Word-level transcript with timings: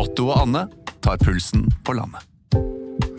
Otto 0.00 0.30
og 0.30 0.38
Anne 0.46 0.62
tar 1.04 1.18
pulsen 1.20 1.66
på 1.84 1.92
landet. 1.92 2.24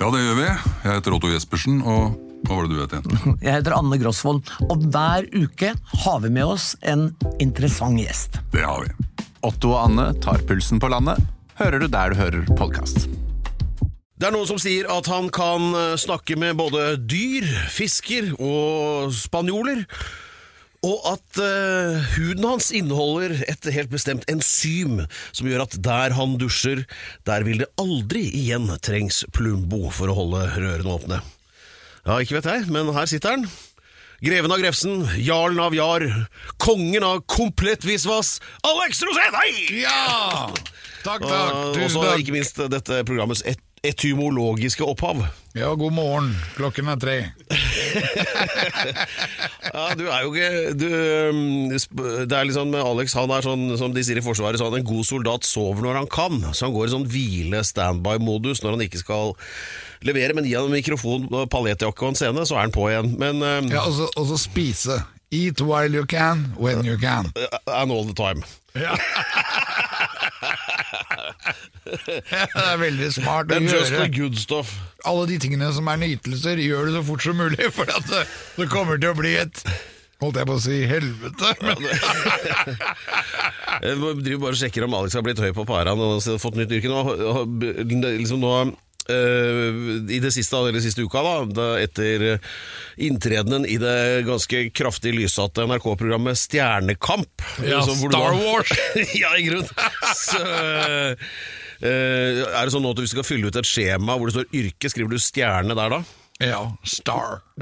Ja, 0.01 0.07
det 0.09 0.21
gjør 0.23 0.37
vi. 0.39 0.45
Jeg 0.47 0.95
heter 0.95 1.13
Otto 1.13 1.29
Jespersen, 1.29 1.81
og 1.85 2.15
hva 2.47 2.57
var 2.57 2.65
det 2.65 2.73
du 2.73 2.79
het 2.81 2.95
igjen? 2.97 3.35
Jeg 3.45 3.53
heter 3.59 3.75
Anne 3.77 3.99
Grosvold, 4.01 4.41
og 4.65 4.87
hver 4.89 5.27
uke 5.35 5.75
har 6.05 6.23
vi 6.23 6.31
med 6.33 6.55
oss 6.55 6.71
en 6.81 7.11
interessant 7.43 8.01
gjest. 8.01 8.39
Det 8.55 8.65
har 8.65 8.87
vi. 8.87 9.25
Otto 9.45 9.75
og 9.75 9.83
Anne 9.83 10.07
tar 10.25 10.41
pulsen 10.49 10.81
på 10.81 10.89
landet, 10.89 11.21
hører 11.61 11.83
du 11.83 11.87
der 11.91 12.15
du 12.15 12.17
hører 12.17 12.49
podkast. 12.57 13.05
Det 14.17 14.29
er 14.29 14.33
noen 14.33 14.49
som 14.49 14.57
sier 14.61 14.89
at 14.89 15.05
han 15.09 15.29
kan 15.33 15.69
eh, 15.77 15.95
snakke 16.01 16.37
med 16.37 16.57
både 16.57 16.95
dyr, 16.97 17.45
fisker 17.73 18.33
og 18.41 19.13
spanjoler. 19.17 19.85
Og 20.81 21.03
at 21.11 21.37
uh, 21.37 21.99
huden 22.15 22.47
hans 22.47 22.71
inneholder 22.73 23.35
et 23.45 23.67
helt 23.69 23.91
bestemt 23.93 24.25
enzym 24.31 25.03
som 25.29 25.49
gjør 25.49 25.67
at 25.67 25.75
der 25.85 26.15
han 26.17 26.39
dusjer, 26.41 26.87
der 27.29 27.45
vil 27.45 27.61
det 27.61 27.69
aldri 27.81 28.23
igjen 28.33 28.65
trengs 28.81 29.21
Plumbo 29.35 29.91
for 29.93 30.09
å 30.09 30.17
holde 30.17 30.47
rørene 30.55 30.95
åpne. 30.95 31.19
Ja, 32.07 32.17
ikke 32.17 32.39
vet 32.39 32.49
jeg, 32.49 32.65
men 32.73 32.89
her 32.95 33.05
sitter 33.09 33.37
han. 33.37 33.45
Greven 34.25 34.53
av 34.53 34.61
Grefsen, 34.61 35.05
jarlen 35.21 35.61
av 35.61 35.73
Jar, 35.73 36.03
kongen 36.61 37.05
av 37.05 37.23
komplett 37.29 37.85
visvas, 37.85 38.35
Alex 38.65 39.01
Rosén! 39.05 39.37
Hei! 39.37 39.53
Ja! 39.81 40.49
Takk, 41.01 41.25
takk. 41.25 41.77
Og 41.77 41.89
så 41.89 42.03
ikke 42.21 42.35
minst 42.35 42.61
dette 42.69 43.01
programmets 43.05 43.41
et 43.49 43.61
etymologiske 43.83 44.83
opphav. 44.85 45.23
Ja, 45.57 45.73
god 45.75 45.91
morgen. 45.97 46.35
Klokken 46.55 46.87
er 46.93 46.99
tre. 47.01 47.15
Ja, 49.71 49.93
du 49.95 50.03
er 50.11 50.23
jo 50.25 50.31
ikke 50.33 50.71
du, 50.75 50.85
um, 51.31 51.69
Det 51.71 52.35
er 52.35 52.47
liksom 52.47 52.71
med 52.73 52.81
Alex, 52.83 53.13
han 53.15 53.31
er 53.31 53.43
sånn 53.45 53.63
som 53.79 53.93
de 53.95 54.03
sier 54.03 54.19
i 54.19 54.23
Forsvaret, 54.25 54.59
sånn 54.59 54.75
en 54.79 54.85
god 54.87 55.05
soldat 55.07 55.45
sover 55.47 55.85
når 55.85 55.99
han 56.01 56.09
kan. 56.11 56.39
Så 56.55 56.65
han 56.67 56.75
går 56.75 56.89
i 56.89 56.93
sånn 56.95 57.07
hvile-standby-modus 57.11 58.63
når 58.65 58.75
han 58.75 58.83
ikke 58.87 59.01
skal 59.03 59.33
levere, 60.07 60.35
men 60.37 60.47
gi 60.49 60.55
han 60.57 60.67
en 60.69 60.75
mikrofon, 60.75 61.27
paljettjakke 61.51 62.03
og 62.05 62.11
en 62.13 62.19
scene, 62.19 62.45
så 62.47 62.57
er 62.57 62.65
han 62.67 62.75
på 62.75 62.89
igjen. 62.91 63.13
Men 63.21 63.39
um, 63.43 63.71
Ja, 63.71 63.85
og 63.87 63.95
så- 63.99 64.11
og 64.17 64.27
så 64.33 64.37
spise. 64.41 65.01
Eat 65.31 65.61
while 65.63 65.93
you 65.95 66.03
can, 66.05 66.49
when 66.59 66.83
you 66.83 66.97
can. 66.99 67.31
and 67.67 67.91
all 67.91 68.03
the 68.03 68.13
time. 68.17 68.43
Ja. 68.75 68.95
det 71.85 72.65
er 72.65 72.77
veldig 72.81 73.09
smart 73.15 73.51
å 73.51 73.53
gjøre. 73.61 74.61
Alle 75.07 75.23
de 75.31 75.37
tingene 75.41 75.71
som 75.75 75.87
er 75.91 75.97
nytelser, 76.01 76.61
gjør 76.61 76.89
det 76.89 76.93
så 76.99 77.03
fort 77.07 77.25
som 77.25 77.39
mulig, 77.39 77.71
for 77.77 77.91
at 77.91 78.05
det, 78.11 78.21
det 78.59 78.69
kommer 78.71 79.01
til 79.01 79.13
å 79.13 79.19
bli 79.21 79.33
et 79.41 79.65
Holdt 80.21 80.37
jeg 80.37 80.45
på 80.45 80.53
å 80.53 80.61
si 80.61 80.75
helvete? 80.85 81.47
Men, 81.65 81.79
Jeg 83.81 83.95
driver 83.97 84.41
bare 84.43 84.53
og 84.53 84.59
sjekker 84.59 84.85
om 84.85 84.93
Alex 84.99 85.15
har 85.17 85.23
blitt 85.25 85.41
høy 85.41 85.49
på 85.57 85.65
pæra 85.65 85.95
og 85.97 86.21
fått 86.43 86.59
nytt 86.59 86.75
yrke. 86.77 86.91
Nå, 86.91 86.99
liksom 88.19 88.43
nå 88.43 88.51
I 89.09 90.19
det 90.21 90.29
siste, 90.35 90.55
eller 90.61 90.81
siste 90.83 91.01
uka, 91.03 91.21
da, 91.25 91.33
da 91.49 91.67
etter 91.81 92.39
inntredenen 93.01 93.65
i 93.65 93.77
det 93.81 94.23
ganske 94.27 94.69
kraftig 94.77 95.13
lyssatte 95.17 95.65
NRK-programmet 95.67 96.37
Stjernekamp 96.37 97.41
Ja, 97.65 97.81
liksom, 97.81 97.97
Star 98.11 98.31
da- 98.31 98.37
Wars. 98.37 98.71
ja, 99.21 99.33
i 99.37 99.43
grunn. 99.49 99.67
Så, 100.15 100.41
eh, 100.45 101.15
er 101.81 102.61
det 102.61 102.71
sånn 102.75 102.83
nå 102.85 102.91
at 102.93 103.01
hvis 103.01 103.11
du 103.11 103.17
skal 103.17 103.27
fylle 103.27 103.49
ut 103.49 103.57
et 103.57 103.67
skjema 103.67 104.15
hvor 104.19 104.29
det 104.29 104.35
står 104.37 104.51
yrke, 104.61 104.91
skriver 104.93 105.11
du 105.15 105.19
stjerne 105.21 105.73
der 105.77 105.89
da? 105.97 106.01
ja, 106.41 106.61
star. 106.89 107.41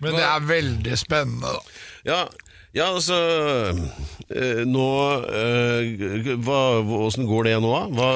Men 0.00 0.14
det 0.16 0.22
er 0.24 0.44
veldig 0.48 0.96
spennende, 1.00 1.50
da. 1.58 1.60
Ja, 2.08 2.20
ja 2.78 2.88
altså 2.94 3.16
eh, 4.30 4.62
Nå 4.68 4.88
eh, 5.28 6.34
hva, 6.44 6.60
Hvordan 6.86 7.28
går 7.28 7.48
det 7.50 7.56
nå, 7.64 7.72
da? 7.96 8.10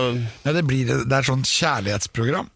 Ja, 0.46 0.54
det, 0.58 0.66
blir, 0.69 0.92
det 1.02 1.19
er 1.19 1.27
sånn 1.27 1.44
kjærlighetsprogram. 1.46 2.50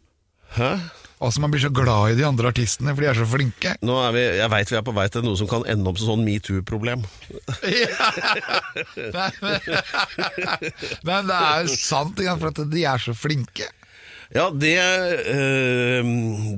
hæ? 0.58 0.70
Altså 1.16 1.40
Man 1.40 1.50
blir 1.52 1.62
så 1.64 1.70
glad 1.72 2.12
i 2.12 2.16
de 2.18 2.26
andre 2.28 2.50
artistene, 2.52 2.92
for 2.92 3.00
de 3.00 3.08
er 3.08 3.16
så 3.16 3.26
flinke. 3.28 3.72
Nå 3.88 3.94
er 4.04 4.12
vi, 4.12 4.24
jeg 4.36 4.52
veit 4.52 4.72
vi 4.72 4.76
er 4.76 4.84
på 4.84 4.92
vei 4.96 5.06
til 5.12 5.24
noe 5.24 5.38
som 5.40 5.48
kan 5.48 5.64
ende 5.72 5.88
opp 5.88 6.00
som 6.00 6.12
sånn 6.12 6.26
metoo-problem. 6.26 7.06
Men, 9.16 9.32
men 11.08 11.28
det 11.30 11.36
er 11.36 11.64
jo 11.64 11.72
sant, 11.72 12.20
for 12.20 12.50
at 12.50 12.60
de 12.72 12.84
er 12.88 13.00
så 13.00 13.14
flinke. 13.16 13.68
Ja, 14.34 14.48
det 14.50 14.72
eh, 14.80 16.08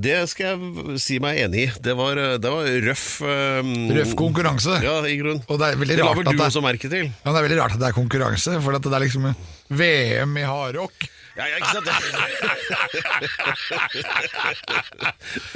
Det 0.00 0.16
skal 0.30 0.46
jeg 0.54 0.98
si 1.02 1.18
meg 1.20 1.40
enig 1.44 1.66
i. 1.66 1.68
Det 1.84 1.94
var, 1.98 2.16
det 2.40 2.52
var 2.54 2.70
røff 2.86 3.06
eh, 3.20 3.72
Røff 3.98 4.14
konkurranse. 4.18 4.78
Ja, 4.84 4.96
i 5.04 5.18
grunn. 5.20 5.42
Og 5.48 5.60
det 5.60 5.68
er 5.74 5.80
veldig 5.82 5.98
det 5.98 6.06
rart 6.06 6.16
at 6.22 6.24
du 6.24 6.30
det- 6.32 6.90
til? 6.94 7.10
Ja, 7.12 7.28
Det 7.32 7.36
er 7.42 7.46
veldig 7.48 7.60
rart 7.60 7.76
at 7.76 7.82
det 7.84 7.88
er 7.90 7.98
konkurranse, 7.98 8.56
for 8.64 8.78
at 8.78 8.82
det 8.88 8.92
er 8.96 9.04
liksom 9.04 9.28
VM 9.68 10.36
i 10.40 10.46
hardrock. 10.48 11.08
Ja, 11.38 11.44
ja, 11.46 11.54
ikke 11.60 11.70
sant? 11.70 11.86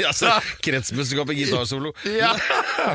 ja, 0.02 0.12
så 0.14 0.26
Kretsmesterskapet 0.62 1.34
gitarsolo. 1.36 1.90
Ja. 2.06 2.30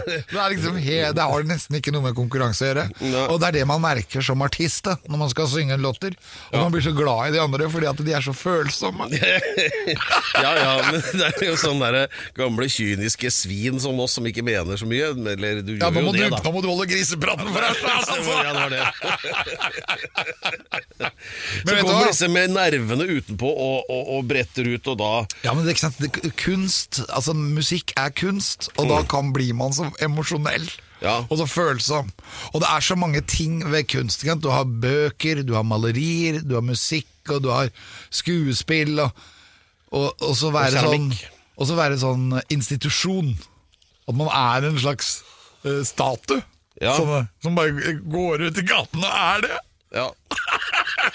Det, 0.07 0.23
er 0.31 0.49
liksom 0.53 0.77
he 0.79 1.11
det 1.15 1.21
har 1.31 1.43
nesten 1.47 1.75
ikke 1.79 1.91
noe 1.95 2.03
med 2.07 2.15
konkurranse 2.17 2.63
å 2.63 2.67
gjøre. 2.69 2.85
Og 3.27 3.35
det 3.41 3.47
er 3.49 3.53
det 3.59 3.65
man 3.69 3.81
merker 3.83 4.21
som 4.23 4.41
artist 4.45 4.83
da, 4.87 4.93
når 5.11 5.17
man 5.25 5.29
skal 5.33 5.45
synge 5.51 5.73
en 5.75 5.83
låter. 5.83 6.11
Og 6.53 6.57
man 6.61 6.71
blir 6.73 6.83
så 6.85 6.93
glad 6.95 7.21
i 7.29 7.31
de 7.35 7.39
andre 7.43 7.63
fordi 7.73 7.87
at 7.91 7.99
de 8.07 8.11
er 8.15 8.23
så 8.23 8.33
følsomme. 8.37 9.05
ja, 9.17 10.51
ja, 10.61 10.71
men 10.87 10.95
det 11.03 11.27
er 11.27 11.45
jo 11.49 11.55
sånn 11.59 11.79
derre 11.83 12.03
gamle 12.37 12.67
kyniske 12.71 13.29
svin 13.33 13.79
som 13.83 13.99
oss 14.03 14.13
som 14.17 14.25
ikke 14.31 14.43
mener 14.47 14.75
så 14.79 14.85
mye. 14.89 15.07
Eller 15.35 15.53
du 15.65 15.71
Ja, 15.75 15.89
gjør 15.91 16.01
jo 16.07 16.11
det, 16.15 16.23
du, 16.23 16.29
da. 16.37 16.41
nå 16.45 16.49
må 16.55 16.59
du 16.63 16.67
holde 16.71 16.87
grisepraten 16.89 17.47
for 17.51 17.61
deg! 17.67 17.73
Altså. 17.97 18.15
Ja, 18.37 18.51
det 18.53 18.61
var 18.61 18.69
det. 18.71 18.77
Men 21.65 21.67
Så 21.67 21.73
kommer 21.81 22.05
disse 22.07 22.27
med 22.31 22.49
nervene 22.77 23.07
utenpå 23.17 23.49
og, 23.49 23.89
og, 23.91 24.09
og 24.17 24.25
bretter 24.29 24.69
ut, 24.73 24.89
og 24.93 24.99
da 25.01 25.11
Ja, 25.43 25.53
men 25.53 25.63
det 25.63 25.71
er 25.71 25.75
ikke 25.75 25.85
sant, 25.87 26.01
det, 26.01 26.33
kunst, 26.39 27.01
altså 27.09 27.35
musikk 27.37 27.93
er 27.99 28.13
kunst, 28.15 28.69
og 28.77 28.91
da 28.91 29.01
kan 29.09 29.33
bli 29.35 29.51
man 29.57 29.75
så 29.75 29.89
emosjonell. 30.03 30.67
Ja. 31.01 31.19
Og 31.29 31.37
så 31.37 31.45
følsom. 31.45 32.09
Og 32.53 32.61
det 32.63 32.69
er 32.73 32.81
så 32.81 32.95
mange 32.97 33.21
ting 33.21 33.59
ved 33.69 33.85
kunst. 33.91 34.25
Du 34.41 34.49
har 34.49 34.65
bøker, 34.65 35.43
du 35.45 35.53
har 35.53 35.65
malerier, 35.67 36.41
du 36.41 36.55
har 36.57 36.65
musikk, 36.65 37.09
og 37.29 37.43
du 37.45 37.51
har 37.53 37.69
skuespill, 38.09 38.99
og, 39.05 39.25
og, 39.91 40.09
og 40.21 40.33
så 40.37 40.51
være 40.55 40.81
sånn. 40.87 41.11
Og 41.57 41.69
så 41.69 41.77
være 41.77 41.99
sånn 42.01 42.39
institusjon. 42.53 43.35
At 44.07 44.17
man 44.17 44.29
er 44.31 44.69
en 44.69 44.77
slags 44.81 45.19
uh, 45.65 45.83
statue. 45.85 46.41
Ja. 46.81 46.93
Sånne, 46.93 47.23
som 47.41 47.57
bare 47.57 47.97
går 48.05 48.47
ut 48.47 48.59
i 48.61 48.65
gaten 48.65 49.01
og 49.01 49.13
er 49.13 49.45
det. 49.47 49.57
Ja. 49.97 50.09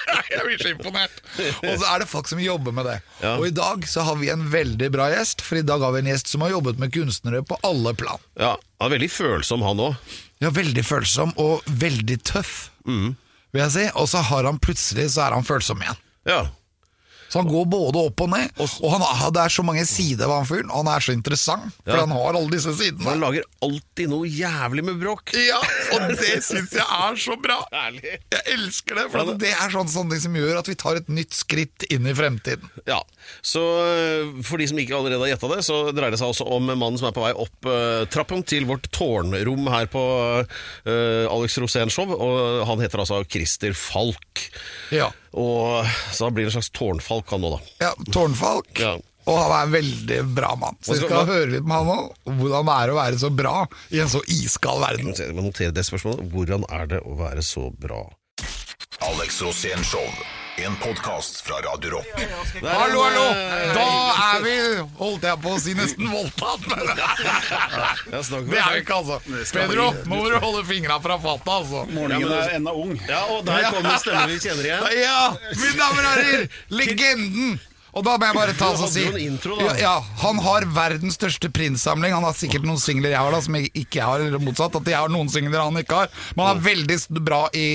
Jeg 0.33 0.45
blir 0.47 0.59
så 0.63 0.73
imponert. 0.73 1.21
Og 1.63 1.75
så 1.81 1.89
er 1.93 2.03
det 2.03 2.09
folk 2.11 2.29
som 2.31 2.41
jobber 2.43 2.75
med 2.77 2.89
det. 2.89 2.97
Ja. 3.23 3.35
Og 3.39 3.47
i 3.49 3.55
dag 3.55 3.87
så 3.89 4.05
har 4.07 4.17
vi 4.21 4.31
en 4.33 4.47
veldig 4.53 4.89
bra 4.95 5.09
gjest, 5.13 5.45
for 5.45 5.61
i 5.61 5.65
dag 5.67 5.83
har 5.85 5.95
vi 5.97 6.03
en 6.05 6.11
gjest 6.13 6.33
som 6.33 6.45
har 6.47 6.55
jobbet 6.55 6.81
med 6.83 6.93
kunstnere 6.95 7.43
på 7.47 7.59
alle 7.67 7.95
plan. 7.99 8.23
ja. 8.41 8.57
Han 8.83 8.91
er 8.91 8.97
veldig 8.97 9.11
følsom, 9.15 9.63
han 9.63 9.79
òg. 9.79 10.15
Ja, 10.43 10.49
veldig 10.51 10.83
følsom 10.83 11.31
og 11.39 11.63
veldig 11.69 12.17
tøff, 12.27 12.73
vil 12.89 13.61
jeg 13.61 13.71
si. 13.77 13.85
Og 13.95 14.09
så 14.11 14.19
har 14.27 14.49
han 14.49 14.59
plutselig 14.59 15.05
så 15.15 15.23
er 15.29 15.37
han 15.37 15.47
følsom 15.47 15.85
igjen. 15.85 16.01
Ja. 16.27 16.41
Så 17.33 17.41
han 17.41 17.49
går 17.49 17.65
både 17.73 18.01
opp 18.11 18.21
og 18.27 18.29
ned. 18.29 18.51
Og 18.61 18.91
han, 18.93 19.03
det 19.33 19.41
er 19.41 19.53
så 19.55 19.63
mange 19.65 19.87
sider 19.89 20.29
ved 20.29 20.37
han 20.37 20.49
fyren. 20.51 20.73
Han 20.75 20.89
er 20.93 21.01
så 21.01 21.15
interessant, 21.17 21.71
for 21.81 21.95
Ja. 21.97 22.03
han 22.05 22.13
har 22.13 22.37
alle 22.37 22.51
disse 22.53 22.75
sidene. 22.77 23.07
Han 23.09 23.23
lager 23.25 23.47
alltid 23.65 24.11
noe 24.13 24.29
jævlig 24.29 24.85
med 24.85 24.99
bråk. 25.01 25.33
Ja, 25.39 25.61
og 25.97 26.11
det 26.13 26.43
syns 26.45 26.75
jeg 26.77 26.85
er 26.85 27.17
så 27.17 27.39
bra! 27.41 27.57
Ærlig. 27.73 28.19
Jeg 28.35 28.43
elsker 28.53 29.01
det, 29.01 29.07
for 29.15 29.33
det 29.41 29.49
er 29.55 29.73
sånn, 29.73 29.89
sånne 29.89 30.13
ting 30.13 30.25
som 30.27 30.37
gjør 30.37 30.61
at 30.61 30.69
vi 30.69 30.77
tar 30.83 31.01
et 31.01 31.09
nytt 31.09 31.33
skritt 31.39 31.87
inn 31.89 32.05
i 32.11 32.13
fremtiden. 32.19 32.69
Ja, 32.89 33.01
så 33.41 33.63
øh, 33.63 34.43
For 34.45 34.61
de 34.61 34.69
som 34.69 34.79
ikke 34.83 34.97
allerede 34.99 35.25
har 35.25 35.33
gjetta 35.33 35.51
det, 35.55 35.63
så 35.65 35.79
dreier 35.95 36.13
det 36.13 36.21
seg 36.21 36.35
også 36.35 36.45
om 36.53 36.69
mannen 36.69 37.01
som 37.01 37.09
er 37.09 37.17
på 37.17 37.25
vei 37.25 37.33
opp 37.33 37.69
uh, 37.71 38.05
trappen 38.13 38.45
til 38.45 38.69
vårt 38.69 38.91
tårnrom 38.93 39.73
her 39.73 39.89
på 39.93 40.05
uh, 40.45 41.25
Alex 41.33 41.57
Rosén 41.63 41.89
Show. 41.93 42.13
Og 42.13 42.67
han 42.69 42.85
heter 42.85 43.01
altså 43.07 43.23
Christer 43.25 43.73
Falk. 43.79 44.47
Ja, 44.93 45.09
Og 45.33 45.87
Så 46.13 46.27
han 46.27 46.35
blir 46.37 46.45
en 46.49 46.55
slags 46.55 46.71
tårnfalk, 46.77 47.31
han 47.31 47.41
nå, 47.41 47.51
da. 47.57 47.87
ja 47.87 47.93
Tårnfalk. 48.13 48.73
Ja. 48.79 48.99
Og 49.23 49.39
han 49.39 49.53
er 49.55 49.63
en 49.69 49.73
veldig 49.77 50.35
bra 50.35 50.55
mann. 50.59 50.77
Så 50.83 50.97
vi 50.97 51.07
skal- 51.07 51.27
høre 51.27 51.51
litt 51.53 51.65
med 51.65 51.77
han 51.79 51.87
òg, 51.87 52.15
hvordan 52.27 52.67
det 52.67 52.75
er 52.83 52.91
å 52.91 52.97
være 52.99 53.19
så 53.23 53.31
bra 53.31 53.67
i 53.93 54.01
en 54.03 54.09
så 54.09 54.21
iskald 54.27 54.81
verden. 54.83 55.15
Jeg 55.15 55.35
må 55.37 55.45
notere 55.47 55.73
det 55.73 55.85
spørsmålet. 55.87 56.29
Hvordan 56.33 56.65
er 56.69 56.87
det 56.87 57.01
å 57.07 57.17
være 57.17 57.43
så 57.47 57.71
bra? 57.79 58.03
Alex 59.01 59.41
Rosén 59.43 59.83
Show. 59.85 60.09
En 60.57 60.77
podkast 60.77 61.41
fra 61.41 61.55
Radio 61.55 61.91
Rock. 61.91 62.07
Hallo, 62.63 63.01
hallo! 63.03 63.25
Da 63.75 63.87
er 64.35 64.43
vi, 64.45 64.53
holdt 64.99 65.25
jeg 65.25 65.41
på 65.41 65.55
å 65.55 65.61
si, 65.63 65.73
nesten 65.79 66.11
voldtatt. 66.13 66.67
Men 66.69 66.83
det 68.51 68.59
er 68.61 68.77
vi 68.77 68.83
ikke, 68.83 68.99
altså. 68.99 69.17
Pedro, 69.55 69.89
nå 70.05 70.13
må 70.13 70.21
du 70.29 70.37
holde 70.45 70.63
fingra 70.69 70.99
fra 71.01 71.17
fatet, 71.25 71.49
altså. 71.57 71.87
Morgenen 71.97 72.37
er 72.37 72.57
ennå 72.59 72.77
ung. 72.85 72.95
Ja, 73.09 73.25
og 73.33 73.47
der 73.49 73.71
kommer 73.73 73.97
stemmer 74.03 74.29
vi 74.29 74.41
kjenner 74.45 74.69
igjen. 74.69 74.89
Ja, 75.01 75.21
mine 75.57 75.75
damer 75.81 76.03
og 76.03 76.11
herrer, 76.13 76.49
legenden 76.83 77.61
Og 77.93 78.05
da 78.07 78.15
må 78.17 78.25
jeg 78.25 78.37
bare 78.39 78.55
ta 78.57 78.71
oss 78.73 78.83
og 78.87 78.89
si 78.89 79.03
intro, 79.27 79.59
ja, 79.61 79.75
ja, 79.77 79.93
Han 80.23 80.39
har 80.41 80.65
verdens 80.73 81.19
største 81.19 81.51
Prince-samling. 81.53 82.15
Han 82.17 82.25
har 82.25 82.37
sikkert 82.37 82.65
noen 82.65 82.81
singler 82.81 83.13
jeg 83.13 83.21
har, 83.21 83.35
da 83.35 83.41
som 83.45 83.59
jeg 83.59 83.69
ikke 83.83 84.07
har, 84.07 84.25
eller 84.25 84.41
motsatt. 84.41 84.79
At 84.81 84.89
jeg 84.89 84.97
har 84.97 85.13
noen 85.13 85.29
singler 85.33 85.61
han 85.61 85.77
ikke 85.83 86.05
har. 86.05 86.15
Men 86.33 86.49
han 86.49 86.63
er 86.63 86.65
veldig 86.71 86.97
bra 87.21 87.43
i, 87.53 87.67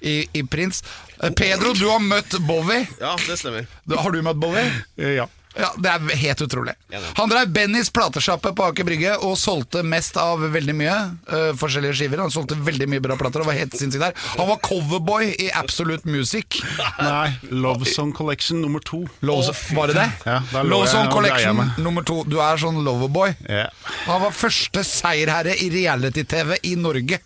i, 0.00 0.14
i 0.32 0.44
Prince. 0.48 0.80
Eh, 1.20 1.28
Pedro, 1.36 1.74
du 1.76 1.84
har 1.90 2.00
møtt 2.00 2.38
Bowie. 2.48 2.86
Ja, 3.02 3.12
det 3.26 3.36
stemmer. 3.42 3.68
Har 3.92 4.16
du 4.16 4.22
møtt 4.24 4.40
Bowie? 4.40 4.64
Ja. 4.96 5.28
Ja, 5.60 5.70
Det 5.76 5.90
er 5.92 6.16
helt 6.22 6.42
utrolig. 6.46 6.74
Han 7.18 7.30
drev 7.30 7.52
Bennys 7.54 7.90
platesjappe 7.94 8.52
på 8.56 8.66
Aker 8.70 8.86
Brygge 8.88 9.16
og 9.26 9.36
solgte 9.38 9.82
mest 9.86 10.16
av 10.20 10.42
veldig 10.54 10.74
mye 10.76 10.96
uh, 11.30 11.50
forskjellige 11.60 11.98
skiver. 12.00 12.22
Han 12.24 12.32
solgte 12.34 12.58
veldig 12.58 12.88
mye 12.90 13.04
bra 13.04 13.16
plater 13.20 13.44
og 13.44 13.50
var 13.50 13.58
helt 13.58 13.76
sinnssyk 13.78 14.02
der. 14.02 14.16
Han 14.38 14.48
var 14.50 14.60
coverboy 14.64 15.30
i 15.36 15.50
Absolute 15.60 16.08
Music. 16.10 16.60
Nei, 17.04 17.36
Love 17.50 17.88
Song 17.88 18.14
Collection 18.16 18.62
nummer 18.64 18.82
to. 18.84 19.04
Love, 19.26 19.54
var 19.76 19.92
det 19.92 19.98
det? 20.00 20.08
Ja, 20.26 20.40
da 20.52 20.64
lå 20.64 20.74
Love 20.74 20.90
Song 20.90 21.06
jeg, 21.06 21.14
Collection 21.14 21.64
nummer 21.84 22.06
to. 22.06 22.22
Du 22.30 22.38
er 22.42 22.60
sånn 22.60 22.82
loverboy. 22.86 23.34
Ja. 23.48 23.68
Han 24.08 24.24
var 24.26 24.36
første 24.36 24.84
seierherre 24.86 25.56
i 25.60 25.70
reality-TV 25.72 26.56
i 26.70 26.76
Norge. 26.80 27.20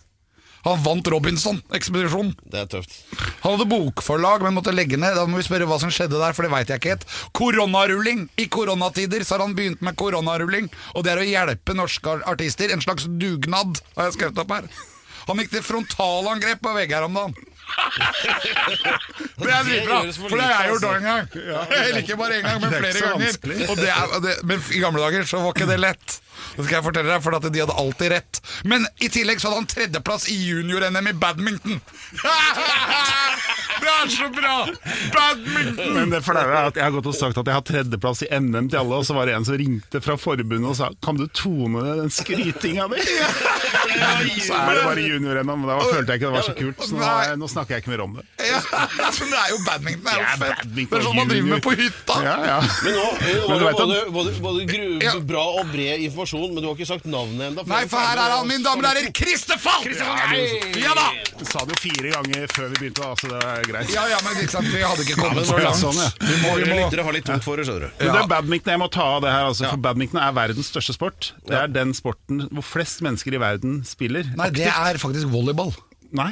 Han 0.65 0.81
vant 0.81 1.07
Robinson-ekspedisjonen. 1.13 2.31
Det 2.49 2.63
er 2.63 2.69
tøft. 2.71 2.95
Han 3.43 3.53
hadde 3.53 3.67
bokforlag, 3.69 4.41
men 4.45 4.55
måtte 4.57 4.73
legge 4.73 4.97
ned. 4.97 5.13
Da 5.17 5.27
må 5.29 5.37
vi 5.37 5.45
spørre 5.45 5.67
hva 5.69 5.77
som 5.81 5.93
skjedde 5.93 6.17
der, 6.17 6.33
for 6.33 6.47
det 6.47 6.53
veit 6.55 6.73
jeg 6.73 6.81
ikke 6.81 6.95
helt. 6.95 7.05
Koronarulling! 7.37 8.25
I 8.41 8.47
koronatider 8.49 9.21
så 9.25 9.37
har 9.37 9.45
han 9.45 9.53
begynt 9.57 9.85
med 9.85 9.97
koronarulling, 9.99 10.71
og 10.95 11.05
det 11.05 11.13
er 11.13 11.21
å 11.21 11.29
hjelpe 11.29 11.77
norske 11.77 12.17
artister. 12.25 12.73
En 12.73 12.81
slags 12.81 13.05
dugnad, 13.21 13.81
har 13.95 14.09
jeg 14.09 14.17
skrevet 14.17 14.41
opp 14.41 14.57
her. 14.57 14.69
Han 15.25 15.41
gikk 15.41 15.55
til 15.55 15.63
frontalangrep 15.65 16.59
på 16.61 16.73
VG 16.75 16.91
her 16.93 17.05
om 17.07 17.15
dagen. 17.17 17.37
Det 19.35 19.49
er 19.49 19.63
dritbra, 19.65 20.01
for 20.17 20.37
det 20.37 20.45
har 20.45 20.53
jeg 20.53 20.73
gjort 20.73 20.83
altså. 20.83 20.91
en 20.97 21.07
gang. 21.07 21.23
Eller 21.79 22.03
ikke 22.03 22.17
bare 22.19 22.37
én 22.37 22.45
gang, 22.45 22.61
men 22.61 22.73
er 22.73 22.83
flere 22.83 23.07
ganger. 23.07 23.65
Og 23.69 23.79
det 23.79 23.89
er, 23.89 24.13
det, 24.25 24.35
men 24.45 24.61
i 24.69 24.83
gamle 24.83 25.01
dager 25.01 25.25
så 25.29 25.41
var 25.41 25.55
ikke 25.55 25.69
det 25.69 25.79
lett. 25.81 26.19
Det 26.55 26.65
skal 26.65 26.77
jeg 26.77 26.85
fortelle 26.87 27.11
deg, 27.11 27.23
for 27.25 27.37
at 27.37 27.47
de 27.49 27.63
hadde 27.63 27.77
alltid 27.81 28.13
rett. 28.15 28.41
Men 28.69 28.87
i 29.03 29.09
tillegg 29.11 29.41
så 29.41 29.49
hadde 29.49 29.63
han 29.63 29.71
tredjeplass 29.71 30.29
i 30.31 30.37
junior-NM 30.45 31.11
i 31.11 31.15
badminton. 31.25 31.81
Det 33.85 33.93
er 33.93 34.09
så 34.09 34.27
bra! 34.33 34.53
Badminton! 35.13 35.93
Men 35.95 36.09
det 36.13 36.21
flaue 36.25 36.45
er 36.55 36.69
at 36.71 36.77
jeg 36.79 36.85
har 36.87 36.93
gått 36.95 37.09
og 37.11 37.15
sagt 37.17 37.37
at 37.41 37.49
jeg 37.51 37.55
har 37.57 37.65
tredjeplass 37.67 38.23
i 38.25 38.29
NM 38.41 38.69
til 38.71 38.79
alle, 38.81 38.99
og 39.01 39.05
så 39.07 39.13
var 39.17 39.29
det 39.29 39.35
en 39.37 39.45
som 39.47 39.57
ringte 39.59 40.01
fra 40.03 40.15
forbundet 40.19 40.65
og 40.71 40.77
sa 40.79 40.89
Kan 41.05 41.19
du 41.19 41.25
tone 41.37 41.83
ned 41.85 42.01
den 42.03 42.11
skrytinga 42.13 42.87
di? 42.91 43.03
Så 44.45 44.53
er 44.57 44.75
det 44.75 44.81
bare 44.85 45.03
junior-NM, 45.05 45.47
men 45.61 45.67
da 45.69 45.75
følte 45.85 46.11
jeg 46.15 46.19
ikke 46.19 46.27
det 46.29 46.33
var 46.35 46.43
så 46.45 46.53
kult. 46.57 46.81
Så 46.83 46.97
nå, 46.97 47.05
jeg- 47.25 47.37
nå 47.39 47.47
snakker 47.49 47.75
jeg 47.75 47.83
ikke 47.83 47.91
mer 47.93 48.01
om 48.03 48.15
det. 48.17 48.23
Ja, 48.43 48.59
men 49.19 49.29
det 49.31 49.39
er 49.39 49.49
jo 49.53 49.59
badminton. 49.65 50.03
Det 50.03 50.11
er 50.11 50.19
jo 50.19 50.25
fett. 50.41 50.63
Det 50.75 50.85
er 50.99 51.05
sånn 51.05 51.15
man 51.19 51.29
driver 51.31 51.49
med 51.53 51.63
på 51.65 51.73
hytta. 51.79 52.17
Ja, 52.25 52.35
ja. 52.49 52.57
Men 52.83 52.97
nå, 52.97 53.05
nå 53.49 53.57
du 53.59 53.63
var 53.63 53.69
vet 53.69 53.79
det 53.79 53.85
både, 53.85 54.01
både, 54.17 54.33
både 54.45 54.65
gru, 54.69 55.21
bra 55.29 55.45
og 55.61 55.71
bred 55.71 56.03
informasjon, 56.09 56.49
men 56.55 56.59
du 56.65 56.67
har 56.69 56.75
ikke 56.75 56.89
sagt 56.89 57.05
navnet 57.09 57.47
ennå. 57.51 57.65
Nei, 57.71 57.83
for 57.91 57.99
her 58.03 58.17
er 58.25 58.35
han, 58.35 58.47
min 58.49 58.65
damer 58.65 58.89
og 58.89 58.91
herrer, 58.91 59.09
Christer 59.15 59.61
Falk! 59.61 59.87
Ja 60.81 60.93
da! 60.97 61.07
Du 61.39 61.45
sa 61.47 61.63
det 61.67 61.75
jo 61.77 61.81
fire 61.85 62.13
ganger 62.17 62.51
før 62.55 62.69
vi 62.73 62.81
begynte, 62.83 63.01
da, 63.05 63.15
så 63.19 63.25
det 63.31 63.39
er 63.45 63.69
greit. 63.69 63.74
Ja, 63.93 64.03
ja, 64.11 64.17
men 64.23 64.37
ikke 64.41 64.53
sant, 64.55 64.67
vi 64.71 64.81
hadde 64.85 65.03
ikke 65.05 65.17
kommet 65.19 65.45
så 65.49 65.57
langt. 65.59 65.79
sånn, 65.81 65.99
ja. 65.99 66.07
Vi 66.21 66.35
må, 66.43 66.53
vi 66.61 66.69
må, 66.69 66.77
lyttere 66.83 67.03
har 67.07 67.13
litt 67.17 67.25
tungt 67.27 67.43
for 67.45 67.57
det, 67.59 67.65
skjønner 67.67 67.87
du. 67.89 67.99
Men 67.99 68.13
det 68.13 68.21
er 68.23 68.29
badminton 68.31 68.71
jeg 68.75 68.81
må 68.81 68.87
ta 68.93 69.05
av 69.17 69.21
det 69.25 69.33
her, 69.35 69.49
altså, 69.49 69.67
for 69.73 69.83
badminton 69.89 70.21
er 70.21 70.31
verdens 70.37 70.71
største 70.71 70.95
sport. 70.95 71.33
Det 71.49 71.57
er 71.59 71.67
den 71.75 71.93
sporten 71.97 72.45
hvor 72.51 72.65
flest 72.65 73.03
mennesker 73.05 73.35
i 73.35 73.41
verden 73.41 73.83
spiller. 73.87 74.31
nei, 74.39 74.49
det 74.55 74.71
er 74.71 74.97
faktisk 75.01 75.27
volleyball. 75.33 75.73
Nei. 76.15 76.31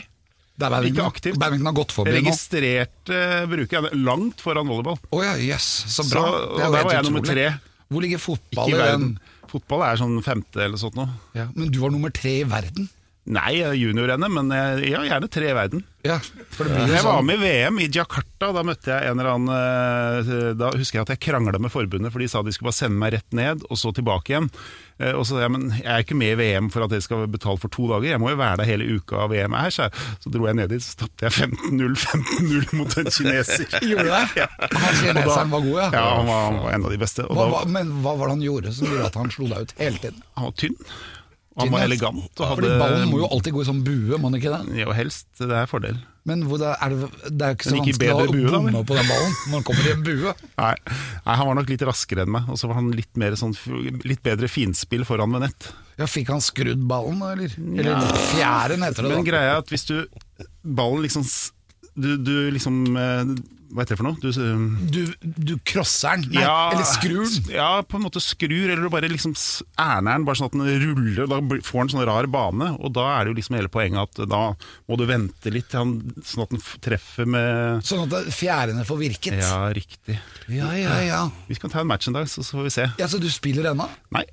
Det 0.54 0.68
er 0.68 0.70
badminton. 0.70 1.00
Ikke 1.02 1.10
aktivt. 1.10 1.38
Badminton 1.42 1.66
har 1.72 1.78
gått 1.80 1.92
forbi 1.96 2.12
nå. 2.14 2.20
Registrert 2.30 3.10
uh, 3.10 3.46
bruker 3.50 3.80
jeg 3.80 3.86
det 3.90 4.02
langt 4.06 4.42
foran 4.46 4.68
volleyball. 4.70 5.00
Oh, 5.10 5.24
ja, 5.26 5.34
yes. 5.42 5.66
så 5.90 6.06
bra. 6.06 6.22
Så- 6.22 6.42
Det 6.58 6.62
er 6.62 6.68
og 6.68 6.68
jo 6.70 6.74
der 6.78 6.84
var 6.84 6.94
jeg 6.94 7.08
nummer 7.10 7.26
tre. 7.26 7.48
Hvor 7.94 8.02
ligger 8.06 8.22
fotball 8.22 8.70
i 8.70 8.78
verden. 8.78 9.08
den? 9.18 9.50
Fotball 9.54 9.82
er 9.86 9.98
sånn 10.02 10.14
femte 10.26 10.62
eller 10.66 10.78
sånt 10.82 10.96
noe. 10.98 11.10
Ja, 11.38 11.48
men 11.54 11.70
du 11.74 11.80
var 11.82 11.92
nummer 11.94 12.10
tre 12.14 12.40
i 12.42 12.46
verden. 12.50 12.88
Nei, 13.24 13.54
junior-NM, 13.80 14.34
men 14.36 14.50
jeg, 14.52 14.90
ja, 14.92 15.00
gjerne 15.08 15.30
tre 15.32 15.48
i 15.48 15.56
verden. 15.56 15.86
Ja, 16.04 16.18
Jeg 16.60 17.00
var 17.06 17.22
sånn. 17.22 17.26
med 17.30 17.38
i 17.40 17.44
VM 17.46 17.78
i 17.80 17.86
Jakarta. 17.88 18.50
Da 18.52 18.64
møtte 18.68 18.92
jeg 18.92 19.08
en 19.08 19.22
eller 19.22 19.30
annen 19.38 19.54
eh, 19.56 20.50
Da 20.60 20.74
husker 20.76 21.00
jeg 21.00 21.06
at 21.06 21.12
jeg 21.14 21.22
krangla 21.30 21.56
med 21.64 21.72
forbundet, 21.72 22.12
for 22.12 22.20
de 22.20 22.28
sa 22.28 22.42
de 22.44 22.52
skulle 22.52 22.68
bare 22.74 22.76
sende 22.82 23.00
meg 23.00 23.14
rett 23.16 23.32
ned, 23.32 23.64
og 23.72 23.80
så 23.80 23.94
tilbake 23.96 24.34
igjen. 24.34 24.50
Eh, 25.00 25.14
Og 25.16 25.24
så 25.24 25.38
sa 25.38 25.46
jeg 25.46 25.54
men 25.56 25.70
jeg 25.78 25.88
er 25.88 26.04
ikke 26.04 26.18
med 26.20 26.34
i 26.34 26.40
VM 26.42 26.68
for 26.74 26.84
at 26.84 26.92
dere 26.92 27.06
skal 27.08 27.24
betale 27.32 27.62
for 27.64 27.72
to 27.72 27.88
dager, 27.94 28.10
jeg 28.12 28.20
må 28.20 28.34
jo 28.34 28.42
være 28.44 28.60
der 28.60 28.72
hele 28.74 28.90
uka 29.00 29.24
av 29.24 29.32
VM 29.32 29.56
er. 29.62 29.72
Så, 29.72 29.88
så 30.20 30.34
dro 30.36 30.50
jeg 30.52 30.60
ned 30.60 30.76
dit, 30.76 30.84
så 30.84 31.00
tapte 31.06 31.30
jeg 31.30 31.48
15-0 31.48 31.96
15-0 32.04 32.76
mot 32.82 33.00
en 33.00 33.08
kineser. 33.22 33.72
Gjorde 33.94 34.12
det? 34.36 34.52
Han 34.76 35.00
kineseren 35.00 35.56
var 35.56 35.64
god, 35.70 35.80
ja. 35.80 35.90
Ja, 35.96 36.06
han 36.20 36.28
var, 36.28 36.46
han 36.52 36.60
var 36.68 36.76
en 36.76 36.92
av 36.92 36.98
de 36.98 37.00
beste. 37.08 37.30
Hva, 37.32 37.48
da, 37.56 37.64
men 37.80 37.96
hva 38.04 38.18
var 38.20 38.28
det 38.28 38.36
han 38.42 38.48
gjorde 38.52 38.76
som 38.76 38.92
gjorde 38.92 39.08
at 39.14 39.22
han 39.24 39.32
slo 39.40 39.48
deg 39.56 39.64
ut 39.70 39.78
hele 39.80 40.04
tiden? 40.04 40.24
han 40.36 40.52
var 40.52 40.58
tynn. 40.60 40.76
Han 41.60 41.70
var 41.74 41.84
elegant. 41.86 42.24
Og 42.42 42.56
Fordi 42.56 42.72
ballen 42.82 43.12
må 43.12 43.20
jo 43.22 43.28
alltid 43.30 43.54
gå 43.54 43.62
i 43.62 43.68
sånn 43.68 43.84
bue, 43.86 44.18
må 44.18 44.32
den 44.32 44.40
ikke 44.40 44.54
det? 44.56 44.80
Ja, 44.82 44.94
helst. 44.98 45.28
Det 45.38 45.54
er 45.54 45.70
fordel. 45.70 46.00
Men 46.26 46.46
hvor 46.48 46.58
da, 46.62 46.72
er 46.82 46.94
det, 46.96 47.10
det 47.36 47.46
er 47.46 47.56
ikke 47.58 47.68
så 47.68 47.74
Men 47.76 47.84
ikke 47.84 47.94
vanskelig 48.00 48.14
å 48.16 48.34
bue, 48.34 48.52
bomme 48.56 48.84
på 48.88 48.96
den 48.98 49.10
ballen 49.12 49.34
når 49.52 49.56
den 49.58 49.66
kommer 49.68 49.88
i 49.90 49.94
en 49.94 50.04
bue. 50.08 50.34
Nei. 50.64 50.74
Nei, 51.28 51.36
han 51.42 51.50
var 51.50 51.58
nok 51.60 51.72
litt 51.74 51.86
raskere 51.90 52.26
enn 52.26 52.34
meg, 52.34 52.48
og 52.50 52.60
så 52.62 52.70
var 52.72 52.80
han 52.80 52.92
litt, 52.96 53.12
mer 53.20 53.36
sånn, 53.40 53.54
litt 54.08 54.24
bedre 54.26 54.50
finspill 54.52 55.04
foran 55.10 55.34
med 55.36 55.46
nett. 55.50 55.70
Ja, 56.00 56.08
Fikk 56.10 56.32
han 56.34 56.42
skrudd 56.42 56.82
ballen, 56.90 57.20
da, 57.22 57.34
eller? 57.36 57.54
Eller 57.78 58.08
fjæren 58.32 58.82
heter 58.88 59.06
det 59.06 59.12
Men 59.12 59.20
da. 59.22 59.28
greia 59.30 59.52
er 59.52 59.60
at 59.62 59.70
hvis 59.70 59.86
du 59.92 59.98
Ballen 60.64 61.04
liksom 61.04 61.22
Du, 61.94 62.16
du 62.18 62.32
liksom 62.56 62.80
eh, 62.98 63.34
Hva 63.74 63.82
heter 63.82 63.96
det 63.96 64.00
for 64.00 64.06
noe? 64.06 64.18
Du, 64.22 64.28
s- 64.30 64.38
Du, 64.94 65.30
du 65.50 65.54
crosser 65.66 66.20
den, 66.22 66.36
nei, 66.38 66.44
eller 66.46 66.86
skrur 66.86 67.24
den. 67.26 67.48
Ja, 67.56 67.70
på 67.82 67.98
en 67.98 68.04
måte 68.06 68.22
skrur, 68.22 68.68
eller 68.70 68.84
du 68.86 68.90
bare 68.94 69.10
liksom 69.10 69.34
erner 69.82 70.14
den, 70.20 70.28
bare 70.28 70.38
sånn 70.38 70.52
at 70.52 70.58
den 70.60 70.84
ruller, 70.84 71.26
da 71.32 71.40
får 71.66 71.80
den 71.88 71.92
sånn 71.96 72.06
rar 72.06 72.28
bane. 72.30 72.68
Og 72.80 72.94
da 72.94 73.08
er 73.16 73.26
det 73.26 73.34
jo 73.34 73.38
liksom 73.40 73.58
hele 73.58 73.72
poenget 73.74 74.04
at 74.22 74.30
da 74.30 74.44
må 74.88 75.00
du 75.02 75.08
vente 75.10 75.50
litt, 75.56 75.74
han, 75.74 75.96
sånn 76.22 76.46
at 76.46 76.54
den 76.54 76.62
treffer 76.86 77.26
med 77.26 77.82
Sånn 77.90 78.06
at 78.06 78.30
fjærene 78.38 78.86
får 78.86 79.02
virket. 79.02 79.40
Ja, 79.42 79.64
riktig. 79.74 80.20
ja, 80.54 80.70
ja. 80.78 81.00
ja. 81.08 81.24
Vi 81.50 81.58
skal 81.58 81.74
ta 81.74 81.82
en 81.82 81.90
match 81.90 82.08
en 82.12 82.20
dag, 82.20 82.30
så, 82.30 82.46
så 82.46 82.60
får 82.60 82.70
vi 82.70 82.76
se. 82.78 82.88
Ja, 83.02 83.10
Så 83.10 83.18
du 83.24 83.30
spiller 83.34 83.72
ennå? 83.74 83.90
Nei. 84.14 84.26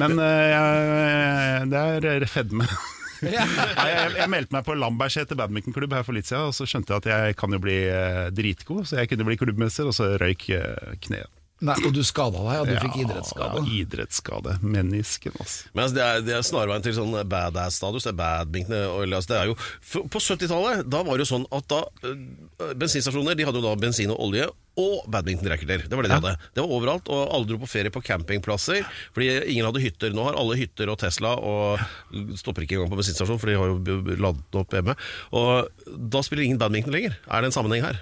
Men 0.00 0.16
jeg, 0.16 1.68
det 1.70 2.14
er 2.16 2.26
fedme. 2.30 2.64
Jeg, 3.30 4.12
jeg 4.16 4.30
meldte 4.32 4.54
meg 4.54 4.64
på 4.66 4.76
Lambertseter 4.78 5.38
badmintonklubb 5.38 5.94
her 5.96 6.06
for 6.06 6.16
litt 6.16 6.28
siden, 6.28 6.50
og 6.50 6.56
så 6.56 6.66
skjønte 6.68 6.94
jeg 6.94 7.02
at 7.02 7.10
jeg 7.10 7.36
kan 7.40 7.52
jo 7.54 7.60
bli 7.62 7.76
eh, 7.88 8.28
dritgod, 8.34 8.86
så 8.88 9.00
jeg 9.00 9.10
kunne 9.10 9.26
bli 9.28 9.38
klubbmester, 9.40 9.88
og 9.90 9.96
så 9.96 10.14
røyk 10.20 10.48
uh, 10.56 10.94
kneet. 11.04 11.39
Nei, 11.60 11.76
Og 11.84 11.92
du 11.92 12.00
skada 12.06 12.40
deg, 12.40 12.62
og 12.62 12.70
du 12.70 12.76
fikk 12.80 12.96
idrettsskade. 13.02 13.60
Ja, 13.60 13.74
idrettsskade. 13.82 14.54
Menisken, 14.64 15.34
altså. 15.36 15.68
Men 15.74 15.84
altså, 15.84 15.96
det, 15.98 16.06
er, 16.06 16.24
det 16.24 16.34
er 16.38 16.46
snarveien 16.46 16.86
til 16.86 16.96
sånn 16.96 17.12
badass-status. 17.28 18.06
Det 18.08 18.14
er 18.14 18.16
badminton. 18.16 18.78
Altså, 19.10 19.28
det 19.34 19.38
er 19.42 19.50
jo, 19.50 19.58
for, 19.60 20.08
på 20.08 20.22
70-tallet 20.24 20.88
da 20.88 21.02
var 21.04 21.20
det 21.20 21.26
jo 21.26 21.30
sånn 21.34 21.46
at 21.52 21.68
da 21.70 21.82
øh, 22.08 22.72
bensinstasjoner 22.80 23.36
de 23.36 23.46
hadde 23.48 23.60
jo 23.60 23.66
da 23.68 23.76
bensin 23.80 24.14
og 24.14 24.24
olje 24.30 24.48
og 24.80 25.06
badmintonracketer. 25.12 25.84
Det 25.90 25.98
var 25.98 26.06
det 26.06 26.12
de 26.14 26.16
hadde. 26.16 26.34
Det 26.56 26.64
var 26.64 26.74
overalt, 26.78 27.12
og 27.12 27.22
alle 27.28 27.50
dro 27.50 27.60
på 27.60 27.68
ferie 27.68 27.92
på 27.92 28.00
campingplasser. 28.06 28.86
Fordi 29.12 29.28
ingen 29.52 29.68
hadde 29.68 29.84
hytter. 29.84 30.14
Nå 30.16 30.24
har 30.30 30.38
alle 30.40 30.56
hytter 30.60 30.92
og 30.92 31.00
Tesla, 31.02 31.34
og 31.36 32.38
stopper 32.40 32.64
ikke 32.64 32.78
engang 32.78 32.94
på 32.94 33.02
bensinstasjon, 33.02 33.40
for 33.42 33.52
de 33.52 33.58
har 33.60 33.74
jo 33.74 34.00
ladet 34.16 34.60
opp 34.62 34.78
hjemme. 34.78 34.96
Og 35.36 35.68
da 35.84 36.24
spiller 36.24 36.48
ingen 36.48 36.62
badminton 36.62 36.96
lenger. 36.96 37.20
Er 37.28 37.44
det 37.44 37.50
en 37.52 37.60
sammenheng 37.60 37.84
her? 37.90 38.00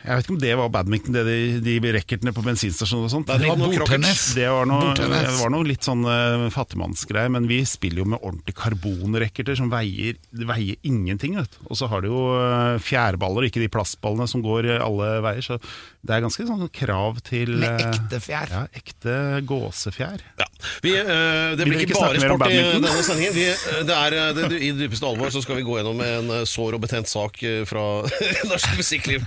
Jeg 0.00 0.16
vet 0.16 0.24
ikke 0.24 0.32
om 0.32 0.40
det 0.40 0.52
var 0.56 0.70
badminton, 0.72 1.12
det 1.12 1.22
de, 1.28 1.74
de 1.80 1.92
racketene 1.92 2.32
på 2.32 2.44
bensinstasjoner 2.44 3.08
og 3.08 3.12
sånt. 3.12 3.28
Det 3.28 3.50
var 3.50 3.60
bordtennis. 3.60 4.22
Det 4.38 4.46
var 4.48 4.68
noe, 4.68 4.94
det 4.96 5.08
var 5.36 5.52
noe 5.52 5.66
litt 5.68 5.84
sånn 5.84 6.06
uh, 6.08 6.46
fattigmannsgreie, 6.54 7.28
men 7.32 7.48
vi 7.50 7.60
spiller 7.68 8.02
jo 8.02 8.08
med 8.14 8.22
ordentlige 8.22 8.56
karbonracketer 8.62 9.58
som 9.60 9.68
veier, 9.72 10.16
veier 10.32 10.80
ingenting. 10.88 11.36
Vet. 11.36 11.58
Og 11.68 11.76
så 11.76 11.90
har 11.92 12.00
du 12.00 12.08
jo 12.08 12.22
uh, 12.32 12.80
fjærballer, 12.80 13.50
ikke 13.50 13.60
de 13.60 13.68
plastballene 13.72 14.28
som 14.30 14.44
går 14.44 14.70
eh, 14.72 14.80
alle 14.84 15.10
veier. 15.24 15.44
Så 15.44 15.60
det 16.00 16.16
er 16.16 16.24
ganske 16.24 16.46
sånn 16.48 16.70
krav 16.72 17.20
til 17.26 17.58
Med 17.60 17.76
eh, 17.76 17.90
ekte 17.90 18.22
fjær. 18.24 18.54
Ja, 18.54 18.62
ekte 18.80 19.16
gåsefjær. 19.48 20.24
Ja. 20.40 20.48
Vi, 20.84 20.92
uh, 20.94 21.56
det 21.58 21.66
blir 21.68 21.84
ikke 21.84 21.98
bare 21.98 22.20
sport 22.22 22.46
i 22.50 22.58
denne 22.60 23.04
sendingen. 23.06 23.34
Vi, 23.36 23.46
eh, 23.50 23.80
det 23.88 23.96
er, 23.96 24.16
eh, 24.16 24.32
det, 24.36 24.60
I 24.60 24.70
dypeste 24.76 25.06
alvor 25.08 25.32
så 25.32 25.42
skal 25.44 25.60
vi 25.60 25.64
gå 25.66 25.78
gjennom 25.78 26.02
en 26.04 26.32
sår 26.48 26.76
og 26.78 26.84
betent 26.84 27.10
sak 27.10 27.40
fra 27.68 27.84
norsk 28.50 28.76
musikkliv. 28.78 29.24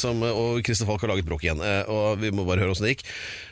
som, 0.00 0.22
og 0.26 0.60
Christer 0.66 0.88
Falk 0.88 1.04
har 1.04 1.12
laget 1.12 1.26
bråk 1.28 1.44
igjen. 1.46 1.60
og 1.92 2.20
Vi 2.20 2.32
må 2.34 2.46
bare 2.48 2.64
høre 2.64 2.74
åssen 2.74 2.86
det 2.88 2.96
gikk. 2.96 3.06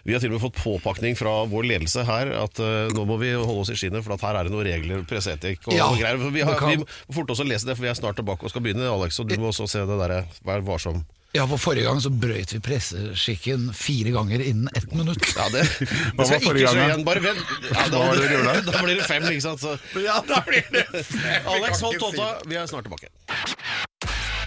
Vi 0.05 0.13
har 0.15 0.21
til 0.21 0.33
og 0.33 0.37
med 0.37 0.45
fått 0.45 0.61
påpakning 0.61 1.17
fra 1.17 1.33
vår 1.49 1.69
ledelse 1.71 2.05
her 2.09 2.33
at 2.43 2.61
nå 2.95 3.07
må 3.09 3.17
vi 3.23 3.33
holde 3.35 3.65
oss 3.65 3.73
i 3.73 3.79
skinnet, 3.79 4.05
for 4.05 4.17
at 4.17 4.27
her 4.27 4.41
er 4.41 4.49
det 4.49 4.55
noen 4.55 4.67
regler, 4.69 5.05
presseetikk 5.09 5.71
og 5.71 5.79
Ja, 5.79 5.89
greier. 5.97 6.21
Vi, 6.21 6.45
har, 6.45 6.61
vi 6.69 6.81
må 6.83 6.89
forte 7.15 7.37
oss 7.37 7.45
å 7.45 7.49
lese 7.49 7.69
det, 7.69 7.77
for 7.79 7.87
vi 7.87 7.93
er 7.93 7.99
snart 7.99 8.21
tilbake 8.21 8.47
og 8.47 8.53
skal 8.53 8.65
begynne, 8.65 8.91
Alex. 8.91 9.21
Og 9.23 9.31
du 9.31 9.39
må 9.41 9.53
også 9.53 9.71
se 9.71 9.85
det 9.89 10.01
derre 10.01 10.25
Vær 10.45 10.65
varsom. 10.67 11.05
Ja, 11.35 11.49
for 11.51 11.59
Forrige 11.59 11.89
gang 11.89 11.99
så 11.99 12.13
brøyt 12.15 12.53
vi 12.55 12.61
presseskikken 12.63 13.67
fire 13.75 14.13
ganger 14.15 14.43
innen 14.45 14.69
ett 14.79 14.93
minutt. 14.95 15.25
Ja, 15.35 15.49
det, 15.51 15.65
det 15.91 16.13
var 16.15 16.29
skal 16.29 16.45
forrige 16.45 16.63
ikke 16.63 16.75
skje 16.77 16.79
gang, 16.79 16.93
igjen. 16.93 17.03
Bare 17.09 17.25
vent. 17.25 17.43
Ja, 17.73 17.89
da, 17.91 17.99
Hva 17.99 18.13
var 18.13 18.21
det 18.23 18.61
da 18.71 18.85
blir 18.85 19.01
det 19.01 19.09
fem, 19.09 19.27
ikke 19.33 19.47
sant. 19.49 19.65
Så. 19.65 19.75
Ja, 20.05 20.21
da 20.29 20.45
blir 20.47 20.63
det 20.71 20.87
Alex, 21.43 21.83
hold 21.83 21.99
tåta. 21.99 22.31
Vi 22.47 22.61
er 22.61 22.71
snart 22.71 22.87
tilbake. 22.87 23.11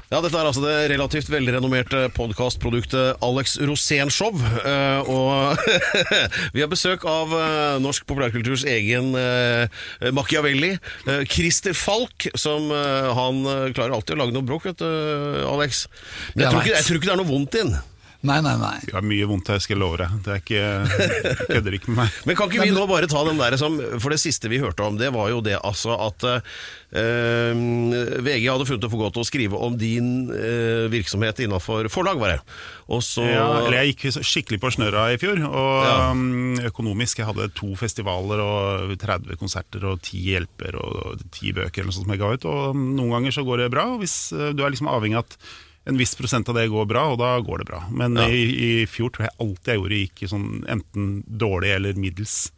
Ja, 0.07 0.21
dette 0.23 0.39
er 0.39 0.47
altså 0.47 0.61
det 0.63 0.75
relativt 0.93 1.27
velrenommerte 1.27 2.05
podkastproduktet 2.15 3.17
Alex 3.27 3.57
Rosén 3.59 4.07
Show. 4.13 4.37
eh, 4.39 5.09
Og 5.11 5.59
vi 6.55 6.63
har 6.63 6.69
besøk 6.71 7.03
av 7.11 7.33
eh, 7.35 7.73
norsk 7.83 8.05
populærkulturs 8.07 8.63
egen 8.71 9.11
eh, 9.19 9.67
Machiavelli. 10.15 10.77
Christer 11.27 11.75
Falk, 11.75 12.29
som 12.39 12.71
han 12.71 13.43
klarer 13.75 13.97
alltid 13.97 14.15
å 14.15 14.21
lage 14.21 14.35
noe 14.37 14.47
bråk, 14.47 14.69
vet 14.69 14.79
du, 14.79 14.87
Alex. 15.51 15.85
Men 16.35 16.45
jeg 16.45 16.47
Jeg 16.47 16.53
tror, 16.53 16.63
ikke, 16.63 16.75
jeg 16.77 16.87
tror 16.87 16.99
ikke 17.01 17.09
det 17.09 17.15
er 17.17 17.21
noe 17.25 17.31
vondt 17.33 17.57
i 17.59 17.63
den. 17.65 17.77
Nei, 18.25 18.39
nei, 18.41 18.55
nei. 18.57 18.77
Det 18.81 18.95
var 18.95 19.05
mye 19.05 19.27
vondt 19.29 19.51
her, 19.53 19.59
skal 19.61 19.75
jeg 19.75 19.81
love 19.83 19.99
deg. 20.01 20.15
Det 20.25 20.31
er 20.33 20.39
ikke, 20.41 21.43
kødder 21.51 21.75
ikke 21.77 21.91
med 21.91 21.99
meg. 22.01 22.15
Men 22.25 22.37
kan 22.39 22.49
ikke 22.49 22.65
vi 22.65 22.73
nå 22.73 22.85
bare 22.89 23.09
ta 23.11 23.21
den 23.27 23.37
der 23.37 23.57
som 23.61 23.77
For 24.01 24.09
det 24.13 24.17
siste 24.23 24.49
vi 24.49 24.57
hørte 24.63 24.87
om, 24.87 24.97
det 24.97 25.11
var 25.13 25.29
jo 25.29 25.37
det 25.45 25.59
altså 25.61 25.93
at 26.07 26.25
eh, 26.27 27.59
VG 28.25 28.47
hadde 28.49 28.65
funnet 28.67 28.83
det 28.87 28.89
for 28.89 29.03
godt 29.03 29.19
å 29.21 29.25
skrive 29.27 29.59
om 29.67 29.77
din 29.77 30.31
eh, 30.33 30.87
virksomhet 30.91 31.43
innafor 31.45 31.89
forlag, 31.93 32.17
var 32.21 32.33
det. 32.35 32.39
Og 32.89 33.03
så 33.05 33.25
Ja, 33.27 33.45
eller 33.61 33.77
jeg 33.81 33.93
gikk 33.93 34.17
skikkelig 34.25 34.61
på 34.63 34.73
snørra 34.73 35.07
i 35.13 35.19
fjor. 35.21 35.37
Og 35.45 35.85
Ja. 35.85 36.09
um, 36.11 36.57
økonomisk, 36.71 37.21
jeg 37.21 37.29
hadde 37.29 37.49
to 37.57 37.73
festivaler 37.79 38.41
og 38.41 38.95
30 38.97 39.37
konserter 39.37 39.85
og 39.91 40.01
ti 40.01 40.23
hjelper 40.31 40.79
og 40.81 41.21
ti 41.35 41.53
bøker 41.53 41.83
eller 41.83 41.91
noe 41.91 41.99
sånt 41.99 42.07
som 42.09 42.15
jeg 42.15 42.23
ga 42.23 42.33
ut. 42.33 42.49
Og 42.49 42.81
noen 42.81 43.13
ganger 43.17 43.35
så 43.37 43.45
går 43.47 43.65
det 43.65 43.71
bra, 43.77 43.87
hvis 44.01 44.17
uh, 44.33 44.49
du 44.57 44.65
er 44.65 44.73
liksom 44.73 44.89
avhengig 44.91 45.21
av 45.21 45.27
at 45.27 45.39
en 45.87 45.97
viss 45.97 46.15
prosent 46.19 46.49
av 46.51 46.57
det 46.57 46.67
går 46.67 46.85
bra, 46.89 47.05
og 47.13 47.19
da 47.21 47.31
går 47.39 47.63
det 47.63 47.69
bra. 47.69 47.81
Men 47.95 48.17
i, 48.27 48.43
i 48.43 48.71
fjor 48.91 49.13
tror 49.15 49.27
jeg 49.27 49.37
alt 49.45 49.69
jeg 49.71 49.79
gjorde 49.79 50.01
gikk 50.01 50.23
sånn 50.33 50.47
enten 50.67 51.11
dårlig 51.27 51.71
eller 51.77 51.99
middels. 51.99 52.49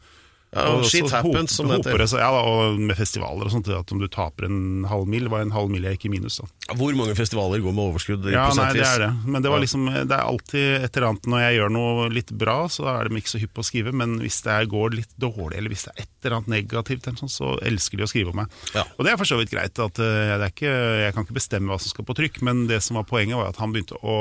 Ja, 0.50 0.64
Og 0.74 0.86
shit 0.90 1.12
happens, 1.14 1.54
som 1.54 1.68
det 1.70 1.78
heter. 1.84 2.02
Ja, 2.18 2.32
da, 2.34 2.40
og 2.42 2.80
med 2.82 2.98
festivaler 2.98 3.46
og 3.46 3.52
sånt, 3.54 3.68
at 3.70 3.92
om 3.94 4.00
du 4.02 4.08
taper 4.10 4.48
en 4.48 4.88
halv 4.90 5.06
mil, 5.10 5.28
var 5.30 5.44
en 5.46 5.54
halv 5.54 5.70
mil 5.70 5.84
jeg 5.86 6.00
gikk 6.00 6.08
i 6.08 6.12
minus. 6.16 6.40
da. 6.42 6.74
Hvor 6.80 6.96
mange 6.98 7.14
festivaler 7.18 7.62
går 7.62 7.76
med 7.78 7.84
overskudd? 7.92 8.26
Ja, 8.34 8.48
nei, 8.58 8.72
det 8.74 8.86
er 8.88 9.04
det. 9.04 9.10
Men 9.30 9.46
det, 9.46 9.52
var 9.54 9.62
liksom, 9.62 9.86
det 10.10 10.16
er 10.16 10.24
alltid 10.26 10.86
et 10.88 10.98
eller 10.98 11.08
annet 11.12 11.30
Når 11.30 11.44
jeg 11.44 11.58
gjør 11.60 11.74
noe 11.76 12.08
litt 12.16 12.34
bra, 12.42 12.56
så 12.74 12.88
er 12.96 13.10
de 13.10 13.22
ikke 13.22 13.34
så 13.36 13.42
hypp 13.44 13.54
på 13.60 13.62
å 13.62 13.68
skrive. 13.70 13.94
Men 14.02 14.18
hvis 14.24 14.40
det 14.48 14.58
går 14.74 14.96
litt 14.98 15.14
dårlig, 15.22 15.60
eller 15.60 15.76
hvis 15.76 15.86
det 15.86 15.94
er 15.94 16.02
et 16.08 16.26
eller 16.26 16.40
annet 16.40 16.54
negativt, 16.56 17.10
sånn, 17.22 17.30
så 17.30 17.52
elsker 17.70 18.02
de 18.02 18.08
å 18.08 18.10
skrive 18.10 18.34
om 18.34 18.42
meg. 18.42 18.56
Ja. 18.74 18.88
Og 18.98 19.06
det 19.06 19.14
er 19.14 19.22
for 19.22 19.30
så 19.30 19.38
vidt 19.38 19.54
greit. 19.54 19.78
At, 19.78 20.02
eh, 20.02 20.34
det 20.42 20.50
ikke, 20.56 20.74
jeg 21.06 21.14
kan 21.14 21.28
ikke 21.28 21.38
bestemme 21.38 21.70
hva 21.70 21.78
som 21.78 21.94
skal 21.94 22.08
på 22.10 22.18
trykk, 22.18 22.42
men 22.50 22.66
det 22.72 22.82
som 22.86 22.98
var 22.98 23.06
poenget, 23.10 23.38
var 23.38 23.54
at 23.54 23.62
han 23.62 23.76
begynte 23.76 24.02
å 24.02 24.18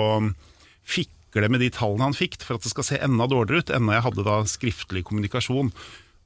fikle 0.84 1.48
med 1.48 1.64
de 1.64 1.70
tallene 1.72 2.10
han 2.10 2.16
fikk, 2.16 2.36
for 2.44 2.58
at 2.58 2.68
det 2.68 2.72
skal 2.72 2.86
se 2.86 3.00
enda 3.04 3.28
dårligere 3.30 3.64
ut, 3.64 3.72
enda 3.74 3.96
jeg 3.96 4.06
hadde 4.10 4.28
da 4.28 4.36
skriftlig 4.48 5.04
kommunikasjon. 5.08 5.72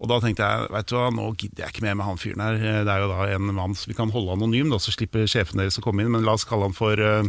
Og 0.03 0.11
da 0.11 0.19
tenkte 0.19 0.43
jeg 0.43 0.71
vet 0.75 0.89
du 0.91 0.97
hva, 0.99 1.09
nå 1.15 1.29
gidder 1.39 1.63
jeg 1.63 1.75
ikke 1.77 1.85
mer 1.87 1.95
med 1.99 2.09
han 2.09 2.19
fyren 2.19 2.43
her. 2.43 2.57
Det 2.59 2.91
er 2.91 3.05
jo 3.05 3.11
da 3.13 3.27
en 3.37 3.53
mann 3.55 3.77
som 3.79 3.93
vi 3.93 3.97
kan 3.99 4.11
holde 4.11 4.35
anonym, 4.35 4.73
da, 4.73 4.81
så 4.83 4.95
slipper 4.95 5.29
sjefen 5.31 5.63
deres 5.63 5.79
å 5.79 5.85
komme 5.85 6.03
inn. 6.03 6.11
Men 6.11 6.27
la 6.27 6.35
oss 6.35 6.47
kalle 6.49 6.67
han 6.67 6.75
for 6.75 6.99
eh, 6.99 7.29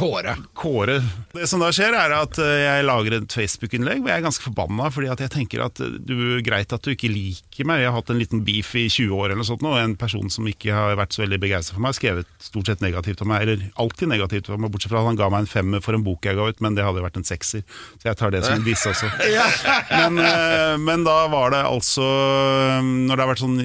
Kåre. 0.00 0.36
Kåre. 0.54 1.00
Det 1.32 1.46
som 1.46 1.60
da 1.60 1.68
skjer, 1.74 1.92
er 1.92 2.14
at 2.16 2.38
eh, 2.40 2.62
jeg 2.62 2.84
lager 2.88 3.18
et 3.18 3.34
Facebook-innlegg 3.36 4.00
hvor 4.00 4.08
jeg 4.08 4.22
er 4.22 4.24
ganske 4.24 4.44
forbanna. 4.46 4.88
Fordi 4.94 5.10
at 5.12 5.20
jeg 5.20 5.32
tenker 5.34 5.64
at 5.66 5.80
eh, 5.84 5.98
du, 6.00 6.40
greit 6.44 6.72
at 6.72 6.86
du 6.86 6.94
ikke 6.94 7.10
liker 7.12 7.68
meg. 7.68 7.82
Jeg 7.82 7.90
har 7.90 7.98
hatt 7.98 8.12
en 8.12 8.20
liten 8.20 8.40
beef 8.46 8.72
i 8.80 8.86
20 8.88 9.12
år 9.12 9.26
eller 9.28 9.42
noe 9.42 9.48
sånt. 9.50 9.66
Og 9.68 9.76
en 9.76 9.96
person 10.00 10.32
som 10.32 10.48
ikke 10.48 10.72
har 10.72 10.96
vært 10.96 11.16
så 11.16 11.24
veldig 11.26 11.40
begeistra 11.42 11.76
for 11.76 11.84
meg, 11.84 11.92
har 11.92 11.98
skrevet 11.98 12.32
stort 12.40 12.70
sett 12.72 12.84
negativt 12.84 13.20
om 13.20 13.28
meg. 13.32 13.44
Eller 13.44 13.66
alltid 13.82 14.12
negativt 14.12 14.48
om 14.48 14.64
meg, 14.64 14.72
bortsett 14.72 14.94
fra 14.94 15.02
at 15.02 15.10
han 15.10 15.20
ga 15.20 15.28
meg 15.34 15.44
en 15.44 15.52
femmer 15.52 15.84
for 15.84 15.98
en 15.98 16.06
bok 16.06 16.30
jeg 16.30 16.38
ga 16.38 16.48
ut, 16.48 16.64
men 16.64 16.78
det 16.78 16.86
hadde 16.86 17.02
jo 17.02 17.06
vært 17.06 17.20
en 17.20 17.28
sekser. 17.28 17.66
Så 18.00 18.08
jeg 18.08 18.20
tar 18.22 18.32
det 18.32 18.42
som 18.46 18.56
en 18.56 18.64
disse 18.64 18.88
også. 18.88 19.10
Men, 19.90 20.16
eh, 20.22 20.76
men 20.80 21.02
da 21.04 21.26
var 21.30 21.50
det 21.52 21.60
altså 21.66 22.04
Når 22.80 23.10
det 23.10 23.22
har 23.22 23.28
vært 23.28 23.42
sånn 23.42 23.58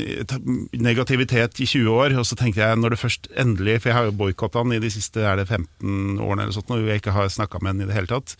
negativitet 0.82 1.60
i 1.62 1.68
20 1.70 1.90
år, 1.92 2.16
og 2.20 2.26
så 2.28 2.38
tenkte 2.40 2.64
jeg 2.64 2.80
når 2.80 2.96
det 2.96 3.00
først 3.02 3.30
endelig 3.40 3.78
For 3.84 3.92
jeg 3.92 3.98
har 3.98 4.08
jo 4.10 4.16
boikotta 4.18 4.64
han 4.64 4.74
i 4.76 4.82
de 4.82 4.92
siste 4.92 5.24
er 5.24 5.40
det 5.40 5.48
15 5.48 6.20
årene 6.26 6.46
eller 6.46 6.56
sånt, 6.56 6.72
hvor 6.72 6.82
jeg 6.84 7.02
ikke 7.02 7.16
har 7.16 7.32
snakka 7.32 7.62
med 7.62 7.74
henne 7.74 7.86
i 7.86 7.90
det 7.90 7.98
hele 7.98 8.12
tatt. 8.12 8.36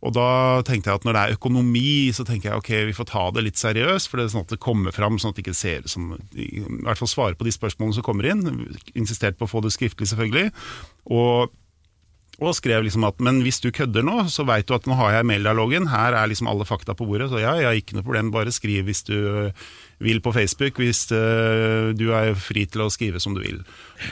Og 0.00 0.14
da 0.16 0.28
tenkte 0.64 0.88
jeg 0.88 1.00
at 1.00 1.06
når 1.06 1.16
det 1.16 1.22
er 1.22 1.36
økonomi, 1.36 2.08
så 2.16 2.24
tenker 2.24 2.50
jeg 2.50 2.62
ok, 2.62 2.70
vi 2.88 2.96
får 2.96 3.08
ta 3.10 3.24
det 3.36 3.44
litt 3.44 3.60
seriøst. 3.60 4.08
For 4.08 4.20
det 4.20 4.26
er 4.26 4.34
sånn 4.34 4.46
at 4.46 4.54
det 4.54 4.62
kommer 4.64 4.96
fram, 4.96 5.18
sånn 5.20 5.34
at 5.34 5.40
det 5.40 5.44
ikke 5.44 5.58
ser 5.58 5.88
som 5.92 6.14
I 6.32 6.64
hvert 6.64 7.00
fall 7.00 7.10
svare 7.12 7.36
på 7.36 7.48
de 7.48 7.52
spørsmålene 7.56 7.98
som 7.98 8.06
kommer 8.06 8.30
inn. 8.30 8.44
Insistert 8.94 9.40
på 9.40 9.48
å 9.48 9.52
få 9.52 9.64
det 9.64 9.74
skriftlig, 9.76 10.08
selvfølgelig. 10.12 10.52
Og 11.12 11.56
og 12.40 12.54
skrev 12.56 12.86
liksom 12.86 13.04
at 13.04 13.18
men 13.20 13.42
hvis 13.44 13.60
du 13.60 13.68
kødder 13.68 14.04
nå, 14.06 14.22
så 14.32 14.46
veit 14.48 14.64
du 14.64 14.72
at 14.72 14.86
nå 14.88 14.96
har 14.96 15.18
jeg 15.18 15.28
maildialogen. 15.28 15.90
Her 15.92 16.16
er 16.16 16.30
liksom 16.30 16.48
alle 16.48 16.64
fakta 16.64 16.94
på 16.96 17.04
bordet. 17.04 17.28
Så 17.28 17.42
ja, 17.42 17.52
jeg 17.58 17.68
har 17.68 17.76
ikke 17.76 17.98
noe 17.98 18.06
problem. 18.06 18.30
Bare 18.32 18.54
skriv 18.54 18.88
hvis 18.88 19.04
du 19.04 19.18
vil 20.00 20.20
på 20.24 20.32
Facebook. 20.34 20.80
Hvis 20.80 21.06
uh, 21.12 21.92
du 21.96 22.10
er 22.16 22.34
fri 22.38 22.66
til 22.70 22.84
å 22.84 22.90
skrive 22.92 23.20
som 23.22 23.36
du 23.36 23.42
vil. 23.42 23.60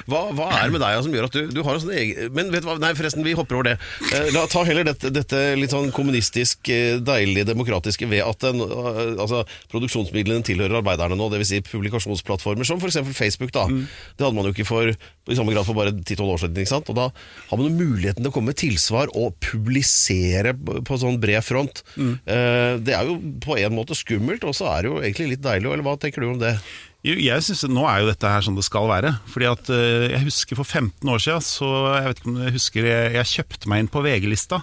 Hva, 0.08 0.28
hva 0.36 0.50
er 0.58 0.68
det 0.68 0.76
med 0.76 0.84
deg 0.84 1.02
som 1.04 1.14
gjør 1.16 1.28
at 1.28 1.36
du, 1.36 1.52
du 1.52 1.62
har 1.64 1.78
en 1.78 1.80
sånn 1.80 1.94
egen 1.96 2.34
Men 2.36 2.50
vet 2.52 2.60
du 2.60 2.68
hva, 2.68 2.74
nei 2.82 2.90
forresten, 2.98 3.24
vi 3.24 3.36
hopper 3.38 3.58
over 3.58 3.70
det. 3.70 3.76
Uh, 4.12 4.28
la, 4.36 4.44
ta 4.50 4.64
heller 4.68 4.86
dette, 4.88 5.12
dette 5.14 5.42
litt 5.58 5.74
sånn 5.74 5.92
kommunistisk, 5.94 6.68
eh, 6.72 6.98
deilig 7.02 7.46
demokratiske 7.48 8.08
ved 8.10 8.24
at 8.26 8.44
den, 8.44 8.62
uh, 8.62 9.16
altså, 9.16 9.44
produksjonsmidlene 9.72 10.46
tilhører 10.46 10.80
arbeiderne 10.82 11.18
nå, 11.18 11.30
dvs. 11.32 11.48
Si 11.48 11.62
publikasjonsplattformer 11.64 12.66
som 12.68 12.80
f.eks. 12.82 13.00
Facebook. 13.16 13.54
da. 13.54 13.64
Det 13.68 14.26
hadde 14.26 14.36
man 14.36 14.48
jo 14.48 14.52
ikke 14.52 14.68
for, 14.68 14.90
i 14.92 15.36
samme 15.38 15.54
grad 15.54 15.64
for 15.64 15.78
bare 15.78 15.94
10-12 15.94 16.32
år 16.34 16.42
siden. 16.42 16.60
ikke 16.60 16.74
sant? 16.74 16.90
Og 16.92 16.98
da 16.98 17.08
har 17.48 17.60
man 17.60 17.70
jo 17.70 17.78
muligheten 17.78 18.20
til 18.20 18.30
å 18.30 18.34
komme 18.34 18.52
med 18.52 18.60
tilsvar 18.60 19.12
og 19.16 19.36
publisere 19.44 20.54
på 20.56 20.98
sånn 21.00 21.18
bred 21.22 21.44
front. 21.44 21.82
Eh, 21.98 22.74
det 22.84 22.94
er 22.96 23.08
jo 23.08 23.18
på 23.44 23.58
en 23.58 23.76
måte 23.76 23.96
skummelt, 23.98 24.44
og 24.48 24.56
så 24.56 24.70
er 24.72 24.84
det 24.84 24.92
jo 24.92 25.00
egentlig 25.02 25.30
litt 25.34 25.44
deilig. 25.44 25.70
Eller 25.78 25.86
hva 25.86 25.98
tenker 26.02 26.24
du 26.24 26.32
om 26.32 26.38
det? 26.40 26.56
Jeg 27.06 27.44
synes, 27.46 27.60
Nå 27.70 27.84
er 27.86 28.02
jo 28.02 28.08
dette 28.10 28.26
her 28.26 28.42
sånn 28.42 28.56
det 28.58 28.64
skal 28.66 28.88
være. 28.90 29.12
Fordi 29.30 29.46
at 29.46 29.68
øh, 29.70 30.08
Jeg 30.10 30.24
husker 30.24 30.58
for 30.58 30.66
15 30.66 31.06
år 31.06 31.22
siden, 31.22 31.44
så 31.46 31.68
jeg 31.94 32.08
vet 32.08 32.18
ikke 32.18 32.30
om 32.32 32.38
du 32.40 32.48
husker, 32.56 32.88
jeg, 32.90 33.12
jeg 33.14 33.30
kjøpte 33.36 33.70
meg 33.70 33.84
inn 33.84 33.90
på 33.94 34.02
VG-lista. 34.02 34.58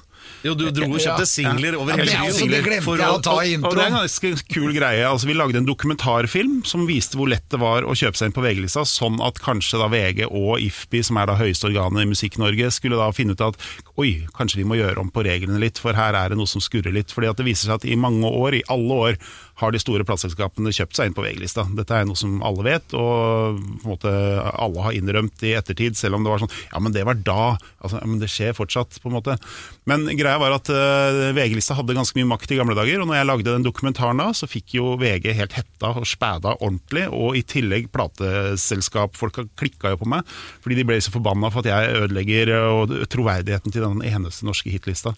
Jo, 0.46 0.54
du 0.54 0.66
dro 0.72 0.86
og 0.92 1.00
kjøpte 1.02 1.26
singler 1.26 1.76
over 1.80 1.98
hele 1.98 2.06
byen. 2.12 2.50
det 2.52 2.64
glemte 2.66 2.98
jeg 2.98 3.10
å- 3.10 3.22
ta 3.24 3.38
i 3.42 3.56
Og 3.56 3.76
det 3.76 3.84
er 3.84 3.88
en 3.88 3.98
ganske 4.00 4.48
kul 4.54 4.74
greie. 4.74 5.04
Altså, 5.08 5.26
vi 5.26 5.34
lagde 5.34 5.58
en 5.58 5.66
dokumentarfilm 5.66 6.66
som 6.66 6.86
viste 6.88 7.16
hvor 7.18 7.30
lett 7.30 7.48
det 7.50 7.60
var 7.60 7.82
å 7.84 7.96
kjøpe 7.98 8.16
seg 8.20 8.30
inn 8.30 8.36
på 8.38 8.44
VG-lista, 8.46 8.86
sånn 8.86 9.20
at 9.26 9.40
kanskje 9.42 9.80
da 9.82 9.88
VG 9.90 10.26
og 10.30 10.60
IFPI, 10.60 11.04
som 11.04 11.18
er 11.18 11.26
da 11.28 11.36
høyeste 11.40 11.70
organet 11.72 12.04
i 12.06 12.10
Musikk-Norge, 12.12 12.72
skulle 12.72 12.98
da 12.98 13.10
finne 13.12 13.32
ut 13.34 13.42
at 13.42 13.58
oi, 13.98 14.28
kanskje 14.38 14.58
vi 14.62 14.68
må 14.68 14.76
gjøre 14.78 15.00
om 15.00 15.10
på 15.12 15.24
reglene 15.26 15.60
litt, 15.60 15.78
for 15.80 15.94
her 15.94 16.14
er 16.14 16.30
det 16.30 16.38
noe 16.38 16.48
som 16.48 16.62
skurrer 16.62 16.94
litt. 16.94 17.08
Fordi 17.16 17.30
at 17.30 17.38
det 17.38 17.46
viser 17.48 17.70
seg 17.72 17.76
at 17.82 17.86
i 17.86 17.96
mange 17.96 18.24
år, 18.30 18.60
i 18.60 18.64
alle 18.70 18.92
år, 18.92 19.18
har 19.56 19.72
de 19.72 19.80
store 19.80 20.04
plateselskapene 20.04 20.68
kjøpt 20.76 20.98
seg 20.98 21.08
inn 21.08 21.14
på 21.16 21.24
VG-lista. 21.24 21.64
Dette 21.78 21.96
er 21.96 22.04
noe 22.04 22.18
som 22.20 22.42
alle 22.44 22.62
vet, 22.68 22.94
og 22.94 23.56
på 23.56 23.86
en 23.86 23.94
måte 23.94 24.12
alle 24.52 24.84
har 24.84 24.92
innrømt 24.98 25.42
i 25.48 25.54
ettertid, 25.56 25.96
selv 25.96 26.16
om 26.16 26.26
det 26.26 26.30
var 26.34 26.40
sånn 26.44 26.52
Ja, 26.74 26.80
men 26.80 26.92
det 26.92 27.06
var 27.06 27.14
da. 27.16 27.58
Altså, 27.82 28.02
ja, 28.02 28.06
men 28.06 28.20
det 28.20 28.28
skjer 28.30 28.52
fortsatt, 28.58 29.00
på 29.02 29.08
en 29.08 29.16
måte. 29.16 29.38
Men 29.86 30.06
greia 30.20 30.40
var 30.42 30.54
at 30.56 30.70
uh, 30.72 31.32
VG-lista 31.36 31.76
hadde 31.78 31.96
ganske 31.98 32.18
mye 32.18 32.28
makt 32.30 32.54
i 32.54 32.58
gamle 32.60 32.76
dager, 32.78 33.02
og 33.02 33.10
når 33.10 33.20
jeg 33.20 33.28
lagde 33.30 33.52
den 33.52 33.66
dokumentaren 33.66 34.22
da, 34.22 34.30
så 34.36 34.50
fikk 34.50 34.76
jo 34.78 34.96
VG 35.02 35.30
helt 35.38 35.56
hetta 35.58 35.92
og 35.96 36.08
spæda 36.10 36.56
ordentlig, 36.58 37.06
og 37.14 37.38
i 37.38 37.44
tillegg 37.46 37.92
plateselskap, 37.94 39.16
folk 39.20 39.40
klikka 39.60 39.94
jo 39.94 40.02
på 40.02 40.10
meg, 40.16 40.26
fordi 40.64 40.80
de 40.80 40.88
ble 40.88 40.98
så 41.04 41.14
forbanna 41.14 41.52
for 41.54 41.64
at 41.64 41.72
jeg 41.72 42.02
ødelegger 42.02 42.54
eh, 42.56 42.68
og 42.80 42.96
troverdigheten 43.12 43.76
til 43.76 43.86
den 43.86 44.04
eneste 44.06 44.48
norske 44.48 44.74
hitlista. 44.74 45.16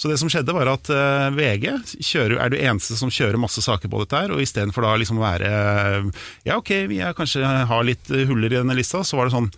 Så 0.00 0.10
det 0.10 0.18
som 0.18 0.30
skjedde 0.32 0.54
var 0.56 0.70
at 0.72 0.88
eh, 0.92 1.28
VG 1.36 1.68
kjører, 1.98 2.38
er 2.42 2.54
det 2.54 2.62
eneste 2.66 2.98
som 2.98 3.12
kjører 3.12 3.40
masse 3.40 3.62
saker 3.64 3.90
på 3.92 4.04
dette 4.04 4.24
her, 4.24 4.34
og 4.34 4.42
istedenfor 4.42 4.86
da 4.86 4.96
liksom 5.00 5.20
å 5.20 5.26
være 5.26 5.52
Ja, 6.46 6.56
ok, 6.56 6.72
vi 6.90 7.02
er 7.04 7.16
kanskje 7.16 7.44
har 7.44 7.84
litt 7.86 8.10
huller 8.10 8.50
i 8.50 8.58
denne 8.58 8.76
lista, 8.76 9.04
så 9.06 9.18
var 9.18 9.28
det 9.28 9.36
sånn 9.36 9.52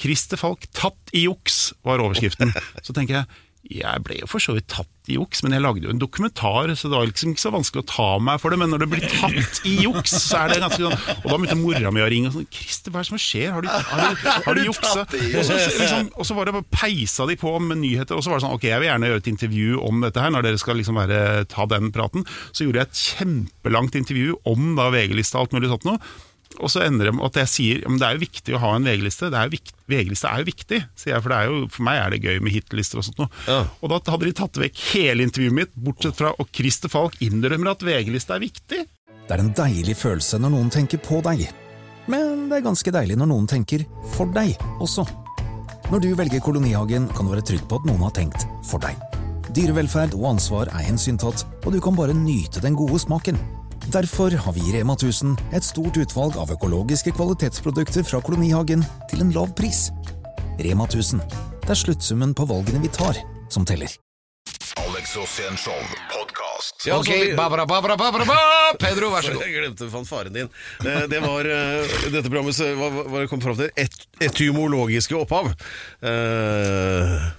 Christer 0.00 0.40
Falk 0.40 0.66
tatt 0.74 1.12
i 1.14 1.24
juks, 1.28 1.72
var 1.86 2.02
overskriften. 2.02 2.52
Så 2.86 2.94
tenker 2.96 3.20
jeg 3.20 3.42
jeg 3.64 4.02
ble 4.04 4.18
jo 4.20 4.26
for 4.28 4.42
så 4.42 4.52
vidt 4.56 4.66
tatt 4.68 4.90
i 5.08 5.16
juks, 5.16 5.42
men 5.44 5.54
jeg 5.56 5.62
lagde 5.64 5.84
jo 5.84 5.92
en 5.92 6.00
dokumentar, 6.00 6.70
så 6.76 6.88
det 6.88 6.96
var 6.96 7.08
liksom 7.08 7.32
ikke 7.32 7.42
så 7.42 7.52
vanskelig 7.52 7.82
å 7.82 7.88
ta 7.88 8.08
meg 8.24 8.40
for 8.40 8.52
det. 8.52 8.58
Men 8.60 8.70
når 8.72 8.84
det 8.84 8.88
blir 8.92 9.04
tatt 9.08 9.60
i 9.68 9.74
juks, 9.84 10.14
så 10.26 10.42
er 10.42 10.52
det 10.52 10.58
ganske 10.62 10.80
sånn 10.80 10.94
Og 10.94 11.26
da 11.28 11.38
begynte 11.38 11.56
mora 11.60 11.92
mi 11.92 12.04
å 12.04 12.08
ringe 12.12 12.30
og 12.30 12.36
sånn 12.36 12.48
'Christer, 12.48 12.92
hva 12.92 13.00
er 13.00 13.06
det 13.06 13.10
som 13.10 13.20
skjer? 13.20 13.52
Har 13.56 13.64
du, 13.64 13.68
har 13.68 14.04
du, 14.04 14.28
har 14.46 14.58
du 14.58 14.62
juksa?' 14.68 15.04
Og 15.04 15.48
så, 15.48 15.58
liksom, 15.80 16.10
og 16.12 16.28
så 16.28 16.36
var 16.36 16.48
det 16.48 16.56
bare 16.58 16.70
peisa 16.76 17.28
de 17.28 17.38
på 17.40 17.54
med 17.60 17.80
nyheter, 17.80 18.16
og 18.16 18.24
så 18.24 18.32
var 18.32 18.40
det 18.40 18.46
sånn 18.46 18.56
'Ok, 18.58 18.68
jeg 18.68 18.80
vil 18.80 18.90
gjerne 18.90 19.10
gjøre 19.12 19.24
et 19.24 19.32
intervju 19.32 19.80
om 19.88 20.04
dette 20.04 20.24
her', 20.24 20.34
når 20.36 20.48
dere 20.48 20.60
skal 20.60 20.80
liksom 20.80 21.00
være, 21.00 21.22
ta 21.52 21.68
den 21.72 21.92
praten. 21.92 22.28
Så 22.52 22.68
gjorde 22.68 22.84
jeg 22.84 22.92
et 22.92 23.02
kjempelangt 23.08 24.00
intervju 24.00 24.38
om 24.48 24.72
da 24.76 24.90
VG-lista 24.92 25.40
og 25.40 25.48
alt 25.48 25.58
mulig 25.58 25.72
sånt 25.72 25.88
noe. 25.88 26.00
Og 26.62 26.70
så 26.70 26.84
ender 26.84 27.08
det 27.08 27.14
med 27.16 27.26
at 27.26 27.38
jeg 27.42 27.50
sier 27.50 27.80
men 27.88 27.98
det 28.00 28.06
er 28.06 28.16
jo 28.16 28.24
viktig 28.24 28.54
å 28.54 28.60
ha 28.62 28.74
en 28.76 28.86
VG-liste. 28.86 29.30
Er 29.34 29.50
VG-liste 29.90 30.30
er 30.30 30.42
jo 30.42 30.48
viktig, 30.48 30.80
sier 30.98 31.14
jeg, 31.16 31.24
for, 31.24 31.32
det 31.32 31.38
er 31.38 31.50
jo, 31.50 31.64
for 31.74 31.86
meg 31.88 32.00
er 32.00 32.14
det 32.14 32.20
gøy 32.24 32.38
med 32.44 32.54
hitlister 32.54 33.00
og 33.00 33.08
sånt 33.08 33.22
noe. 33.24 33.30
Ja. 33.48 33.58
Og 33.80 33.90
da 33.92 33.98
hadde 34.14 34.28
de 34.28 34.36
tatt 34.38 34.60
vekk 34.62 34.84
hele 34.92 35.26
intervjuet 35.26 35.58
mitt, 35.58 35.74
bortsett 35.74 36.18
fra 36.20 36.34
Og 36.38 36.50
Christer 36.54 36.92
Falk 36.92 37.18
innrømmer 37.24 37.74
at 37.74 37.84
VG-liste 37.86 38.36
er 38.36 38.44
viktig. 38.44 38.84
Det 39.24 39.32
er 39.32 39.40
en 39.40 39.54
deilig 39.56 39.96
følelse 39.96 40.38
når 40.42 40.52
noen 40.52 40.72
tenker 40.72 41.00
på 41.02 41.20
deg. 41.24 41.46
Men 42.12 42.48
det 42.50 42.58
er 42.58 42.66
ganske 42.66 42.92
deilig 42.92 43.16
når 43.16 43.30
noen 43.30 43.48
tenker 43.48 43.86
for 44.12 44.28
deg 44.34 44.52
også. 44.84 45.06
Når 45.92 46.00
du 46.00 46.10
velger 46.16 46.40
Kolonihagen, 46.44 47.08
kan 47.12 47.26
du 47.26 47.32
være 47.32 47.44
trygg 47.44 47.64
på 47.68 47.80
at 47.80 47.88
noen 47.88 48.04
har 48.04 48.12
tenkt 48.16 48.46
for 48.68 48.80
deg. 48.84 48.96
Dyrevelferd 49.54 50.16
og 50.18 50.32
ansvar 50.34 50.70
er 50.72 50.86
hensyntatt, 50.88 51.44
og 51.64 51.72
du 51.72 51.78
kan 51.84 51.96
bare 51.96 52.16
nyte 52.16 52.62
den 52.64 52.76
gode 52.76 52.98
smaken. 53.02 53.38
Derfor 53.92 54.30
har 54.30 54.52
vi 54.52 54.60
i 54.60 54.72
Rema 54.78 54.92
1000 54.96 55.36
et 55.54 55.64
stort 55.64 55.96
utvalg 56.00 56.36
av 56.40 56.50
økologiske 56.54 57.12
kvalitetsprodukter 57.14 58.02
fra 58.06 58.20
Kolonihagen 58.24 58.82
til 59.10 59.22
en 59.22 59.30
lav 59.34 59.52
pris. 59.58 59.88
Rema 60.58 60.86
1000 60.88 61.20
Det 61.64 61.70
er 61.72 61.78
sluttsummen 61.80 62.34
på 62.36 62.44
valgene 62.50 62.82
vi 62.82 62.90
tar, 62.92 63.16
som 63.50 63.64
teller. 63.64 63.88
Alex 64.84 65.14
Rosén 65.16 65.56
Show 65.56 65.78
podkast. 66.10 66.84
Ja, 66.86 66.98
Ok, 66.98 67.06
så 67.06 67.12
vi- 67.12 67.34
ba, 67.36 67.48
ba, 67.48 67.64
ba, 67.64 67.80
ba, 67.80 67.96
ba, 67.96 68.10
ba, 68.12 68.24
ba. 68.24 68.36
Pedro, 68.78 69.10
vær 69.10 69.22
så 69.22 69.32
god. 69.32 69.42
Jeg 69.46 69.54
glemte 69.62 69.88
fanfaren 69.90 70.32
din. 70.34 70.48
Eh, 70.84 71.06
Det 71.08 71.20
var 71.22 71.46
eh, 71.46 71.94
dette 72.12 72.28
programmet 72.28 72.54
som 72.54 72.66
hva, 72.76 72.90
hva 73.08 73.20
det 73.24 73.30
kom 73.30 73.40
fram 73.40 73.56
til. 73.56 73.70
Et, 73.76 73.94
etymologiske 74.20 75.14
opphav. 75.16 75.52
Eh, 76.02 77.30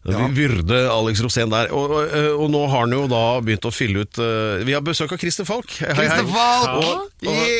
Vi 0.00 0.16
Vyrde 0.32 0.78
Alex 0.88 1.20
Rosén 1.20 1.50
der. 1.52 1.68
Og, 1.76 1.90
og, 1.92 2.06
eh, 2.08 2.30
og 2.32 2.48
nå 2.52 2.62
har 2.72 2.86
han 2.86 2.94
jo 2.94 3.02
da 3.10 3.24
begynt 3.44 3.66
å 3.68 3.72
fylle 3.74 4.06
ut 4.06 4.20
uh, 4.22 4.62
Vi 4.64 4.72
har 4.72 4.80
besøk 4.84 5.12
av 5.12 5.20
Christer 5.20 5.44
Falk. 5.44 5.74
Hei, 5.76 6.06
hei. 6.08 6.22
Falk! 6.30 6.86
Og, 7.28 7.50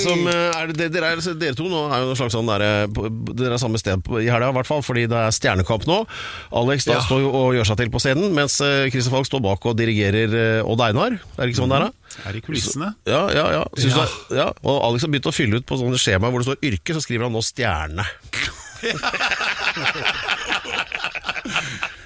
som, 0.00 0.26
eh, 0.28 0.58
er 0.58 0.74
det, 0.76 0.90
dere, 0.92 1.14
er, 1.16 1.22
dere 1.40 1.56
to 1.56 1.70
nå 1.72 1.86
er 1.88 2.02
jo 2.02 2.10
noe 2.10 2.18
slags 2.18 2.36
sånn 2.36 2.50
der, 2.50 2.64
Dere 3.32 3.56
er 3.56 3.62
samme 3.62 3.80
sted 3.80 4.04
i 4.20 4.28
helga, 4.28 4.50
i 4.52 4.56
hvert 4.58 4.68
fall, 4.68 4.84
fordi 4.84 5.06
det 5.10 5.16
er 5.18 5.32
Stjernekamp 5.34 5.86
nå. 5.88 6.02
Alex 6.60 6.84
da 6.88 6.98
Ja. 6.98 7.04
står 7.06 7.24
og 7.24 7.56
gjør 7.56 7.70
seg 7.72 7.80
til 7.80 7.92
på 7.94 8.02
scenen, 8.04 8.28
mens 8.36 8.58
Christer 8.60 9.14
Falk 9.14 9.28
står 9.30 9.42
bak 9.48 9.64
og 9.64 9.78
dirigerer 9.80 10.60
Odd 10.60 10.84
Einar. 10.84 11.16
Er 11.16 11.42
det 11.42 11.50
ikke 11.54 11.62
sånn 11.62 11.72
det 11.72 11.80
er, 11.80 11.88
da? 11.88 12.20
Er 12.28 12.36
i 12.36 12.44
kulissene. 12.44 12.92
Ja, 13.08 13.24
ja, 13.32 13.46
ja. 13.56 13.64
ja. 13.64 14.06
du 14.28 14.36
ja. 14.36 14.50
Og 14.68 14.82
Alex 14.90 15.08
har 15.08 15.14
begynt 15.14 15.32
å 15.32 15.34
fylle 15.34 15.60
ut 15.60 15.68
på 15.68 15.80
sånne 15.80 16.00
skjema 16.00 16.28
hvor 16.28 16.44
det 16.44 16.50
står 16.50 16.60
yrke, 16.72 16.96
så 16.96 17.04
skriver 17.04 17.28
han 17.30 17.36
nå 17.36 17.44
stjerne. 17.44 18.04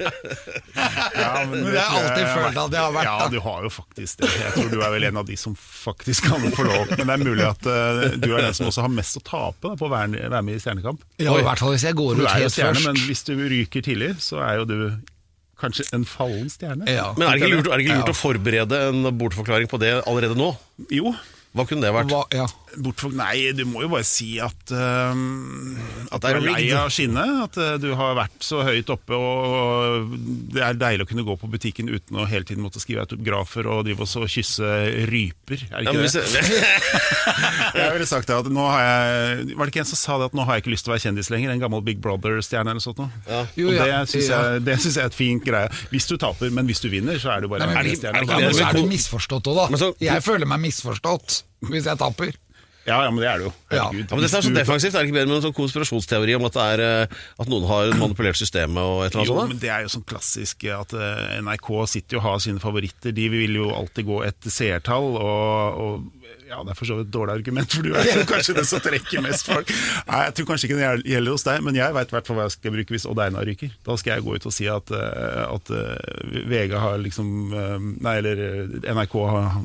Ja, 1.14 1.44
Men 1.48 1.66
jeg 1.70 1.80
har 1.80 1.98
alltid 2.00 2.26
følt 2.28 2.58
at 2.64 2.74
jeg 2.76 2.82
har 2.82 2.92
vært 2.94 3.08
Ja, 3.08 3.28
du 3.32 3.38
har 3.44 3.64
jo 3.66 3.70
faktisk 3.72 4.22
det. 4.22 4.30
Jeg 4.40 4.52
tror 4.56 4.68
du 4.72 4.78
er 4.82 4.92
vel 4.94 5.06
en 5.10 5.20
av 5.22 5.26
de 5.28 5.36
som 5.38 5.54
faktisk 5.58 6.28
kan 6.30 6.44
få 6.56 6.66
lov. 6.66 6.92
Men 6.98 7.06
det 7.10 7.14
er 7.16 7.24
mulig 7.24 7.46
at 7.46 7.68
uh, 7.68 8.04
du 8.18 8.28
er 8.34 8.46
den 8.48 8.56
som 8.56 8.68
også 8.70 8.84
har 8.86 8.92
mest 8.92 9.18
å 9.20 9.24
tape 9.24 9.70
da, 9.70 9.74
på 9.80 9.88
å 9.88 9.92
være, 9.92 10.24
være 10.28 10.42
med 10.46 10.58
i 10.58 10.62
Stjernekamp. 10.64 11.04
Ja, 11.22 11.34
i 11.38 11.46
hvert 11.46 11.62
fall 11.62 11.74
hvis 11.76 11.86
jeg 11.86 11.98
går 11.98 12.20
ut 12.22 12.28
helt 12.30 12.54
stjerne, 12.54 12.74
først. 12.78 12.88
men 12.90 13.02
hvis 13.08 13.24
du 13.28 13.34
ryker 13.54 13.84
tidlig, 13.86 14.12
så 14.24 14.40
er 14.44 14.60
jo 14.62 14.68
du 14.70 14.76
kanskje 15.60 15.86
en 15.96 16.04
fallen 16.08 16.50
stjerne. 16.50 16.88
Ja. 16.90 17.12
Men 17.16 17.28
er 17.28 17.38
det 17.38 17.44
ikke 17.46 17.54
lurt, 17.54 17.70
er 17.70 17.78
det 17.78 17.86
ikke 17.86 18.00
lurt 18.00 18.10
Ja. 18.10 18.16
å 18.16 18.18
forberede 18.18 18.80
en 18.90 19.06
bortforklaring 19.20 19.70
på 19.70 19.78
det 19.82 19.94
allerede 20.02 20.36
nå? 20.38 20.50
Jo, 20.92 21.14
Hva 21.54 21.62
kunne 21.70 21.86
det 21.86 21.92
vært? 21.94 22.10
Hva, 22.10 22.24
ja. 22.34 22.48
Bortfor, 22.82 23.12
nei, 23.14 23.52
du 23.56 23.64
må 23.68 23.84
jo 23.84 23.90
bare 23.92 24.06
si 24.06 24.34
at 24.42 24.72
uh, 24.74 25.14
At 26.10 26.22
du 26.22 26.26
det 26.26 26.30
er 26.30 26.38
er 26.38 26.44
lei 26.44 26.64
av 26.76 26.90
skinnet. 26.92 27.30
At 27.46 27.58
uh, 27.60 27.74
du 27.82 27.90
har 27.98 28.16
vært 28.18 28.44
så 28.44 28.62
høyt 28.66 28.90
oppe, 28.92 29.16
og 29.18 30.14
det 30.54 30.62
er 30.64 30.78
deilig 30.80 31.06
å 31.06 31.10
kunne 31.10 31.26
gå 31.26 31.36
på 31.40 31.50
butikken 31.52 31.90
uten 31.92 32.18
å 32.20 32.26
hele 32.30 32.46
tiden 32.48 32.64
måtte 32.64 32.82
skrive 32.82 33.04
autografer 33.06 33.68
og 33.70 33.84
drive 33.86 34.04
oss 34.06 34.16
og 34.20 34.26
kysse 34.30 34.70
ryper. 35.10 35.66
Er 35.70 35.84
det 35.84 35.86
ikke 35.86 35.94
ja, 35.94 36.04
hvis 36.04 36.16
det? 36.18 36.24
jeg, 37.80 37.92
ville 37.96 38.08
sagt 38.10 38.30
det 38.30 38.36
at 38.36 38.50
nå 38.52 38.64
har 38.68 38.82
jeg 38.84 39.54
Var 39.54 39.66
det 39.66 39.72
ikke 39.72 39.82
en 39.84 39.90
som 39.90 40.00
sa 40.00 40.18
det 40.20 40.30
at 40.30 40.36
nå 40.36 40.46
har 40.46 40.58
jeg 40.58 40.64
ikke 40.64 40.74
lyst 40.74 40.86
til 40.86 40.92
å 40.92 40.96
være 40.96 41.04
kjendis 41.06 41.30
lenger? 41.32 41.54
En 41.54 41.62
gammel 41.62 41.84
Big 41.86 42.00
Brother-stjerne 42.04 42.74
eller 42.74 42.80
noe 42.80 42.84
sånt 42.84 43.02
noe. 43.02 43.40
Jo, 43.58 43.72
ja. 43.74 43.86
det 44.04 44.12
syns 44.12 44.30
jeg, 44.32 44.62
det 44.66 44.78
synes 44.82 44.98
jeg 44.98 45.06
er 45.06 45.12
et 45.12 45.18
fint 45.18 45.44
greie. 45.46 45.70
Hvis 45.92 46.08
du 46.10 46.16
taper, 46.20 46.52
men 46.54 46.68
hvis 46.68 46.82
du 46.84 46.88
vinner, 46.92 47.18
så 47.22 47.34
er 47.36 47.44
du 47.44 47.50
bare 47.52 47.66
Nei, 47.66 47.72
men- 47.72 47.80
en 47.80 47.84
er 47.84 47.90
det 47.90 48.10
er 48.10 48.12
det 48.24 48.34
er, 48.34 48.68
er 48.68 48.72
men- 48.74 48.84
du 48.84 48.94
misforstått 48.94 49.50
òg, 49.50 49.60
da. 49.62 49.80
Så- 49.80 49.94
jeg 50.00 50.22
føler 50.24 50.46
meg 50.46 50.60
misforstått 50.68 51.42
hvis 51.70 51.86
jeg 51.88 51.98
taper. 51.98 52.34
Ja, 52.84 52.98
ja, 53.06 53.10
men 53.10 53.22
det 53.22 53.28
er 53.30 53.38
det 53.40 53.46
jo. 53.46 53.52
Ja. 53.72 53.84
Herregud. 53.86 54.10
ja, 54.10 54.16
men 54.16 54.24
Dette 54.26 54.36
er 54.40 54.44
så 54.44 54.52
defensivt. 54.54 54.94
Er 54.94 54.98
det 55.04 55.08
ikke 55.08 55.16
bedre 55.16 55.30
med 55.30 55.38
en 55.38 55.44
sånn 55.46 55.56
konspirasjonsteori 55.56 56.34
om 56.36 56.44
at, 56.50 56.56
det 56.58 56.64
er, 56.74 56.82
eh, 56.84 57.22
at 57.40 57.48
noen 57.52 57.64
har 57.70 57.94
manipulert 57.96 58.36
systemet 58.40 58.82
og 58.82 59.06
et 59.06 59.14
eller 59.14 59.24
Jo, 59.24 59.36
annet 59.38 59.40
sånt? 59.44 59.54
men 59.54 59.62
det 59.62 59.70
er 59.72 59.86
jo 59.86 59.92
sånn 59.94 60.04
klassisk 60.10 60.66
at 60.74 60.92
eh, 60.98 61.38
NRK 61.46 61.70
sitter 61.94 62.18
jo 62.18 62.20
og 62.20 62.26
har 62.28 62.42
sine 62.44 62.60
favoritter. 62.60 63.14
De 63.16 63.28
vil 63.32 63.56
jo 63.62 63.70
alltid 63.72 64.04
gå 64.10 64.20
etter 64.28 64.52
seertall, 64.52 65.16
og, 65.16 65.80
og 65.86 66.24
ja, 66.44 66.60
det 66.60 66.74
er 66.74 66.76
for 66.76 66.86
så 66.90 66.98
vidt 66.98 67.08
et 67.08 67.14
dårlig 67.16 67.34
argument, 67.38 67.72
for 67.72 67.86
du 67.88 67.94
er 67.96 68.20
kanskje 68.28 68.54
den 68.58 68.66
som 68.68 68.82
trekker 68.84 69.24
mest 69.24 69.48
folk. 69.48 69.70
Nei, 70.10 70.20
Jeg 70.28 70.34
tror 70.36 70.50
kanskje 70.52 70.68
ikke 70.68 70.76
det 70.82 70.90
gjelder 71.14 71.34
hos 71.38 71.46
deg, 71.48 71.64
men 71.64 71.78
jeg 71.80 71.96
veit 71.96 72.12
hva 72.12 72.20
jeg 72.44 72.52
skal 72.54 72.74
bruke 72.76 72.94
hvis 72.94 73.08
Odd 73.08 73.22
Einar 73.24 73.48
ryker. 73.48 73.72
Da 73.88 73.96
skal 73.96 74.18
jeg 74.18 74.26
gå 74.28 74.36
ut 74.36 74.46
og 74.50 74.54
si 74.54 74.68
at, 74.70 74.92
eh, 74.92 75.40
at 75.48 75.72
eh, 75.72 76.44
VG 76.52 76.76
har 76.84 77.00
liksom 77.00 77.32
eh, 77.56 77.88
Nei, 78.04 78.14
eller 78.20 78.44
eh, 78.50 78.92
NRK 78.92 79.16
har 79.32 79.56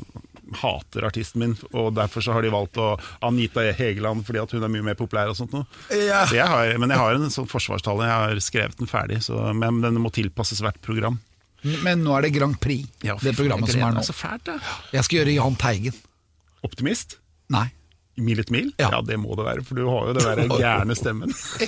hater 0.60 1.06
artisten 1.06 1.42
min, 1.44 1.56
og 1.70 1.92
derfor 1.96 2.24
så 2.24 2.34
har 2.34 2.42
de 2.42 2.52
valgt 2.52 2.78
å 2.80 2.92
Anita 3.26 3.64
Hegeland 3.76 4.24
fordi 4.26 4.42
at 4.42 4.54
hun 4.56 4.66
er 4.66 4.72
mye 4.72 4.86
mer 4.90 4.98
populær 4.98 5.30
og 5.32 5.38
sånt 5.38 5.54
noe. 5.54 5.66
Ja. 5.94 6.24
Så 6.26 6.36
men 6.80 6.90
jeg 6.92 7.00
har 7.00 7.16
en 7.16 7.32
sånn 7.32 7.48
forsvarstale, 7.50 8.06
jeg 8.08 8.22
har 8.24 8.44
skrevet 8.44 8.78
den 8.80 8.90
ferdig, 8.90 9.20
så, 9.26 9.38
men 9.56 9.82
den 9.84 10.00
må 10.02 10.12
tilpasses 10.14 10.62
hvert 10.64 10.80
program. 10.84 11.20
Men 11.84 12.00
nå 12.04 12.14
er 12.16 12.24
det 12.24 12.32
Grand 12.38 12.56
Prix, 12.60 12.88
Ja, 13.04 13.18
det 13.20 13.34
programmet 13.36 13.68
som 13.68 13.82
er 13.84 13.92
nå. 13.92 14.00
Er 14.00 14.08
Så 14.08 14.16
fælt. 14.16 14.48
Jeg 14.94 15.04
skal 15.04 15.20
gjøre 15.20 15.34
Jahn 15.36 15.58
Teigen. 15.60 15.98
Optimist? 16.64 17.18
Nei. 17.52 17.66
Mil 18.18 18.40
et 18.42 18.50
mil? 18.50 18.72
Ja. 18.80 18.90
Ja. 18.96 19.00
det 19.06 19.16
må 19.22 19.36
det 19.38 19.44
være, 19.46 19.62
for 19.64 19.78
du 19.78 19.86
har 19.88 20.08
jo 20.10 20.14
den 20.16 20.26
der 20.26 20.56
gærne 20.64 20.94
stemmen. 20.98 21.30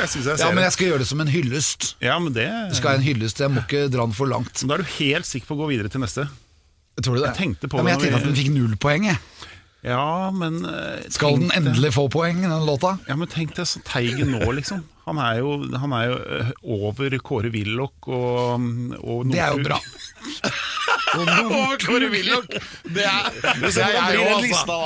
jeg 0.00 0.08
synes 0.08 0.26
jeg 0.26 0.38
ser 0.38 0.44
Ja, 0.44 0.50
men 0.52 0.64
jeg 0.64 0.72
skal 0.76 0.86
gjøre 0.90 1.02
det 1.02 1.08
som 1.10 1.20
en 1.24 1.32
hyllest. 1.32 1.96
Ja, 2.04 2.18
men 2.22 2.34
det 2.36 2.46
Det 2.70 2.76
skal 2.78 2.94
jeg 2.94 3.00
en 3.00 3.08
hyllest, 3.08 3.40
jeg 3.40 3.50
må 3.52 3.64
ikke 3.64 3.88
dra 3.88 4.06
den 4.06 4.16
for 4.16 4.30
langt. 4.30 4.62
Da 4.62 4.76
er 4.76 4.84
du 4.84 4.88
helt 4.98 5.26
sikker 5.28 5.46
på 5.50 5.58
å 5.58 5.62
gå 5.64 5.70
videre 5.72 5.88
til 5.92 6.04
neste. 6.04 6.28
Tror 7.00 7.16
du 7.16 7.22
det? 7.22 7.30
Jeg 7.30 7.38
tenkte 7.38 7.70
på 7.70 7.80
ja, 7.80 7.82
men 7.86 7.94
jeg 7.94 8.04
tenkte 8.04 8.20
at 8.20 8.28
den 8.28 8.38
fikk 8.38 8.52
null 8.54 8.76
poeng. 8.80 9.08
Jeg. 9.08 9.18
Ja, 9.86 10.28
men 10.36 10.60
tenkte... 10.60 11.12
Skal 11.16 11.38
den 11.40 11.52
endelig 11.56 11.94
få 11.96 12.06
poeng, 12.12 12.42
den 12.44 12.66
låta? 12.68 12.98
Ja, 13.08 13.16
men 13.16 13.30
tenk 13.32 13.56
deg 13.56 13.68
så 13.68 13.80
Teigen 13.88 14.34
nå, 14.36 14.44
liksom. 14.58 14.84
Han 15.08 15.18
er 15.18 15.40
jo, 15.40 15.54
han 15.80 15.94
er 15.96 16.10
jo 16.10 16.18
eh, 16.36 16.50
over 16.76 17.16
Kåre 17.24 17.50
Willoch 17.50 18.06
og, 18.12 18.68
og 19.00 19.30
Det 19.32 19.40
er 19.42 19.56
jo 19.56 19.64
bra. 19.64 19.80
Kåre 21.84 22.08
Willoch! 22.12 22.46
Det 22.84 23.04
er, 23.06 23.30
det 23.60 23.72
er 23.76 23.96
jeg 23.96 24.18
jo, 24.18 24.26
altså. 24.36 24.78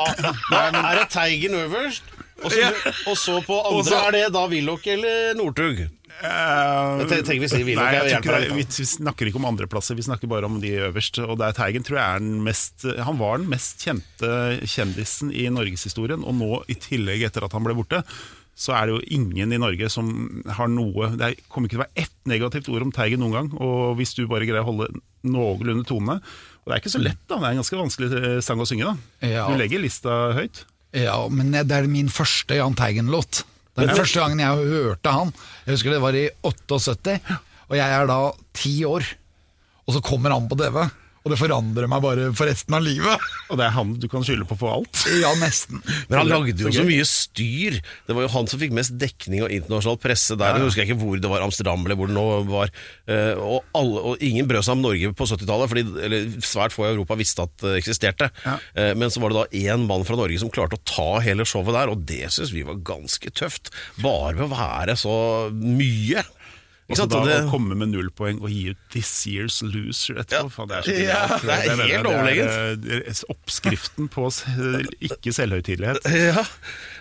Da 0.51 0.63
er 0.71 1.01
det 1.01 1.09
Teigen 1.13 1.57
øverst, 1.59 2.15
og 2.45 2.51
så, 2.53 2.71
og 3.11 3.19
så 3.21 3.37
på 3.47 3.59
andre 3.61 3.83
Også, 3.83 3.99
er 4.09 4.17
det 4.17 4.25
da 4.35 4.47
Willoch 4.51 4.89
eller 4.91 5.37
Northug. 5.39 5.85
Uh, 6.15 7.01
tenker 7.11 7.41
vi 7.43 7.49
sier 7.51 7.65
Willoch, 7.67 7.91
Nei, 7.91 8.13
ikke 8.15 8.37
vi, 8.55 8.63
vi 8.63 8.87
snakker 8.87 9.29
ikke 9.29 9.41
om 9.41 9.49
andreplasser, 9.51 9.97
vi 9.99 10.05
snakker 10.07 10.31
bare 10.31 10.47
om 10.49 10.61
de 10.63 10.71
øverst. 10.87 11.19
Og 11.27 11.37
der 11.41 11.55
Teigen 11.57 11.85
tror 11.87 11.99
jeg 11.99 12.07
er 12.07 12.23
den 12.23 12.39
mest 12.47 12.87
Han 13.09 13.19
var 13.21 13.43
den 13.43 13.51
mest 13.51 13.83
kjente 13.85 14.31
kjendisen 14.63 15.33
i 15.35 15.49
norgeshistorien, 15.53 16.23
og 16.25 16.39
nå 16.39 16.63
i 16.71 16.79
tillegg, 16.79 17.27
etter 17.29 17.45
at 17.49 17.57
han 17.57 17.67
ble 17.67 17.75
borte, 17.81 18.05
så 18.55 18.77
er 18.79 18.87
det 18.87 18.95
jo 18.95 19.03
ingen 19.19 19.51
i 19.51 19.59
Norge 19.59 19.89
som 19.91 20.07
har 20.55 20.69
noe 20.71 21.09
Det 21.19 21.27
er- 21.27 21.41
kommer 21.51 21.67
ikke 21.67 21.75
til 21.75 21.83
å 21.83 21.87
være 21.89 22.05
ett 22.07 22.15
negativt 22.31 22.71
ord 22.71 22.87
om 22.87 22.93
Teigen 22.95 23.19
noen 23.25 23.35
gang. 23.35 23.51
Og 23.59 23.97
hvis 23.99 24.15
du 24.15 24.29
bare 24.31 24.47
greier 24.47 24.63
å 24.63 24.71
holde 24.71 24.93
noenlunde 25.25 25.87
tone 25.89 26.19
Og 26.19 26.69
det 26.71 26.77
er 26.77 26.83
ikke 26.83 26.95
så 26.95 27.03
lett, 27.03 27.21
da. 27.29 27.39
Det 27.41 27.49
er 27.49 27.55
en 27.55 27.61
ganske 27.63 27.81
vanskelig 27.81 28.21
eh, 28.21 28.39
sang 28.45 28.63
å 28.63 28.69
synge, 28.69 28.93
da. 28.93 29.29
Ja. 29.29 29.49
Du 29.51 29.59
legger 29.61 29.83
lista 29.83 30.15
høyt. 30.37 30.65
Ja, 30.95 31.17
men 31.29 31.51
det 31.53 31.75
er 31.75 31.91
min 31.91 32.09
første 32.13 32.57
Jahn 32.61 32.77
Teigen-låt. 32.79 33.43
Det 33.75 33.83
er 33.83 33.91
den 33.91 33.99
første 33.99 34.23
gangen 34.23 34.41
jeg 34.41 34.69
hørte 34.71 35.13
han. 35.13 35.33
Jeg 35.67 35.75
husker 35.75 35.97
det 35.97 36.03
var 36.05 36.17
i 36.17 36.29
78, 36.47 37.17
og 37.67 37.75
jeg 37.81 37.97
er 37.99 38.07
da 38.07 38.19
ti 38.55 38.75
år. 38.87 39.09
Og 39.85 39.97
så 39.97 40.03
kommer 40.05 40.33
han 40.33 40.47
på 40.49 40.57
TV, 40.61 40.79
og 41.25 41.33
det 41.33 41.39
forandrer 41.41 41.89
meg 41.89 42.03
bare 42.05 42.27
for 42.37 42.49
resten 42.51 42.77
av 42.77 42.85
livet. 42.85 43.23
Og 43.49 43.57
det 43.57 43.65
er 43.65 43.73
han 43.73 43.95
du 44.01 44.05
kan 44.13 44.25
skylde 44.27 44.45
på 44.49 44.59
for 44.61 44.75
alt. 44.75 45.05
Ja, 45.23 45.31
nesten. 45.41 45.81
Men 46.11 46.19
han 46.21 46.29
lagde 46.29 46.67
jo 46.67 46.73
så 46.75 46.85
mye 46.85 47.07
styr. 47.09 47.79
Det 48.05 48.17
var 48.17 48.27
jo 48.27 48.33
han 48.35 48.51
som 48.51 48.61
fikk 48.61 48.75
mest 48.77 48.93
dekning 49.01 49.47
av 49.47 49.55
internasjonal 49.55 49.97
presse 50.03 50.37
der. 50.37 50.59
Jeg 50.59 50.69
husker 50.69 50.85
ikke 50.85 50.99
hvor 51.01 51.17
det 51.21 51.31
var, 51.33 51.47
Amsterdam 51.47 51.87
eller 51.87 51.97
hvor 51.97 52.13
det 52.13 52.17
nå 52.19 52.27
var. 52.51 52.75
Eh, 53.09 53.41
og, 53.41 53.65
alle, 53.73 54.05
og 54.13 54.25
ingen 54.25 54.51
brød 54.51 54.67
seg 54.69 54.77
om 54.77 54.85
Norge 54.85 55.15
på 55.17 55.31
70-tallet, 55.33 55.73
fordi 55.73 56.45
svært 56.45 56.77
få 56.77 56.85
i 56.85 56.93
Europa 56.93 57.17
visste 57.17 57.49
at 57.49 57.57
det 57.65 57.75
eksisterte. 57.81 58.29
Ja. 58.45 58.59
men 58.99 59.13
så 59.13 59.23
var 59.23 59.33
det 59.33 59.41
da 59.41 59.65
én 59.73 59.89
mann 59.89 60.05
fra 60.05 60.19
Norge 60.19 60.37
som 60.43 60.53
klarte 60.53 60.77
å 60.77 60.85
ta 60.85 61.09
hele 61.25 61.47
showet 61.49 61.73
der, 61.77 61.93
og 61.93 62.05
det 62.09 62.29
syns 62.35 62.53
vi 62.53 62.67
var 62.69 62.83
ganske 62.85 63.33
tøft. 63.33 63.73
Bare 64.05 64.37
ved 64.37 64.49
å 64.51 64.53
være 64.53 64.97
så 65.01 65.17
mye. 65.57 66.25
Og 66.85 66.93
Ikke 66.93 66.99
sant? 67.01 67.13
da 67.15 67.21
det- 67.25 67.37
å 67.47 67.51
komme 67.51 67.75
med 67.81 67.89
null 67.95 68.11
poeng 68.13 68.43
og 68.45 68.51
gi 68.53 68.69
ut 68.75 68.77
'This 68.93 69.13
Year's 69.27 69.63
Loser' 69.65 70.19
etterpå. 70.21 70.45
Ja. 70.45 70.49
faen, 70.53 70.69
det 70.69 70.77
er 70.77 70.83
så 70.85 70.93
Ja, 71.09 71.21
genialt. 71.29 71.43
det 71.43 71.55
er 71.55 71.89
helt 71.89 72.05
det 72.05 72.13
overlegent. 72.13 72.51
er, 72.85 73.03
eh, 73.09 73.23
oppskriften 73.33 74.09
på 74.13 74.27
ikke 75.09 75.33
selvhøytidelighet. 75.33 75.99
Ja, 76.35 76.45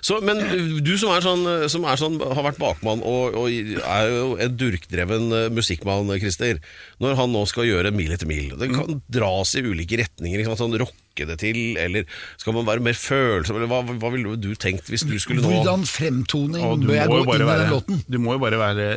så, 0.01 0.21
Men 0.23 0.39
du 0.83 0.97
som 0.97 1.11
er 1.11 1.19
sånn, 1.21 1.43
som 1.69 1.83
er 1.83 1.95
sånn 1.99 2.15
har 2.19 2.43
vært 2.43 2.59
bakmann 2.59 3.03
og, 3.03 3.35
og 3.35 3.47
er 3.51 4.07
jo 4.09 4.37
en 4.39 4.55
durkdreven 4.57 5.31
eh, 5.35 5.49
musikkmann, 5.51 6.07
Christer. 6.19 6.59
Når 7.03 7.15
han 7.19 7.31
nå 7.35 7.43
skal 7.47 7.65
gjøre 7.67 7.91
Mil 7.93 8.11
etter 8.15 8.27
mil, 8.27 8.55
det 8.57 8.71
kan 8.71 9.01
dras 9.11 9.55
i 9.55 9.61
ulike 9.67 9.99
retninger. 9.99 10.39
Ikke 10.39 10.55
sant? 10.55 10.63
Sånn, 10.63 10.79
rock 10.79 10.95
det 11.15 11.37
til, 11.43 11.75
eller 11.77 12.05
skal 12.41 12.53
man 12.55 12.65
være 12.65 12.81
mer 12.81 12.95
følsom? 12.97 13.55
Eller 13.59 13.67
hva, 13.67 13.83
hva 13.99 14.09
ville 14.15 14.33
du 14.39 14.55
tenkt 14.55 14.87
hvis 14.89 15.03
du 15.05 15.19
skulle 15.19 15.43
nå 15.43 15.51
Hvordan 15.59 15.83
fremtoning 15.85 16.63
du 16.81 16.87
bør 16.87 16.95
jeg 16.95 17.07
gå 17.11 17.19
inn 17.35 17.43
i 17.43 17.57
den 17.59 17.69
låten? 17.69 18.03
du 18.09 18.17
må 18.17 18.33
jo 18.33 18.39
bare 18.39 18.57
være 18.57 18.87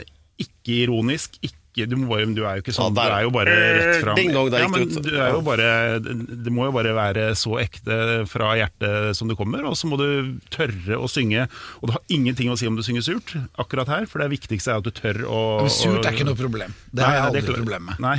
ikke 0.42 0.82
ironisk. 0.84 1.38
Ikke, 1.44 1.84
du, 1.84 1.96
må 2.00 2.08
bare, 2.14 2.26
du 2.32 2.40
er 2.48 2.58
jo 2.58 2.64
ikke 2.64 2.72
sånn, 2.72 2.96
Ja, 2.96 3.04
du 3.10 3.14
er 3.18 3.24
jo 3.26 3.32
bare 3.34 3.54
rett 3.76 3.98
fram. 4.00 4.16
Ding 4.16 4.32
dong, 4.32 4.48
der 4.52 4.62
ja, 4.64 4.68
gikk 4.70 4.94
men 4.96 5.04
du 5.04 5.10
er 5.12 5.34
jo 5.34 5.42
bare, 5.44 5.68
det 6.00 6.52
må 6.54 6.68
jo 6.68 6.74
bare 6.76 6.94
være 6.96 7.26
så 7.36 7.58
ekte 7.60 7.98
fra 8.30 8.54
hjertet 8.56 9.18
som 9.18 9.28
det 9.28 9.36
kommer, 9.36 9.66
og 9.68 9.76
så 9.76 9.90
må 9.90 9.98
du 10.00 10.06
tørre 10.52 10.96
å 10.96 11.10
synge. 11.10 11.44
Og 11.80 11.90
det 11.90 11.98
har 11.98 12.16
ingenting 12.16 12.52
å 12.52 12.56
si 12.56 12.68
om 12.68 12.78
du 12.78 12.84
synger 12.86 13.04
surt 13.04 13.34
akkurat 13.60 13.92
her, 13.92 14.08
for 14.08 14.24
det 14.24 14.30
viktigste 14.32 14.72
er 14.72 14.80
at 14.80 14.88
du 14.88 14.92
tør 14.94 15.22
å 15.28 15.42
Men 15.66 15.72
Surt 15.76 16.00
er 16.00 16.16
ikke 16.16 16.28
noe 16.30 16.38
problem. 16.38 16.76
Det 16.92 17.04
har 17.04 17.18
jeg 17.18 17.26
aldri 17.28 17.44
det, 17.44 17.56
problem 17.60 17.88
med. 17.90 18.02
Nei. 18.06 18.16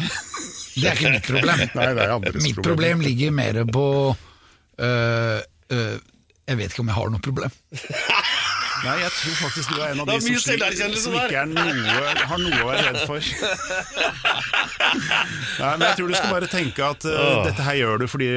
Det 0.77 0.91
er 0.91 1.01
ikke 1.01 1.13
mitt 1.17 1.29
problem. 1.31 1.65
Nei, 1.79 1.87
det 1.97 2.05
er 2.05 2.15
andres 2.19 2.45
Mitt 2.45 2.61
problem 2.61 3.01
ligger 3.05 3.33
mer 3.33 3.63
på 3.73 3.85
øh, 4.13 5.39
øh, 5.73 5.95
Jeg 6.47 6.59
vet 6.61 6.73
ikke 6.73 6.85
om 6.85 6.91
jeg 6.93 6.99
har 6.99 7.15
noe 7.15 7.25
problem. 7.25 7.57
Nei, 8.85 8.95
jeg 9.01 9.11
tror 9.17 9.35
faktisk 9.41 9.71
du 9.73 9.79
er 9.81 9.93
en 9.93 10.01
av 10.03 10.09
Det 10.09 10.17
de 10.21 10.33
som, 10.37 10.95
som 11.01 11.15
ikke 11.17 11.41
er 11.41 11.49
noe, 11.49 12.13
har 12.29 12.41
noe 12.41 12.59
å 12.61 12.67
være 12.69 12.83
redd 12.87 12.99
for. 13.09 13.21
Nei, 15.57 15.71
men 15.77 15.85
jeg 15.87 15.97
tror 15.99 16.11
du 16.11 16.15
skal 16.17 16.33
bare 16.33 16.49
tenke 16.51 16.85
at 16.85 17.07
uh, 17.09 17.45
dette 17.47 17.65
her 17.65 17.79
gjør 17.79 18.03
du 18.03 18.07
fordi 18.11 18.29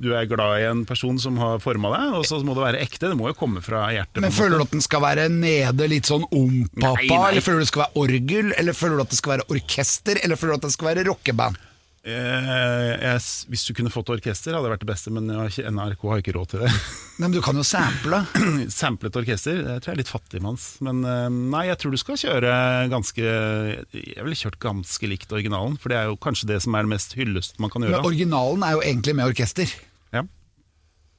du 0.00 0.10
er 0.16 0.28
glad 0.30 0.60
i 0.60 0.68
en 0.70 0.84
person 0.88 1.18
som 1.22 1.38
har 1.42 1.62
forma 1.64 1.92
deg, 1.96 2.18
og 2.20 2.28
så 2.28 2.40
må 2.46 2.56
det 2.58 2.66
være 2.66 2.82
ekte. 2.84 3.10
Det 3.10 3.18
må 3.18 3.30
jo 3.32 3.38
komme 3.38 3.64
fra 3.64 3.86
hjertet. 3.94 4.22
Men 4.22 4.34
føler 4.34 4.60
du 4.60 4.66
at 4.68 4.76
den 4.76 4.84
skal 4.84 5.04
være 5.04 5.28
nede, 5.32 5.90
litt 5.90 6.10
sånn 6.10 6.26
om-pappa? 6.28 7.30
Eller 7.30 7.44
føler 7.44 7.60
du 7.60 7.66
det 7.66 7.72
skal 7.72 7.86
være 7.86 8.04
orgel? 8.04 8.54
Eller 8.60 8.76
føler 8.76 9.00
du 9.00 9.06
at 9.06 9.12
det 9.14 9.20
skal 9.20 9.36
være 9.36 9.48
orkester? 9.56 10.22
Eller 10.24 10.40
føler 10.40 10.54
du 10.54 10.62
at 10.62 10.68
det 10.68 10.76
skal 10.76 10.92
være 10.92 11.08
rockeband? 11.10 11.66
Eh, 12.00 12.92
jeg, 12.96 13.20
hvis 13.52 13.66
du 13.68 13.74
kunne 13.76 13.90
fått 13.92 14.08
orkester, 14.14 14.54
hadde 14.56 14.64
det 14.64 14.72
vært 14.72 14.84
det 14.86 14.88
beste, 14.88 15.10
men 15.12 15.26
jeg 15.28 15.36
har 15.36 15.50
ikke, 15.52 15.72
NRK 15.76 16.04
har 16.08 16.22
ikke 16.22 16.32
råd 16.38 16.52
til 16.52 16.62
det. 16.64 16.70
Men 17.20 17.34
du 17.34 17.42
kan 17.44 17.58
jo 17.58 17.64
sample. 17.66 18.22
Samplet 18.72 19.18
orkester, 19.20 19.58
det 19.60 19.74
tror 19.82 19.92
jeg 19.92 19.98
er 19.98 20.00
litt 20.00 20.12
fattigmanns. 20.12 20.64
Men 20.86 21.02
eh, 21.04 21.26
nei, 21.28 21.66
jeg 21.68 21.76
tror 21.82 21.92
du 21.92 22.00
skal 22.00 22.16
kjøre 22.16 22.54
ganske 22.88 23.26
Jeg 23.26 24.24
ville 24.24 24.38
kjørt 24.40 24.56
ganske 24.62 25.10
likt 25.10 25.34
originalen, 25.36 25.76
for 25.76 25.92
det 25.92 26.00
er 26.00 26.08
jo 26.08 26.16
kanskje 26.24 26.48
det 26.54 26.62
som 26.64 26.78
er 26.78 26.88
det 26.88 26.94
mest 26.94 27.12
hyllest 27.18 27.60
man 27.60 27.72
kan 27.72 27.84
gjøre. 27.84 28.00
Men 28.00 28.08
originalen 28.08 28.64
er 28.64 28.78
jo 28.78 28.84
egentlig 28.86 29.16
med 29.20 29.34
orkester. 29.34 29.76
Ja. 30.16 30.24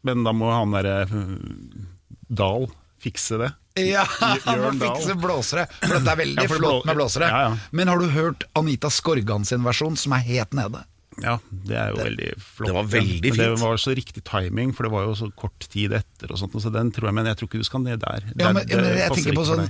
Men 0.09 0.25
da 0.25 0.33
må 0.33 0.49
han 0.49 0.73
derre 0.73 1.05
Dal 1.05 2.65
Dahl 2.65 2.71
fikse 3.01 3.37
det. 3.41 3.53
Ja, 3.79 4.03
han 4.43 4.61
man 4.61 4.79
fikse 4.81 5.15
blåsere. 5.15 5.65
For 5.79 5.95
dette 5.95 6.11
er 6.11 6.19
veldig 6.19 6.43
Ja, 6.43 6.47
for 6.51 6.59
flott 6.59 6.87
med 6.89 6.97
blåsere. 6.99 7.27
Ja, 7.31 7.41
ja. 7.47 7.57
Men 7.71 7.91
har 7.91 8.01
du 8.01 8.09
hørt 8.11 8.43
Anita 8.59 8.89
Skorgan 8.91 9.45
sin 9.47 9.63
versjon, 9.63 9.95
som 9.99 10.15
er 10.17 10.25
helt 10.27 10.57
nede? 10.57 10.83
Ja, 11.19 11.37
det 11.51 11.75
er 11.75 11.89
jo 11.91 11.97
veldig 11.99 12.27
flott. 12.39 12.67
det 12.69 12.75
var 12.75 12.85
veldig 12.87 13.31
Men 13.35 13.39
det 13.41 13.61
var 13.61 13.79
så 13.83 13.93
riktig 13.95 14.23
timing, 14.27 14.71
for 14.75 14.87
det 14.87 14.91
var 14.93 15.05
jo 15.09 15.15
så 15.19 15.27
kort 15.35 15.67
tid 15.71 15.93
etter 15.97 16.31
og 16.31 16.39
sånt. 16.39 16.55
Så 16.63 16.71
den 16.73 16.91
tror 16.95 17.09
jeg, 17.09 17.17
Men 17.19 17.27
jeg 17.29 17.39
tror 17.39 17.49
ikke 17.49 17.63
du 17.63 17.67
skal 17.67 17.83
ned 17.83 17.99
der. 18.03 18.27
Ja, 18.39 18.51
men, 18.51 18.63
det 18.67 18.79
men 18.79 18.97
jeg 18.97 19.17
tenker 19.17 19.35
på 19.37 19.47
sånn 19.47 19.67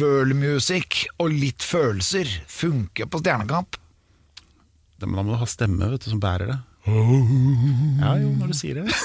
world-music 0.00 1.04
og 1.18 1.30
litt 1.34 1.62
følelser 1.66 2.30
funker 2.50 3.10
på 3.10 3.22
Stjernekamp. 3.22 3.78
Men 5.00 5.16
da 5.16 5.22
må 5.24 5.32
du 5.32 5.40
ha 5.40 5.48
stemme 5.48 5.88
vet 5.94 6.04
du, 6.04 6.10
som 6.12 6.20
bærer 6.20 6.52
det. 6.52 6.58
Ja 6.90 8.16
jo, 8.20 8.34
når 8.40 8.52
du 8.52 8.56
sier 8.56 8.82
det. 8.82 8.98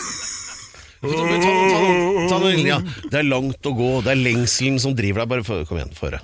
Ta, 1.05 2.39
den 2.41 2.55
linja. 2.57 2.79
Det 3.11 3.19
er 3.21 3.27
langt 3.27 3.67
å 3.69 3.73
gå, 3.77 3.89
det 4.05 4.13
er 4.15 4.21
lengselen 4.21 4.79
som 4.81 4.95
driver 4.97 5.23
deg. 5.23 5.31
Bare 5.35 5.45
for, 5.47 5.65
kom 5.69 5.79
igjen, 5.79 5.93
få 5.97 6.09
høre. 6.09 6.21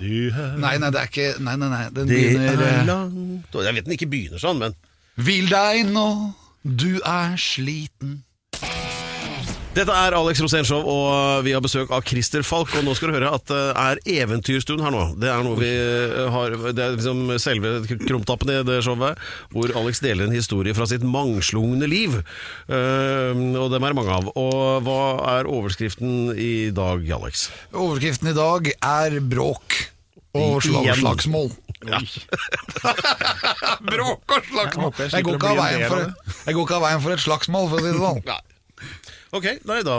Nei, 0.62 0.74
nei, 0.82 0.90
det 0.94 1.00
er 1.02 1.10
ikke 1.10 1.28
Nei, 1.42 1.54
nei, 1.60 1.68
nei. 1.72 1.84
Den 1.94 2.10
Det 2.10 2.18
begynner 2.18 2.58
er 2.58 2.66
eh, 2.80 2.84
langt 2.88 3.58
Jeg 3.66 3.76
vet 3.78 3.88
den 3.88 3.96
ikke 3.96 4.10
begynner 4.12 4.42
sånn, 4.42 4.60
men 4.62 4.76
Hvil 5.22 5.50
deg 5.52 5.86
nå, 5.92 6.06
du 6.64 7.00
er 7.04 7.34
sliten. 7.40 8.22
Dette 9.72 9.88
er 9.96 10.12
Alex 10.12 10.40
Rosénshow, 10.44 10.82
og 10.84 11.46
vi 11.46 11.54
har 11.56 11.62
besøk 11.64 11.88
av 11.96 12.02
Christer 12.04 12.42
Falk. 12.44 12.74
Og 12.76 12.84
nå 12.84 12.92
skal 12.92 13.08
du 13.08 13.14
høre 13.16 13.30
at 13.32 13.46
det 13.48 13.60
er 13.80 14.00
eventyrstund 14.20 14.82
her 14.84 14.92
nå. 14.92 15.04
Det 15.16 15.30
er 15.32 15.40
noe 15.46 15.56
vi 15.56 15.70
eh, 15.72 16.28
har 16.34 16.52
Det 16.76 16.82
er 16.84 16.98
liksom 16.98 17.32
selve 17.40 17.70
krumtappen 18.02 18.52
i 18.52 18.58
det 18.68 18.82
showet, 18.84 19.16
hvor 19.54 19.72
Alex 19.80 20.02
deler 20.04 20.28
en 20.28 20.36
historie 20.36 20.76
fra 20.76 20.84
sitt 20.90 21.06
mangslungne 21.08 21.88
liv. 21.88 22.18
Eh, 22.68 23.32
og 23.62 23.72
dem 23.72 23.88
er 23.88 23.96
mange 23.96 24.12
av. 24.12 24.28
Og 24.36 24.84
hva 24.84 25.00
er 25.38 25.48
overskriften 25.48 26.36
i 26.36 26.68
dag, 26.76 27.08
Alex? 27.16 27.48
Overskriften 27.72 28.28
i 28.34 28.36
dag 28.36 28.74
er 28.76 29.18
bråk 29.24 29.80
og 30.36 30.60
slag, 30.68 30.92
slagsmål. 31.00 31.48
slagsmål. 31.80 32.22
bråk 33.88 34.36
og 34.36 34.52
slagsmål! 34.52 34.94
Jeg 35.08 35.24
går 35.24 35.36
ikke 35.40 35.52
av 36.76 36.88
veien 36.90 37.04
for 37.08 37.16
et 37.16 37.28
slagsmål, 37.28 37.72
for 37.72 37.80
å 37.80 37.86
si 37.86 37.88
det 37.88 38.00
sånn. 38.04 38.50
Ja. 39.32 39.38
Ok, 39.38 39.46
nei 39.64 39.78
da 39.80 39.94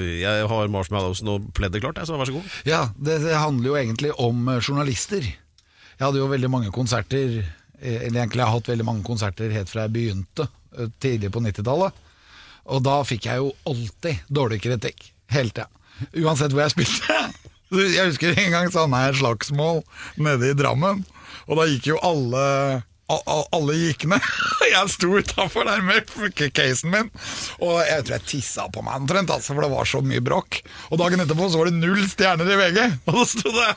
Jeg 0.00 0.46
har 0.48 0.70
marshmallowsen 0.72 1.28
og 1.28 1.50
pleddet 1.52 1.82
klart, 1.84 1.98
så 2.08 2.16
vær 2.16 2.30
så 2.30 2.38
god. 2.38 2.46
Ja, 2.64 2.86
det, 2.96 3.18
det 3.26 3.36
handler 3.36 3.68
jo 3.68 3.76
egentlig 3.76 4.12
om 4.16 4.48
eh, 4.48 4.60
journalister. 4.64 5.20
Jeg 5.26 6.00
hadde 6.00 6.22
jo 6.22 6.30
veldig 6.30 6.48
mange 6.48 6.70
konserter 6.72 7.42
eh, 7.42 7.98
Eller 8.06 8.22
egentlig 8.22 8.40
jeg 8.40 8.46
har 8.48 8.56
hatt 8.56 8.70
veldig 8.72 8.86
mange 8.88 9.04
konserter 9.04 9.52
helt 9.52 9.68
fra 9.68 9.84
jeg 9.84 9.92
begynte, 9.98 10.48
eh, 10.78 10.88
tidlig 11.02 11.28
på 11.34 11.42
90-tallet. 11.44 12.00
Og 12.72 12.80
da 12.86 12.96
fikk 13.04 13.28
jeg 13.28 13.42
jo 13.42 13.52
alltid 13.68 14.24
dårlig 14.32 14.62
kritikk. 14.64 15.10
Hele 15.30 15.52
tida. 15.52 15.68
Uansett 16.16 16.56
hvor 16.56 16.64
jeg 16.64 16.72
spilte. 16.78 17.20
Jeg 17.70 18.08
husker 18.08 18.34
en 18.34 18.50
gang 18.50 18.72
så 18.72 18.82
hadde 18.82 18.98
jeg 19.04 19.18
slagsmål 19.20 19.76
nede 20.18 20.48
i 20.50 20.56
Drammen, 20.58 21.04
og 21.46 21.60
da 21.60 21.68
gikk 21.70 21.84
jo 21.92 22.00
alle 22.02 22.40
alle 23.10 23.76
gikk 23.78 24.06
ned. 24.10 24.26
Jeg 24.70 24.92
sto 24.94 25.10
utafor 25.18 25.66
der 25.66 25.82
med 25.82 26.10
casen 26.54 26.92
min, 26.92 27.08
og 27.58 27.80
jeg 27.82 28.04
tror 28.06 28.14
jeg 28.14 28.26
tissa 28.30 28.68
på 28.70 28.84
meg 28.86 29.00
omtrent, 29.00 29.32
altså, 29.34 29.50
for 29.56 29.64
det 29.64 29.70
var 29.72 29.88
så 29.88 29.98
mye 30.04 30.22
bråk. 30.22 30.60
Og 30.92 31.00
dagen 31.00 31.24
etterpå 31.24 31.48
så 31.50 31.58
var 31.58 31.70
det 31.70 31.80
null 31.80 32.04
stjerner 32.06 32.46
i 32.46 32.58
VG, 32.60 32.78
og 33.10 33.16
da 33.18 33.24
sto 33.32 33.54
det 33.56 33.70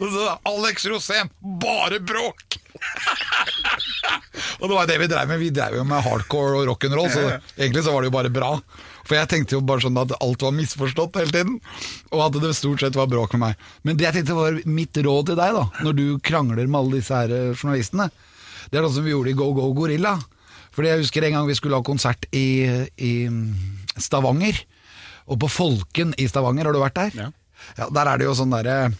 'Alex 0.00 0.88
Rosén, 0.90 1.30
bare 1.62 2.00
bråk'! 2.00 2.58
og 4.60 4.68
det 4.68 4.74
var 4.74 4.86
det 4.88 4.98
vi 4.98 5.08
drev 5.10 5.28
med. 5.28 5.38
Vi 5.38 5.50
drev 5.54 5.76
jo 5.76 5.84
med 5.84 6.02
hardcore 6.04 6.62
og 6.62 6.70
rock'n'roll, 6.70 7.10
så 7.12 7.26
egentlig 7.58 7.84
så 7.84 7.92
var 7.92 8.02
det 8.02 8.10
jo 8.10 8.16
bare 8.16 8.32
bra. 8.32 8.54
For 9.04 9.18
jeg 9.18 9.30
tenkte 9.30 9.56
jo 9.56 9.64
bare 9.66 9.82
sånn 9.84 9.98
at 10.00 10.12
alt 10.22 10.44
var 10.46 10.56
misforstått 10.56 11.18
hele 11.20 11.34
tiden, 11.34 11.56
og 12.14 12.24
at 12.28 12.40
det 12.42 12.54
stort 12.56 12.82
sett 12.82 12.98
var 12.98 13.10
bråk 13.10 13.34
med 13.34 13.42
meg. 13.42 13.68
Men 13.82 13.98
det 13.98 14.06
jeg 14.06 14.20
tenkte 14.20 14.38
var 14.38 14.58
mitt 14.70 14.96
råd 14.96 15.32
til 15.32 15.40
deg, 15.40 15.56
da, 15.56 15.64
når 15.84 15.96
du 15.98 16.04
krangler 16.24 16.66
med 16.70 16.80
alle 16.80 17.00
disse 17.00 17.16
her 17.16 17.34
eh, 17.34 17.50
journalistene, 17.56 18.10
det 18.70 18.78
er 18.78 18.86
noe 18.86 18.94
som 18.94 19.06
vi 19.06 19.14
gjorde 19.14 19.32
i 19.32 19.38
Go 19.38 19.50
Go 19.56 19.70
Gorilla. 19.76 20.14
Fordi 20.70 20.92
jeg 20.92 21.02
husker 21.02 21.26
en 21.26 21.36
gang 21.38 21.48
vi 21.48 21.58
skulle 21.58 21.78
ha 21.78 21.86
konsert 21.86 22.26
i, 22.30 22.62
i 23.02 23.12
Stavanger, 23.98 24.58
og 25.30 25.40
på 25.42 25.50
Folken 25.50 26.14
i 26.18 26.28
Stavanger, 26.30 26.68
har 26.68 26.74
du 26.74 26.82
vært 26.82 26.98
der? 26.98 27.16
Ja. 27.26 27.30
Ja, 27.76 27.90
der 27.92 28.08
er 28.08 28.20
det 28.20 28.24
jo 28.24 28.32
sånn 28.32 28.54
derre 28.54 28.94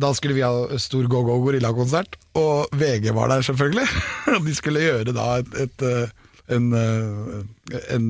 Da 0.00 0.08
skulle 0.16 0.32
vi 0.32 0.40
ha 0.40 0.78
stor 0.80 1.04
Go 1.12 1.20
Go 1.26 1.36
Gorilla-konsert, 1.42 2.16
og 2.38 2.72
VG 2.72 3.10
var 3.12 3.28
der 3.28 3.44
selvfølgelig. 3.44 3.84
De 4.46 4.54
skulle 4.56 4.84
gjøre 4.86 5.12
da 5.12 5.26
et, 5.42 5.58
et 5.66 5.84
eh, 5.84 6.14
en, 6.52 6.72
eh, 6.72 7.82
en 7.94 8.06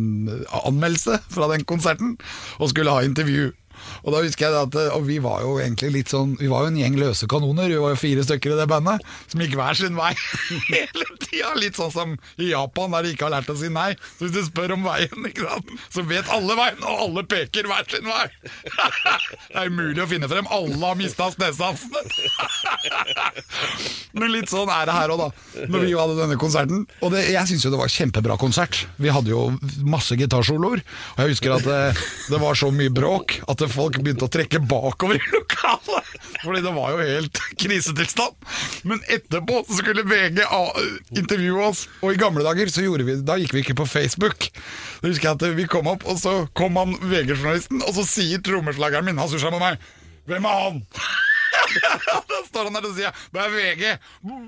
anmeldelse 0.63 1.19
fra 1.31 1.49
den 1.53 1.67
konserten, 1.69 2.15
og 2.59 2.71
skulle 2.71 2.95
ha 2.95 3.03
intervju. 3.07 3.51
Og 4.03 4.15
da 4.15 4.23
husker 4.25 4.49
jeg 4.49 4.69
at 4.69 4.79
eh, 4.79 4.99
vi 5.07 5.19
var 5.23 5.43
jo 5.45 5.57
egentlig 5.63 5.91
litt 5.97 6.13
sånn 6.13 6.35
Vi 6.41 6.49
var 6.51 6.65
jo 6.65 6.73
en 6.73 6.79
gjeng 6.81 6.99
løse 7.01 7.29
kanoner. 7.31 7.71
Vi 7.71 7.81
var 7.83 7.95
jo 7.95 8.01
fire 8.01 8.25
stykker 8.27 8.55
i 8.55 8.59
det 8.61 8.69
bandet 8.71 9.05
som 9.31 9.43
gikk 9.43 9.57
hver 9.59 9.79
sin 9.79 9.99
vei 9.99 10.13
hele 10.73 11.07
tida. 11.23 11.53
Litt 11.59 11.79
sånn 11.79 11.93
som 11.95 12.15
i 12.41 12.51
Japan, 12.53 12.93
der 12.95 13.07
de 13.07 13.15
ikke 13.15 13.29
har 13.29 13.35
lært 13.37 13.53
å 13.53 13.57
si 13.59 13.71
nei. 13.73 13.93
Så 14.17 14.27
hvis 14.27 14.35
du 14.37 14.43
spør 14.47 14.77
om 14.77 14.87
veien, 14.87 15.31
så 15.95 16.05
vet 16.09 16.31
alle 16.33 16.57
veien, 16.59 16.83
og 16.83 17.05
alle 17.07 17.25
peker 17.29 17.69
hver 17.71 17.89
sin 17.91 18.09
vei. 18.09 18.27
Det 19.53 19.59
er 19.61 19.71
umulig 19.71 20.03
å 20.03 20.09
finne 20.09 20.29
frem. 20.31 20.49
Alle 20.53 20.79
har 20.81 20.99
mista 20.99 21.29
snesansene. 21.33 22.03
Men 24.17 24.33
litt 24.33 24.51
sånn 24.53 24.71
er 24.73 24.89
det 24.89 24.97
her 24.97 25.13
òg, 25.15 25.23
da. 25.23 25.67
Når 25.73 25.87
vi 25.87 25.95
hadde 25.97 26.17
denne 26.19 26.39
konserten. 26.41 26.87
Og 27.03 27.13
det, 27.15 27.25
jeg 27.33 27.49
syns 27.51 27.67
jo 27.67 27.73
det 27.73 27.81
var 27.81 27.93
kjempebra 27.93 28.39
konsert. 28.41 28.85
Vi 29.03 29.13
hadde 29.13 29.33
jo 29.33 29.45
masse 29.89 30.17
gitarsoloer. 30.19 30.83
Og 31.15 31.23
jeg 31.23 31.35
husker 31.35 31.57
at 31.57 31.67
det, 31.67 31.81
det 32.33 32.41
var 32.43 32.59
så 32.59 32.71
mye 32.75 32.93
bråk 32.93 33.39
at 33.47 33.63
det 33.63 33.71
folk 33.75 33.99
begynte 34.03 34.27
å 34.27 34.33
trekke 34.33 34.61
bakover 34.69 35.19
i 35.19 35.31
lokalet. 35.33 36.11
Fordi 36.43 36.63
det 36.65 36.75
var 36.75 36.93
jo 36.95 37.07
helt 37.07 37.41
krisetilstand. 37.61 38.37
Men 38.89 39.03
etterpå 39.13 39.63
så 39.69 39.79
skulle 39.79 40.05
VG 40.09 40.43
intervjue 41.19 41.69
oss, 41.69 41.87
og 42.03 42.15
i 42.15 42.21
gamle 42.21 42.45
dager 42.47 42.71
så 42.73 42.85
gjorde 42.85 43.07
vi 43.07 43.19
Da 43.27 43.39
gikk 43.41 43.55
vi 43.57 43.65
ikke 43.65 43.79
på 43.83 43.89
Facebook. 43.89 44.49
Da 45.03 45.11
husker 45.11 45.31
jeg 45.31 45.39
at 45.39 45.59
vi 45.59 45.69
kom 45.71 45.91
opp, 45.91 46.07
og 46.09 46.19
så 46.21 46.43
kom 46.59 46.79
han 46.81 46.97
VG-journalisten, 47.01 47.83
og 47.87 47.95
så 47.97 48.07
sier 48.09 48.43
trommeslageren 48.45 49.07
min, 49.07 49.21
han 49.21 49.31
surra 49.31 49.53
med 49.55 49.63
meg, 49.63 49.91
'Hvem 50.27 50.45
er 50.47 50.61
han?' 50.63 50.83
da 52.31 52.39
står 52.47 52.69
han 52.69 52.77
der 52.77 52.87
og 52.89 52.95
sier 52.97 53.13
'Det 53.33 53.41
er 53.43 53.51
VG'. 53.57 53.99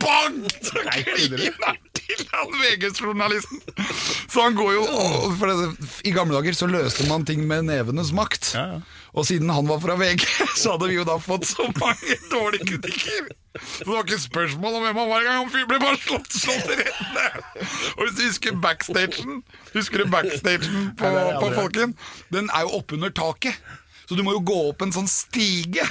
Bang! 0.03 0.39
Så 0.63 0.83
kliner 0.85 1.59
han 1.67 1.81
til 1.95 2.27
han 2.33 2.55
VG-journalisten. 2.61 3.61
Så 4.29 4.43
han 4.43 4.55
går 4.59 4.73
jo 4.77 4.85
for 5.39 5.51
det, 5.51 5.84
I 6.05 6.13
gamle 6.13 6.37
dager 6.37 6.57
så 6.57 6.69
løste 6.69 7.07
man 7.09 7.25
ting 7.25 7.47
med 7.49 7.65
nevenes 7.71 8.11
makt. 8.17 8.51
Ja, 8.55 8.65
ja. 8.75 8.81
Og 9.15 9.25
siden 9.29 9.51
han 9.55 9.69
var 9.71 9.79
fra 9.81 9.95
VG, 9.97 10.25
så 10.61 10.75
hadde 10.75 10.91
vi 10.91 10.99
jo 10.99 11.07
da 11.09 11.17
fått 11.23 11.47
så 11.49 11.69
mange 11.79 12.19
dårlige 12.33 12.67
kritikker. 12.75 13.31
Så 13.55 13.85
det 13.87 13.93
var 13.93 14.03
ikke 14.03 14.19
spørsmål 14.19 14.81
om 14.81 14.85
hvem 14.85 14.99
han 14.99 15.09
var 15.13 15.23
engang. 15.23 15.39
Han 15.45 15.53
fyren 15.55 15.71
ble 15.71 15.79
bare 15.81 16.01
slått, 16.03 16.35
slått 16.35 16.73
rett 16.75 17.01
ned. 17.15 17.39
Og 17.95 18.03
hvis 18.03 18.19
du 18.19 18.23
husker 18.27 18.59
backstagen 18.65 19.41
Husker 19.77 20.03
du 20.03 20.11
backstagen 20.11 20.91
på, 20.99 21.15
på 21.41 21.53
Folken? 21.55 21.95
Den 22.35 22.51
er 22.51 22.67
jo 22.67 22.81
oppunder 22.81 23.15
taket. 23.15 23.57
Så 24.09 24.19
du 24.19 24.25
må 24.27 24.35
jo 24.35 24.43
gå 24.45 24.59
opp 24.69 24.83
en 24.85 24.93
sånn 24.93 25.09
stige. 25.09 25.87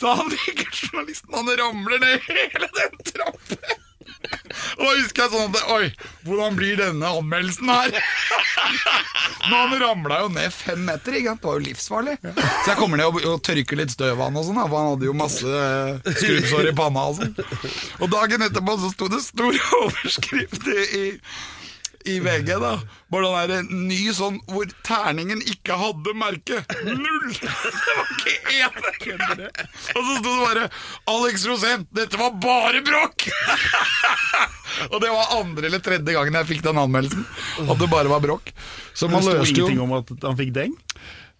Så 0.00 0.16
han 0.18 0.32
journalisten 0.32 1.36
han 1.36 1.52
ramler 1.60 2.02
ned 2.02 2.26
hele 2.26 2.68
den 2.80 2.98
trappen. 3.12 3.82
Og 4.78 4.82
da 4.84 4.92
husker 4.98 5.24
jeg 5.24 5.32
sånn 5.32 5.54
at 5.54 5.70
Oi, 5.74 5.86
hvordan 6.26 6.56
blir 6.58 6.78
denne 6.80 7.12
anmeldelsen 7.18 7.70
her? 7.72 7.94
Men 9.48 9.56
han 9.56 9.80
ramla 9.82 10.20
jo 10.22 10.28
ned 10.32 10.54
fem 10.54 10.84
meter, 10.86 11.16
ikke? 11.18 11.34
Det 11.40 11.48
var 11.48 11.58
jo 11.58 11.64
livsfarlig. 11.66 12.16
Så 12.22 12.70
jeg 12.70 12.78
kommer 12.78 13.00
ned 13.00 13.08
og, 13.10 13.18
og 13.26 13.40
tørker 13.44 13.80
litt 13.80 13.94
støv 13.94 14.14
av 14.14 14.28
han 14.28 14.38
og 14.38 14.46
sånn, 14.46 14.60
for 14.62 14.78
han 14.78 14.92
hadde 14.92 15.08
jo 15.08 15.16
masse 15.18 15.56
eh, 15.62 16.12
skrubbsår 16.20 16.70
i 16.70 16.76
panna 16.78 17.06
og 17.10 17.18
sånn. 17.18 17.34
Og 17.98 18.12
dagen 18.12 18.46
etterpå 18.46 18.76
så 18.84 18.92
sto 18.94 19.10
det 19.12 19.22
stor 19.24 19.58
overskrift 19.82 20.70
i, 20.72 21.08
i 22.08 22.18
VG, 22.22 22.54
da. 22.62 22.72
Bare 23.12 23.46
den 23.50 23.68
der 23.68 23.86
ny 23.88 24.00
sånn 24.14 24.38
hvor 24.50 24.68
terningen 24.86 25.42
ikke 25.48 25.76
hadde 25.78 26.14
merke. 26.18 26.62
Null! 26.86 27.32
Det 27.82 27.96
var 27.98 28.10
ikke 28.94 29.16
én! 29.16 29.42
Og 29.96 30.02
så 30.06 30.16
sto 30.18 30.32
det 30.32 30.42
bare 30.42 30.68
'Alex 31.08 31.46
Rosén, 31.48 31.86
dette 31.94 32.18
var 32.20 32.34
bare 32.42 32.82
bråk!' 32.84 33.28
Og 34.92 35.00
det 35.02 35.10
var 35.12 35.34
andre 35.36 35.68
eller 35.68 35.82
tredje 35.84 36.14
gangen 36.14 36.38
jeg 36.40 36.48
fikk 36.48 36.62
den 36.64 36.80
anmeldelsen. 36.80 37.26
At 37.66 37.78
det 37.78 37.90
bare 37.92 38.10
var 38.10 38.22
bråk. 38.24 38.52
Så 38.94 39.08
man 39.10 39.20
løste 39.24 39.36
jo 39.36 39.42
Det 39.42 39.50
sto 39.50 39.66
ingenting 39.66 39.82
om 39.84 39.92
at 39.98 40.12
han 40.24 40.38
fikk 40.38 40.54
deng? 40.56 40.72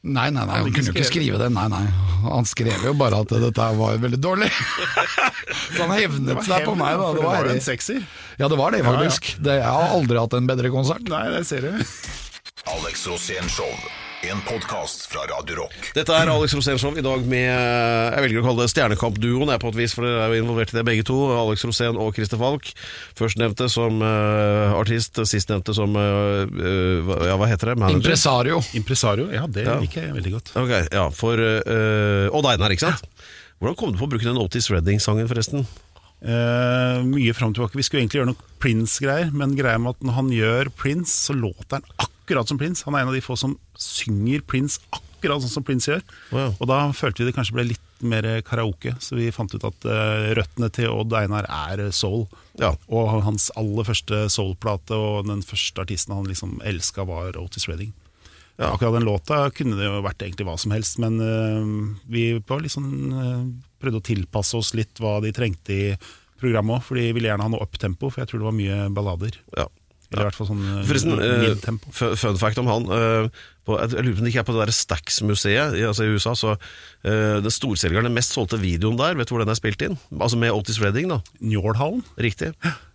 Nei, 0.02 0.30
nei, 0.34 0.42
nei, 0.42 0.56
han 0.58 0.72
kunne 0.74 0.90
jo 0.90 0.94
ikke 0.96 1.06
skrive 1.06 1.38
det. 1.38 1.46
Nei, 1.54 1.68
nei. 1.70 1.84
Han 2.26 2.46
skrev 2.46 2.86
jo 2.88 2.92
bare 2.98 3.20
at 3.22 3.30
dette 3.44 3.66
var 3.78 4.00
veldig 4.02 4.18
dårlig. 4.18 4.48
Så 5.76 5.84
han 5.84 5.94
hevnet 5.94 6.42
seg 6.46 6.66
på 6.66 6.74
meg, 6.78 6.98
da. 6.98 7.10
Det 7.14 7.20
det 7.20 7.26
var 7.28 7.50
en 7.52 7.62
sekser. 7.62 8.02
ja, 8.40 8.48
det 8.50 8.58
var 8.58 8.74
det, 8.74 8.82
faktisk. 8.86 9.34
Det, 9.38 9.60
jeg 9.60 9.68
har 9.78 9.94
aldri 9.94 10.18
hatt 10.18 10.34
en 10.38 10.50
bedre 10.50 10.72
konsert. 10.74 11.06
Nei, 11.06 11.22
det 11.36 11.44
ser 11.46 11.68
du. 11.68 11.76
Alex 12.74 13.06
Rosén 13.10 13.46
Show. 13.50 13.70
En 14.30 14.38
podkast 14.46 15.06
fra 15.10 15.20
Radio 15.26 15.56
Rock. 15.58 15.74
Dette 15.96 16.14
er 16.14 16.28
Alex 16.30 16.52
Rosénshow 16.54 16.94
i 16.98 17.02
dag 17.02 17.24
med 17.26 17.42
Jeg 17.48 18.22
velger 18.24 18.38
å 18.42 18.44
kalle 18.46 18.62
det 18.64 18.70
Stjernekamp-duoen, 18.70 19.50
er 19.50 19.58
på 19.62 19.72
et 19.72 19.78
vis, 19.80 19.94
for 19.96 20.06
dere 20.06 20.20
er 20.28 20.34
jo 20.36 20.44
involvert 20.44 20.70
i 20.70 20.76
det 20.78 20.84
begge 20.86 21.04
to. 21.08 21.16
Alex 21.34 21.64
Rosén 21.66 21.98
og 21.98 22.12
Christer 22.14 22.38
Falk. 22.40 22.70
Førstnevnte 23.18 23.66
som 23.72 23.98
uh, 24.04 24.76
artist, 24.78 25.18
sistnevnte 25.26 25.74
som 25.76 25.96
uh, 25.98 26.44
eh, 26.46 27.02
hva- 27.08 27.18
Ja, 27.32 27.36
hva 27.40 27.48
heter 27.50 27.72
det? 27.72 27.76
Manager? 27.82 27.98
Impresario. 28.04 28.60
Impresario, 28.78 29.26
ja, 29.34 29.42
det 29.50 29.66
Ja. 29.66 29.76
liker 29.82 30.06
jeg 30.06 30.14
veldig 30.20 30.34
godt. 30.36 30.52
Ok, 30.62 30.72
ja, 30.94 31.08
for 31.18 31.42
uh, 31.42 32.38
Odd 32.38 32.50
Einar, 32.54 32.70
ikke 32.76 32.92
sant? 32.92 33.10
Hvordan 33.58 33.78
kom 33.78 33.92
du 33.94 33.98
på 34.00 34.06
å 34.06 34.12
bruke 34.14 34.26
den 34.28 34.38
Otis 34.42 34.70
Redding-sangen, 34.70 35.26
forresten? 35.30 35.66
Uh, 36.22 37.02
mye 37.10 37.34
fram 37.34 37.50
og 37.50 37.58
tilbake. 37.58 37.78
Vi 37.78 37.82
skulle 37.88 38.04
egentlig 38.04 38.22
gjøre 38.22 38.30
noe 38.32 38.50
Prince-greier, 38.62 39.34
men 39.34 39.58
greia 39.58 39.82
med 39.82 39.96
at 39.96 40.06
når 40.06 40.18
han 40.20 40.30
gjør 40.34 40.70
Prince, 40.78 41.10
så 41.26 41.34
låter 41.34 41.80
han 41.80 41.86
akkurat 41.98 42.08
som 42.48 42.58
Prince. 42.60 42.84
Han 42.86 42.96
er 42.96 43.04
en 43.04 43.12
av 43.12 43.16
de 43.16 43.24
få 43.24 43.36
som 43.38 43.56
synger 43.78 44.44
Prince 44.48 44.80
akkurat 44.90 45.42
sånn 45.44 45.52
som 45.52 45.64
Prince 45.66 45.90
gjør. 45.90 46.02
Wow. 46.32 46.54
Og 46.58 46.68
da 46.70 46.78
følte 46.96 47.22
vi 47.22 47.28
det 47.28 47.36
kanskje 47.36 47.54
ble 47.54 47.68
litt 47.70 47.88
mer 48.02 48.26
karaoke, 48.42 48.96
så 48.98 49.14
vi 49.14 49.30
fant 49.30 49.52
ut 49.54 49.64
at 49.68 49.84
eh, 49.86 50.32
røttene 50.34 50.70
til 50.74 50.90
Odd 50.90 51.14
Einar 51.14 51.46
er 51.46 51.84
soul. 51.94 52.24
Ja. 52.58 52.72
Og 52.90 53.22
hans 53.22 53.50
aller 53.58 53.86
første 53.86 54.24
soul-plate 54.32 54.96
og 54.98 55.28
den 55.28 55.44
første 55.46 55.84
artisten 55.84 56.16
han 56.16 56.26
liksom 56.26 56.58
elska, 56.66 57.06
var 57.06 57.38
Otis 57.38 57.68
Redding. 57.70 57.92
Akkurat 58.62 58.94
den 58.94 59.06
låta 59.06 59.50
kunne 59.50 59.78
det 59.78 59.86
jo 59.86 60.02
vært 60.04 60.22
egentlig 60.22 60.46
hva 60.46 60.56
som 60.60 60.74
helst, 60.74 60.98
men 61.02 61.18
eh, 61.22 61.70
vi 62.10 62.26
liksom, 62.38 62.88
eh, 63.22 63.46
prøvde 63.82 64.02
å 64.02 64.08
tilpasse 64.10 64.58
oss 64.58 64.74
litt 64.78 65.00
hva 65.02 65.16
de 65.24 65.32
trengte 65.34 65.72
i 65.72 65.86
programmet 66.42 66.80
òg, 66.80 66.84
for 66.86 66.98
de 66.98 67.08
ville 67.14 67.30
gjerne 67.30 67.46
ha 67.46 67.52
noe 67.52 67.64
uptempo, 67.64 68.10
for 68.10 68.22
jeg 68.22 68.30
tror 68.30 68.42
det 68.42 68.48
var 68.50 68.58
mye 68.58 68.78
ballader. 68.94 69.38
Ja. 69.56 69.68
Eller 70.12 70.26
i 70.26 70.28
hvert 70.28 70.36
fall 70.38 70.48
sånn 70.52 70.62
eh, 70.68 70.84
Forresten, 70.88 71.16
eh, 71.18 71.42
midtempo. 71.48 71.92
fu- 71.96 72.14
fun 72.20 72.38
fact 72.40 72.60
om 72.62 72.68
han. 72.70 72.86
Uh, 72.92 73.28
på, 73.64 73.76
jeg 73.78 73.92
jeg 73.94 74.02
lurer 74.04 74.16
på 74.16 74.22
om 74.22 74.26
det 74.26 74.32
ikke 74.32 74.40
er 74.42 74.46
på 74.48 74.54
det 74.56 74.62
der 74.66 74.72
Stax-museet 74.74 75.76
i, 75.78 75.82
altså 75.86 76.02
i 76.04 76.12
USA. 76.16 76.32
så 76.34 76.54
uh, 76.58 77.38
Den 77.44 77.50
storselgeren, 77.54 78.08
den 78.10 78.16
mest 78.16 78.34
solgte 78.34 78.58
videoen 78.60 78.96
der, 78.98 79.14
vet 79.18 79.30
du 79.30 79.34
hvor 79.36 79.44
den 79.44 79.52
er 79.54 79.58
spilt 79.58 79.82
inn? 79.86 79.98
Altså 80.18 80.36
Med 80.40 80.50
Otis 80.54 80.80
Redding, 80.82 81.08
da. 81.14 81.20
Njålhallen? 81.40 82.02
Riktig. 82.18 82.52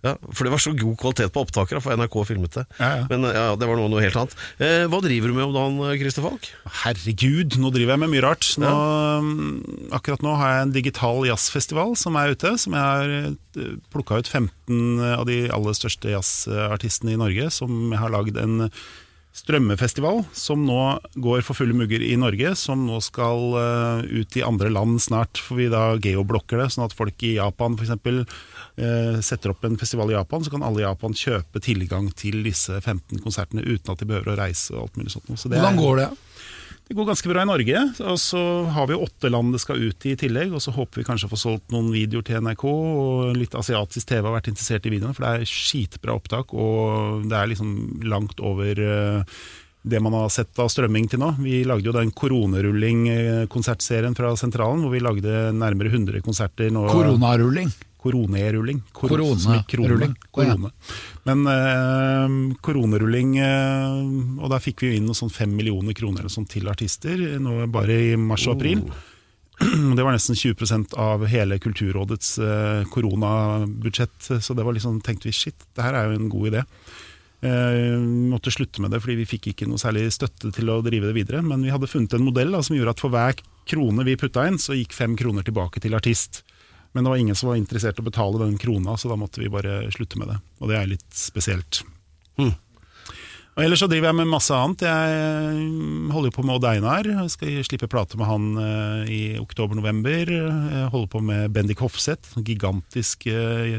Ja, 0.07 0.13
for 0.31 0.47
det 0.47 0.53
var 0.53 0.61
så 0.63 0.73
god 0.77 0.97
kvalitet 1.01 1.33
på 1.35 1.43
opptakere, 1.43 1.81
for 1.83 1.97
NRK 1.99 2.17
filmet 2.29 2.57
det. 2.57 2.65
Ja, 2.79 2.91
ja. 3.01 3.07
Men 3.11 3.27
eh, 3.27 3.35
ja, 3.35 3.55
det 3.59 3.69
var 3.69 3.79
noe, 3.79 3.91
noe 3.91 4.03
helt 4.03 4.19
annet. 4.19 4.35
Eh, 4.63 4.85
hva 4.91 5.01
driver 5.03 5.31
du 5.31 5.37
med 5.37 5.47
om 5.47 5.55
dagen, 5.55 5.79
eh, 5.87 5.97
Christer 6.01 6.25
Falk? 6.25 6.49
Herregud, 6.83 7.57
nå 7.61 7.71
driver 7.75 7.95
jeg 7.95 8.03
med 8.05 8.13
mye 8.13 8.25
rart. 8.25 8.51
Nå, 8.61 8.75
mm, 9.23 9.89
Akkurat 9.97 10.23
nå 10.25 10.35
har 10.39 10.53
jeg 10.53 10.67
en 10.67 10.77
digital 10.77 11.25
jazzfestival 11.29 11.97
som 11.99 12.19
er 12.19 12.35
ute. 12.35 12.53
Som 12.61 12.77
jeg 12.77 12.83
har 12.83 13.75
plukka 13.93 14.21
ut 14.21 14.29
15 14.29 15.03
av 15.15 15.25
de 15.29 15.43
aller 15.53 15.75
største 15.77 16.13
jazzartistene 16.13 17.15
i 17.15 17.19
Norge. 17.19 17.51
Som 17.53 17.91
jeg 17.91 18.01
har 18.01 18.13
lagd 18.13 18.39
en 18.41 18.69
strømmefestival 19.37 20.23
som 20.35 20.63
nå 20.65 20.81
går 21.21 21.43
for 21.45 21.57
fulle 21.59 21.75
mugger 21.77 22.01
i 22.03 22.15
Norge. 22.19 22.53
Som 22.59 22.85
nå 22.87 22.99
skal 23.05 23.57
eh, 23.61 24.21
ut 24.21 24.37
i 24.39 24.45
andre 24.45 24.71
land 24.73 25.01
snart, 25.03 25.39
for 25.41 25.59
vi 25.61 25.69
da 25.73 25.91
geoblokker 26.01 26.61
det. 26.61 26.71
Sånn 26.73 26.87
at 26.87 26.95
folk 26.97 27.21
i 27.27 27.35
Japan 27.37 27.77
f.eks. 27.77 27.93
Uh, 28.77 29.17
setter 29.25 29.49
opp 29.49 29.63
en 29.65 29.77
festival 29.81 30.11
i 30.11 30.13
Japan, 30.13 30.43
så 30.45 30.53
kan 30.53 30.65
alle 30.65 30.83
i 30.83 30.85
Japan 30.85 31.15
kjøpe 31.17 31.61
tilgang 31.65 32.11
til 32.13 32.43
disse 32.45 32.77
15 32.77 33.23
konsertene 33.23 33.65
uten 33.65 33.93
at 33.93 34.03
de 34.03 34.09
behøver 34.09 34.35
å 34.35 34.37
reise 34.37 34.75
og 34.75 34.83
alt 34.83 34.99
mulig 35.01 35.15
sånt. 35.15 35.31
Så 35.33 35.49
det 35.49 35.57
Hvordan 35.57 35.81
går 35.81 36.01
det? 36.03 36.09
det 36.87 36.95
går 36.95 37.09
ganske 37.09 37.27
bra 37.27 37.41
i 37.43 37.47
Norge, 37.49 37.79
og 38.07 38.15
så 38.21 38.41
har 38.71 38.85
vi 38.87 38.95
åtte 38.95 39.27
land 39.27 39.51
det 39.51 39.59
skal 39.59 39.81
ut 39.81 40.05
i 40.07 40.13
i 40.13 40.19
tillegg. 40.19 40.53
Og 40.55 40.61
så 40.63 40.71
håper 40.71 41.01
vi 41.01 41.07
kanskje 41.07 41.27
å 41.27 41.31
få 41.33 41.39
solgt 41.41 41.71
noen 41.73 41.89
videoer 41.91 42.23
til 42.23 42.39
NRK, 42.45 42.63
og 42.63 43.35
litt 43.35 43.55
asiatisk 43.59 44.07
TV 44.07 44.23
har 44.23 44.35
vært 44.37 44.47
interessert 44.53 44.87
i 44.87 44.93
videoene. 44.93 45.15
For 45.17 45.23
det 45.25 45.31
er 45.35 45.51
skitbra 45.51 46.15
opptak, 46.15 46.47
og 46.55 47.27
det 47.27 47.35
er 47.35 47.47
liksom 47.51 47.69
langt 48.07 48.39
over 48.39 48.71
eh, 48.79 49.19
det 49.83 49.99
man 50.03 50.15
har 50.15 50.31
sett 50.31 50.55
av 50.63 50.71
strømming 50.71 51.07
til 51.11 51.19
nå. 51.25 51.29
Vi 51.43 51.67
lagde 51.67 51.87
jo 51.89 51.97
den 51.97 52.15
koronarulling-konsertserien 52.15 54.15
fra 54.15 54.31
Sentralen, 54.39 54.83
hvor 54.85 54.91
vi 54.95 55.03
lagde 55.03 55.51
nærmere 55.59 55.91
100 55.91 56.23
konserter 56.23 56.71
nå. 56.71 56.87
Koronarulling. 56.93 57.67
Koronerulling. 58.01 58.83
Kor 58.93 59.09
Korone-. 59.09 60.13
Korone. 60.31 60.71
Men 61.27 61.43
eh, 61.51 62.37
koronerulling 62.63 63.37
eh, 63.41 64.41
Og 64.43 64.51
der 64.53 64.63
fikk 64.63 64.83
vi 64.83 64.91
jo 64.91 64.99
inn 65.01 65.13
sånn 65.17 65.33
fem 65.33 65.53
millioner 65.57 65.97
kroner 65.97 66.23
eller 66.23 66.33
sånn 66.33 66.47
til 66.49 66.69
artister 66.71 67.19
nå 67.41 67.65
bare 67.73 67.97
i 68.11 68.15
mars 68.19 68.45
og 68.47 68.59
april. 68.59 68.85
Det 69.97 70.03
var 70.05 70.13
nesten 70.13 70.37
20% 70.37 70.93
av 71.01 71.25
hele 71.25 71.57
Kulturrådets 71.59 72.37
eh, 72.39 72.81
koronabudsjett. 72.93 74.31
Så 74.41 74.53
det 74.53 74.65
var 74.65 74.77
liksom, 74.77 75.01
tenkte 75.01 75.31
vi 75.31 75.33
shit, 75.33 75.67
det 75.73 75.85
her 75.85 75.97
er 75.97 76.11
jo 76.11 76.19
en 76.19 76.29
god 76.29 76.51
idé. 76.51 76.65
Eh, 77.41 77.97
måtte 78.31 78.53
slutte 78.53 78.81
med 78.81 78.93
det 78.93 79.01
fordi 79.03 79.19
vi 79.19 79.27
fikk 79.29 79.51
ikke 79.51 79.67
noe 79.69 79.81
særlig 79.81 80.07
støtte 80.13 80.49
til 80.53 80.71
å 80.73 80.79
drive 80.85 81.09
det 81.09 81.17
videre. 81.17 81.41
Men 81.45 81.65
vi 81.65 81.73
hadde 81.73 81.89
funnet 81.89 82.13
en 82.17 82.25
modell 82.25 82.53
da, 82.53 82.61
som 82.65 82.77
gjorde 82.77 82.95
at 82.95 83.03
for 83.03 83.13
hver 83.13 83.41
krone 83.67 84.05
vi 84.07 84.17
putta 84.19 84.45
inn, 84.47 84.61
så 84.61 84.77
gikk 84.77 84.95
fem 84.95 85.17
kroner 85.19 85.45
tilbake 85.45 85.81
til 85.83 85.97
artist. 85.97 86.43
Men 86.97 87.05
det 87.05 87.11
var 87.13 87.19
ingen 87.21 87.37
som 87.37 87.51
var 87.51 87.59
interessert 87.59 87.99
i 87.99 88.01
å 88.01 88.07
betale 88.07 88.39
den 88.41 88.55
krona, 88.57 88.95
så 88.97 89.11
da 89.11 89.15
måtte 89.21 89.37
vi 89.37 89.51
bare 89.53 89.83
slutte 89.93 90.17
med 90.17 90.31
det. 90.31 90.39
Og 90.57 90.71
det 90.71 90.79
er 90.79 90.87
litt 90.89 91.11
spesielt. 91.13 91.83
Og 93.57 93.61
Ellers 93.61 93.83
så 93.83 93.87
driver 93.89 94.09
jeg 94.09 94.17
med 94.17 94.29
masse 94.29 94.53
annet. 94.53 94.81
Jeg 94.85 96.09
holder 96.13 96.31
jo 96.31 96.35
på 96.39 96.43
med 96.45 96.55
Odd 96.55 96.65
Einar. 96.71 97.07
Jeg 97.09 97.33
skal 97.33 97.59
slippe 97.65 97.89
plate 97.89 98.17
med 98.17 98.29
han 98.29 98.47
eh, 98.61 99.13
i 99.13 99.21
oktober-november. 99.37 100.33
Holder 100.93 101.09
på 101.13 101.21
med 101.25 101.53
Bendik 101.53 101.85
Hofseth, 101.85 102.33
en 102.33 102.45
gigantisk 102.49 103.29
eh, 103.29 103.77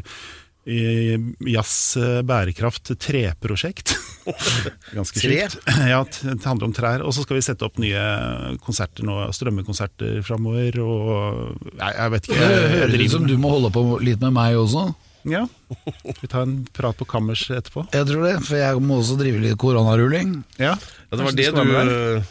jazz 0.69 1.97
eh, 1.97 2.21
bærekraft 2.29 2.93
treprosjekt. 3.01 3.95
Ganske 4.97 5.21
Tre? 5.23 5.39
sjukt. 5.49 5.69
Ja, 5.89 6.03
det 6.05 6.45
handler 6.45 6.69
om 6.69 6.75
trær. 6.77 7.05
Og 7.07 7.15
så 7.17 7.25
skal 7.25 7.39
vi 7.39 7.45
sette 7.47 7.65
opp 7.67 7.79
nye 7.81 8.03
konserter 8.65 9.07
nå, 9.09 9.19
strømmekonserter 9.33 10.21
framover. 10.27 10.79
Og 10.85 11.75
jeg, 11.79 11.93
jeg 11.97 12.15
vet 12.15 12.29
ikke. 12.29 12.41
Jeg, 12.43 12.57
jeg 12.63 12.73
høres 12.77 13.05
ut 13.09 13.15
som 13.17 13.29
du 13.31 13.37
må 13.41 13.53
holde 13.57 13.73
på 13.75 13.85
litt 14.05 14.21
med 14.25 14.37
meg 14.37 14.59
også. 14.61 14.89
Ja. 15.29 15.43
Vi 16.23 16.29
tar 16.31 16.45
en 16.47 16.61
prat 16.73 16.97
på 16.97 17.05
kammers 17.11 17.43
etterpå. 17.53 17.83
Jeg 17.93 18.07
tror 18.09 18.23
det, 18.29 18.37
for 18.47 18.57
jeg 18.61 18.81
må 18.85 19.01
også 19.03 19.17
drive 19.21 19.41
litt 19.43 19.59
koronarulling. 19.61 20.39
Ja, 20.61 20.77
Ja, 21.09 21.17
det, 21.17 21.25
var 21.25 21.33
det, 21.37 21.49
du, 21.57 22.23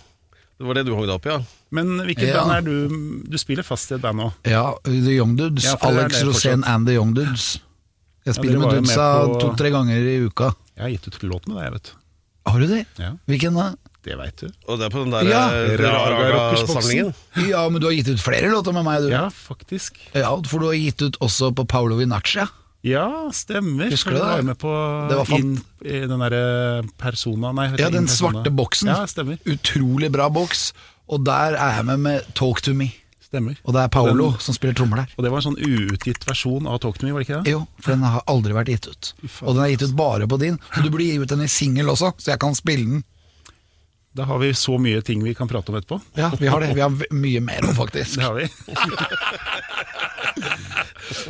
det 0.62 0.66
var 0.70 0.78
det 0.78 0.84
du 0.88 0.92
hogde 0.94 1.10
deg 1.10 1.16
opp 1.18 1.26
i, 1.28 1.34
ja? 1.34 1.40
Men 1.74 1.98
hvilket 2.08 2.30
Ja. 2.30 2.44
band 2.46 2.54
er 2.56 2.62
du 2.64 3.24
Du 3.28 3.36
spiller 3.42 3.66
fast 3.68 3.90
i 3.92 3.96
et 3.98 4.02
band 4.02 4.22
nå? 4.22 4.30
Ja, 4.48 4.70
The 4.86 5.18
Young 5.18 5.34
Dudes. 5.36 5.66
Ja, 5.68 5.74
Alex 5.84 6.22
Rosén 6.24 6.64
and 6.64 6.88
The 6.88 6.96
Young 6.96 7.12
Dudes. 7.18 7.58
Jeg 8.28 8.36
spiller 8.38 8.60
ja, 8.60 8.82
med 8.82 8.92
på- 8.92 9.40
to-tre 9.42 9.72
ganger 9.74 9.98
i 10.12 10.18
uka. 10.28 10.52
Jeg 10.78 10.84
har 10.84 10.92
gitt 10.94 11.08
ut 11.08 11.24
låt 11.24 11.48
med 11.48 11.58
deg, 11.62 11.72
vet 11.78 11.84
du. 11.90 11.94
Har 12.48 12.60
du 12.64 12.68
det? 12.68 12.84
Ja. 13.00 13.12
Hvilken 13.28 13.56
da? 13.60 13.70
Det 14.08 14.16
veit 14.16 14.38
du. 14.40 14.48
Og 14.70 14.78
det 14.80 14.86
er 14.88 14.92
på 14.94 15.02
den 15.04 15.12
der 15.12 15.26
Ja. 15.28 15.42
eh, 15.52 15.74
Raga 15.82 16.28
Raga-samlingen? 16.32 17.14
Ja, 17.50 17.66
men 17.70 17.82
du 17.82 17.88
har 17.90 17.94
gitt 17.98 18.08
ut 18.08 18.22
flere 18.24 18.48
låter 18.52 18.72
med 18.76 18.86
meg, 18.88 19.02
du. 19.04 19.10
Ja, 19.12 19.26
faktisk. 19.30 19.98
Ja, 20.14 20.30
for 20.48 20.60
du 20.64 20.68
har 20.70 20.78
gitt 20.80 21.02
ut 21.02 21.18
også 21.20 21.50
på 21.56 21.66
Paolo 21.68 21.98
Vinaccia. 22.00 22.48
Ja, 22.88 23.08
stemmer. 23.36 23.90
Husker 23.92 24.12
du 24.12 24.18
det? 24.20 24.24
var 24.24 24.42
med 24.44 24.58
på 24.62 24.72
Det 25.10 25.18
var 25.18 25.26
fan- 25.26 25.40
inn 25.42 25.58
i 25.84 26.00
den 26.08 26.20
derre 26.20 26.88
persona 26.98 27.52
Nei, 27.52 27.76
Ja, 27.80 27.90
den 27.90 28.08
svarte 28.08 28.48
boksen. 28.54 28.88
Ja, 28.88 29.04
stemmer. 29.06 29.40
Utrolig 29.46 30.12
bra 30.12 30.30
boks. 30.30 30.72
Og 31.10 31.24
der 31.26 31.56
er 31.58 31.76
jeg 31.78 31.86
med 31.86 32.00
med 32.00 32.34
Talk 32.36 32.62
to 32.62 32.74
me. 32.74 32.94
Stemmer. 33.28 33.58
Og 33.68 33.76
det 33.76 33.82
er 33.84 33.92
Paolo 33.94 34.30
Den- 34.32 34.40
som 34.44 34.56
spiller 34.56 34.76
trommer 34.78 34.98
der. 35.04 35.10
Og 35.18 35.24
det 35.26 35.32
var 35.34 35.42
en 35.42 35.48
sånn 35.50 35.60
uutgitt 35.60 36.24
versjon 36.28 36.68
av 36.68 36.80
Talk 36.84 36.98
to 36.98 37.06
me, 37.06 37.12
var 37.14 37.20
det 37.24 37.28
ikke 37.28 37.44
det? 37.44 37.52
Jo, 37.52 37.66
for 37.80 37.92
den 37.94 38.04
har 38.08 38.24
aldri 38.28 38.54
vært 38.56 38.72
gitt 38.74 38.88
ut. 38.88 39.14
Og 39.44 39.56
den 39.56 39.64
er 39.66 39.70
gitt 39.76 39.86
ut 39.90 39.96
bare 40.00 40.28
på 40.28 40.40
din. 40.40 40.58
Så 40.74 40.84
du 40.84 40.90
burde 40.90 41.04
gi 41.08 41.20
ut 41.20 41.30
den 41.30 41.42
i 41.46 41.52
singel 41.52 41.88
også, 41.94 42.14
så 42.18 42.32
jeg 42.34 42.40
kan 42.40 42.56
spille 42.58 42.86
den. 42.96 43.04
Da 44.18 44.26
har 44.26 44.40
vi 44.42 44.50
så 44.58 44.80
mye 44.82 45.04
ting 45.06 45.22
vi 45.22 45.36
kan 45.38 45.48
prate 45.48 45.70
om 45.70 45.76
etterpå. 45.78 46.00
Ja, 46.18 46.32
vi 46.40 46.48
har 46.50 46.60
det. 46.64 46.72
Vi 46.74 46.82
har 46.82 46.90
mye 47.14 47.42
mer 47.42 47.62
om, 47.68 47.76
faktisk. 47.78 48.16
Det 48.18 48.24
har 48.26 48.34
vi. 48.34 48.48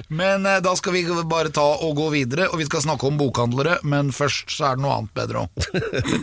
Men 0.08 0.46
eh, 0.46 0.60
da 0.64 0.76
skal 0.76 0.94
vi 0.94 1.04
bare 1.30 1.50
ta 1.54 1.66
og 1.84 1.96
gå 2.00 2.08
videre, 2.14 2.48
og 2.52 2.60
vi 2.62 2.66
skal 2.68 2.84
snakke 2.86 3.08
om 3.10 3.18
bokhandlere, 3.20 3.80
men 3.88 4.12
først 4.16 4.52
så 4.54 4.72
er 4.72 4.78
det 4.78 4.84
noe 4.86 4.96
annet 4.98 5.14
bedre 5.18 5.46
òg. 5.46 5.50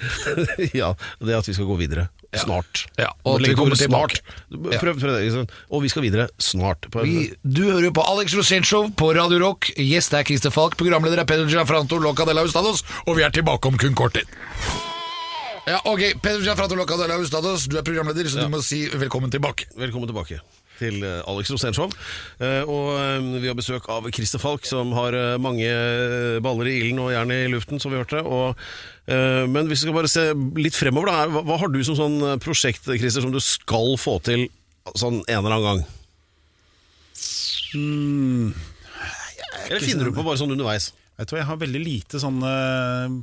ja, 0.81 0.89
det 1.21 1.37
at 1.39 1.49
vi 1.49 1.55
skal 1.57 1.69
gå 1.69 1.77
videre. 1.79 2.09
Snart. 2.42 2.85
Ja, 2.99 3.11
og 3.25 3.40
at 3.40 3.49
vi 3.49 3.55
kommer 3.59 3.79
tilbake. 3.79 4.20
snart. 4.20 4.81
Prøv, 4.81 4.99
prøv 5.01 5.12
det. 5.14 5.23
Liksom. 5.27 5.47
Og 5.70 5.85
vi 5.85 5.92
skal 5.92 6.07
videre 6.07 6.29
snart. 6.38 6.88
På, 6.90 7.05
Vi, 7.07 7.31
du 7.42 7.62
hører 7.70 7.88
jo 7.88 7.92
på 7.97 8.07
Alex 8.14 8.35
Rosénshow 8.35 8.90
på 8.97 9.12
Radio 9.16 9.38
Rock. 9.42 9.70
Gjest 9.77 10.14
er 10.14 10.27
Christer 10.27 10.55
Falk. 10.55 10.77
Programleder 10.81 11.23
er 11.23 11.29
Pedro 11.29 11.47
Gianfranto 11.51 11.99
la 11.99 12.42
Hustados. 12.42 12.85
Og 13.07 13.16
vi 13.16 13.23
er 13.23 13.31
tilbake 13.31 13.68
om 13.68 13.79
kun 13.79 13.94
kort 13.94 14.14
tid. 14.14 14.27
Ja, 15.66 15.79
ok, 15.85 16.20
Pedro 16.20 16.42
Gianfranto 16.42 16.77
la 16.77 17.16
Hustados, 17.16 17.68
du 17.68 17.79
er 17.79 17.83
programleder, 17.83 18.29
så 18.29 18.44
du 18.44 18.49
må 18.53 18.61
si 18.62 18.85
velkommen 18.92 19.31
tilbake. 19.33 19.64
Velkommen 19.77 20.09
tilbake 20.11 20.40
til 20.79 21.03
eh, 21.07 21.21
Alex 21.31 21.53
Rosénshow. 21.55 21.93
Eh, 22.41 22.63
Og 22.65 22.91
eh, 22.99 23.29
vi 23.43 23.51
har 23.51 23.57
besøk 23.59 23.89
av 23.93 24.09
Christer 24.15 24.43
Falk, 24.43 24.67
som 24.69 24.93
har 24.97 25.17
mange 25.43 25.69
baller 26.45 26.71
i 26.71 26.77
ilden 26.83 27.03
og 27.05 27.13
jern 27.15 27.33
i 27.35 27.41
luften, 27.53 27.81
som 27.83 27.93
vi 27.93 28.01
hørte. 28.01 28.23
Og, 28.25 28.59
men 29.07 29.69
hvis 29.69 29.83
vi 29.83 29.89
skal 29.89 29.97
bare 29.97 30.11
se 30.11 30.27
litt 30.59 30.77
fremover, 30.77 31.11
da. 31.11 31.43
Hva, 31.45 31.59
har 31.61 31.73
du 31.73 31.81
som 31.85 31.99
sånn 31.99 32.19
prosjekt, 32.43 32.87
Christer, 32.89 33.25
som 33.25 33.35
du 33.35 33.41
skal 33.45 33.95
få 34.01 34.19
til 34.25 34.47
sånn 34.97 35.21
en 35.25 35.41
eller 35.41 35.57
annen 35.59 35.69
gang? 35.69 35.85
Eller 39.69 39.85
finner 39.85 40.09
du 40.09 40.15
på 40.17 40.25
bare 40.25 40.41
sånn 40.41 40.53
underveis? 40.55 40.93
Du 41.14 41.31
hva, 41.31 41.38
Jeg 41.38 41.46
har 41.46 41.61
veldig 41.61 41.81
lite 41.83 42.18
sånne 42.18 42.55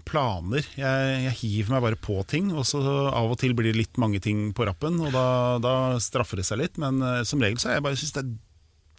planer. 0.07 0.63
Jeg, 0.79 1.15
jeg 1.25 1.37
hiver 1.41 1.73
meg 1.73 1.83
bare 1.83 1.99
på 1.99 2.21
ting. 2.29 2.53
Og 2.55 2.63
så 2.67 2.79
av 3.11 3.33
og 3.33 3.39
til 3.41 3.55
blir 3.57 3.71
det 3.71 3.81
litt 3.81 3.99
mange 3.99 4.21
ting 4.23 4.51
på 4.55 4.67
rappen, 4.69 4.99
og 5.03 5.11
da, 5.11 5.25
da 5.63 5.75
straffer 6.03 6.39
det 6.39 6.47
seg 6.47 6.61
litt. 6.63 6.79
Men 6.81 7.03
uh, 7.03 7.19
som 7.27 7.43
regel 7.43 7.59
så 7.59 7.71
er 7.71 7.79
jeg 7.79 7.87
bare 7.89 7.99
synes 7.99 8.15
det 8.15 8.25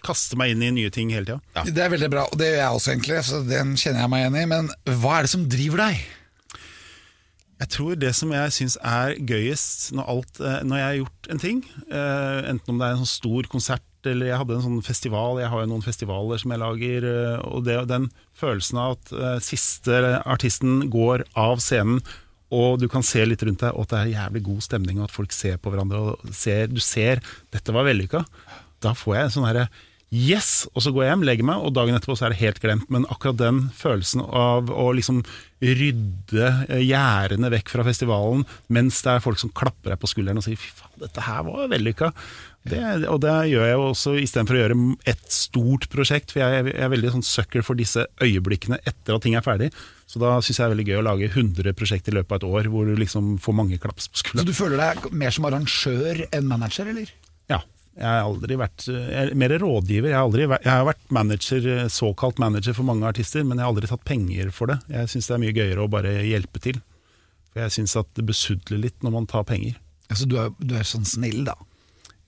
kaster 0.03 0.37
meg 0.37 0.53
inn 0.53 0.65
i 0.67 0.73
nye 0.75 0.91
ting 0.93 1.13
hele 1.15 1.29
tida. 1.29 1.65
Det 1.71 1.85
er 1.85 1.93
veldig 1.93 2.11
bra, 2.13 2.27
og 2.27 2.41
det 2.41 2.51
gjør 2.51 2.61
jeg 2.61 2.79
også 2.81 2.91
egentlig, 2.93 3.21
så 3.29 3.39
den 3.47 3.77
kjenner 3.79 4.03
jeg 4.03 4.13
meg 4.13 4.25
igjen 4.25 4.41
i. 4.41 4.49
Men 4.51 4.73
hva 4.99 5.15
er 5.17 5.29
det 5.29 5.33
som 5.33 5.47
driver 5.49 5.85
deg? 5.87 6.03
Jeg 7.63 7.71
tror 7.77 7.99
det 8.03 8.11
som 8.19 8.33
jeg 8.35 8.55
syns 8.57 8.75
er 8.83 9.15
gøyest 9.23 9.93
når, 9.95 10.09
alt, 10.11 10.41
eh, 10.43 10.59
når 10.67 10.81
jeg 10.81 10.89
har 10.89 10.97
gjort 10.99 11.29
en 11.31 11.43
ting, 11.45 11.61
eh, 11.87 12.39
enten 12.51 12.75
om 12.75 12.81
det 12.81 12.89
er 12.89 12.97
en 12.97 13.05
sånn 13.05 13.13
stor 13.13 13.49
konsert 13.53 13.87
eller 14.11 14.31
jeg 14.31 14.41
hadde 14.41 14.57
en 14.59 14.65
sånn 14.67 14.83
festival, 14.87 15.41
jeg 15.43 15.51
har 15.53 15.63
jo 15.63 15.71
noen 15.71 15.85
festivaler 15.85 16.41
som 16.43 16.55
jeg 16.55 16.63
lager, 16.63 17.07
eh, 17.09 17.45
og 17.49 17.65
det, 17.69 17.79
den 17.91 18.09
følelsen 18.39 18.81
av 18.83 18.97
at 18.97 19.13
uh, 19.15 19.37
siste 19.45 20.01
artisten 20.23 20.89
går 20.93 21.27
av 21.39 21.63
scenen, 21.63 22.03
og 22.53 22.83
du 22.83 22.89
kan 22.93 23.05
se 23.07 23.23
litt 23.25 23.43
rundt 23.47 23.63
deg, 23.63 23.73
og 23.73 23.87
at 23.87 23.95
det 23.95 24.01
er 24.01 24.15
jævlig 24.17 24.43
god 24.49 24.67
stemning, 24.67 24.99
og 25.01 25.09
at 25.09 25.15
folk 25.15 25.33
ser 25.33 25.57
på 25.63 25.73
hverandre, 25.73 26.03
og 26.03 26.35
ser, 26.37 26.67
du 26.69 26.83
ser 26.85 27.23
dette 27.55 27.75
var 27.75 27.87
vellykka, 27.89 28.25
da 28.83 28.93
får 28.99 29.17
jeg 29.17 29.29
en 29.29 29.35
sånn 29.37 29.49
herre 29.49 29.69
Yes! 30.13 30.67
Og 30.77 30.85
så 30.85 30.93
går 30.93 31.07
jeg 31.07 31.13
hjem, 31.15 31.25
legger 31.25 31.47
meg, 31.49 31.65
og 31.65 31.73
dagen 31.73 31.97
etterpå 31.97 32.19
så 32.19 32.27
er 32.29 32.35
det 32.35 32.43
helt 32.43 32.61
glemt. 32.61 32.91
Men 32.93 33.09
akkurat 33.09 33.39
den 33.41 33.65
følelsen 33.77 34.21
av 34.23 34.69
å 34.69 34.91
liksom 34.93 35.23
rydde 35.63 36.49
eh, 36.69 36.83
gjerdene 36.85 37.53
vekk 37.55 37.71
fra 37.73 37.85
festivalen 37.87 38.43
mens 38.75 38.99
det 39.07 39.15
er 39.15 39.25
folk 39.25 39.41
som 39.41 39.53
klapper 39.57 39.95
deg 39.95 40.01
på 40.03 40.11
skulderen 40.11 40.41
og 40.41 40.45
sier 40.45 40.59
'fy 40.59 40.73
faen, 40.75 40.97
dette 41.05 41.23
her 41.23 41.45
var 41.47 41.71
vellykka', 41.71 42.11
det, 42.69 42.79
og 43.11 43.19
det 43.25 43.33
gjør 43.51 43.65
jeg 43.67 43.75
jo 43.75 43.87
også 43.89 44.13
istedenfor 44.23 44.55
å 44.55 44.61
gjøre 44.61 44.77
et 45.11 45.25
stort 45.35 45.89
prosjekt. 45.91 46.31
For 46.31 46.45
jeg, 46.45 46.69
jeg 46.71 46.85
er 46.85 46.93
veldig 46.93 47.11
sånn 47.17 47.27
sucker 47.27 47.65
for 47.67 47.79
disse 47.79 48.05
øyeblikkene 48.23 48.79
etter 48.87 49.17
at 49.17 49.25
ting 49.25 49.35
er 49.39 49.43
ferdig. 49.43 49.73
Så 50.07 50.23
da 50.23 50.37
syns 50.39 50.61
jeg 50.61 50.63
det 50.63 50.69
er 50.69 50.75
veldig 50.77 50.87
gøy 50.91 51.01
å 51.01 51.07
lage 51.09 51.31
100 51.33 51.75
prosjekt 51.79 52.11
i 52.13 52.15
løpet 52.15 52.37
av 52.37 52.39
et 52.39 52.49
år, 52.53 52.71
hvor 52.71 52.87
du 52.87 52.95
liksom 53.01 53.35
får 53.43 53.57
mange 53.59 53.81
klaps 53.83 54.07
på 54.13 54.23
skulderen. 54.23 54.47
Så 54.47 54.53
du 54.53 54.59
føler 54.61 54.83
deg 54.83 55.09
mer 55.25 55.35
som 55.35 55.49
arrangør 55.49 56.23
enn 56.29 56.51
manager, 56.51 56.93
eller? 56.93 57.11
Ja. 57.51 57.63
Jeg 57.93 58.09
har 58.09 58.25
aldri 58.25 58.57
vært 58.57 58.87
er 58.89 59.35
mer 59.37 59.53
rådgiver. 59.61 60.09
Jeg 60.13 60.17
har, 60.17 60.25
aldri 60.25 60.47
jeg 60.47 60.71
har 60.71 60.87
vært 60.89 61.11
manager, 61.13 61.67
såkalt 61.93 62.41
manager 62.41 62.77
for 62.77 62.89
mange 62.89 63.05
artister, 63.09 63.45
men 63.45 63.59
jeg 63.59 63.67
har 63.67 63.75
aldri 63.75 63.91
tatt 63.91 64.07
penger 64.09 64.53
for 64.55 64.73
det. 64.73 64.79
Jeg 64.93 65.11
syns 65.13 65.29
det 65.29 65.37
er 65.37 65.43
mye 65.43 65.57
gøyere 65.57 65.85
å 65.85 65.91
bare 65.93 66.15
hjelpe 66.25 66.63
til. 66.65 66.81
For 67.53 67.65
jeg 67.67 67.75
syns 67.77 67.99
at 68.01 68.09
det 68.17 68.25
besudler 68.31 68.81
litt 68.87 69.05
når 69.05 69.17
man 69.19 69.29
tar 69.29 69.45
penger. 69.49 69.77
Altså, 70.09 70.29
du 70.29 70.39
er, 70.41 70.55
du 70.61 70.75
er 70.79 70.89
sånn 70.89 71.05
snill, 71.09 71.43
da. 71.49 71.59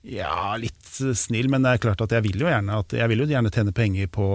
Ja, 0.05 0.53
litt 0.61 0.99
snill, 1.17 1.47
men 1.49 1.63
det 1.65 1.71
er 1.73 1.79
klart 1.81 2.01
at 2.03 2.11
jeg 2.13 2.21
vil 2.27 2.43
jo 2.43 2.45
gjerne, 2.45 2.75
at, 2.77 2.93
jeg 2.93 3.09
vil 3.09 3.23
jo 3.23 3.25
gjerne 3.31 3.49
tjene 3.53 3.71
penger 3.73 4.05
på 4.13 4.25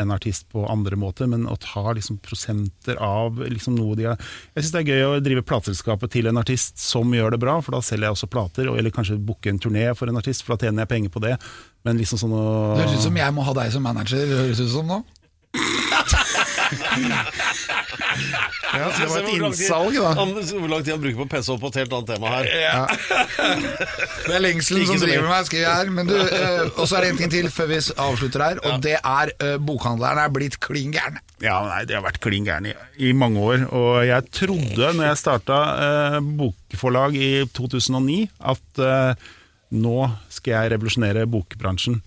en 0.00 0.14
artist 0.14 0.46
på 0.48 0.62
andre 0.64 0.96
måter, 0.96 1.28
men 1.28 1.44
å 1.50 1.58
ta 1.60 1.92
liksom 1.96 2.16
prosenter 2.24 2.96
av 3.04 3.36
liksom 3.44 3.76
noe 3.76 3.98
de 3.98 4.06
har 4.08 4.16
Jeg 4.54 4.64
syns 4.64 4.72
det 4.72 4.80
er 4.80 4.92
gøy 4.94 5.02
å 5.10 5.20
drive 5.20 5.44
plateselskapet 5.44 6.14
til 6.16 6.30
en 6.30 6.40
artist 6.40 6.80
som 6.80 7.12
gjør 7.12 7.36
det 7.36 7.42
bra, 7.42 7.58
for 7.60 7.76
da 7.76 7.82
selger 7.84 8.08
jeg 8.08 8.16
også 8.16 8.30
plater, 8.32 8.72
eller 8.72 8.96
kanskje 8.96 9.20
booke 9.20 9.52
en 9.52 9.60
turné 9.60 9.84
for 9.98 10.08
en 10.08 10.20
artist, 10.22 10.46
for 10.46 10.56
da 10.56 10.64
tjener 10.64 10.86
jeg 10.86 10.92
penger 10.94 11.12
på 11.12 11.24
det. 11.26 11.34
Men 11.84 12.00
liksom 12.00 12.24
sånn 12.24 12.36
å 12.36 12.44
Det 12.78 12.86
høres 12.86 12.96
ut 12.96 13.08
som 13.10 13.20
jeg 13.20 13.36
må 13.36 13.44
ha 13.44 13.52
deg 13.60 13.68
som 13.76 13.84
manager, 13.84 14.24
høres 14.40 14.64
ut 14.64 14.72
som 14.72 14.88
nå. 14.88 15.02
ja, 17.90 18.90
så 18.92 19.02
det 19.02 19.08
var 19.10 19.20
et 19.20 19.32
innsalg, 19.36 19.96
da. 19.98 20.12
Hvor 20.50 20.70
lang 20.70 20.84
tid 20.84 20.94
han 20.94 21.02
bruker 21.02 21.18
på 21.22 21.26
å 21.26 21.30
pesse 21.30 21.54
opp 21.54 21.62
på 21.64 21.72
et 21.72 21.80
helt 21.82 21.96
annet 21.96 22.12
tema 22.12 22.34
her. 22.34 22.50
Det 24.26 24.36
er 24.36 24.44
lengselen 24.44 24.86
som 24.88 25.00
driver 25.02 25.28
meg, 25.30 25.48
skriver 25.48 25.64
jeg 25.64 25.80
her. 25.80 25.92
Men 25.96 26.10
du, 26.10 26.16
eh, 26.20 26.62
og 26.74 26.84
så 26.84 26.98
er 26.98 27.06
det 27.06 27.14
en 27.14 27.20
ting 27.22 27.34
til 27.34 27.50
før 27.52 27.70
vi 27.72 27.80
avslutter 27.80 28.46
her, 28.46 28.62
og 28.68 28.84
det 28.84 28.96
er 28.98 29.34
uh, 29.42 29.56
bokhandleren 29.62 30.22
er 30.22 30.32
blitt 30.34 30.60
klin 30.62 30.94
gæren. 30.94 31.18
Ja, 31.40 31.56
nei, 31.64 31.84
det 31.88 31.96
har 31.96 32.04
vært 32.04 32.20
klin 32.22 32.44
gæren 32.44 32.68
i, 32.68 32.74
i 33.00 33.14
mange 33.16 33.40
år. 33.40 33.64
Og 33.72 34.02
jeg 34.04 34.28
trodde, 34.36 34.92
når 34.96 35.06
jeg 35.06 35.20
starta 35.22 35.60
eh, 35.86 36.18
bokforlag 36.20 37.16
i 37.16 37.30
2009, 37.56 38.18
at 38.52 38.82
eh, 38.84 39.28
nå 39.80 39.96
skal 40.32 40.56
jeg 40.56 40.72
revolusjonere 40.74 41.24
bokbransjen. 41.30 42.00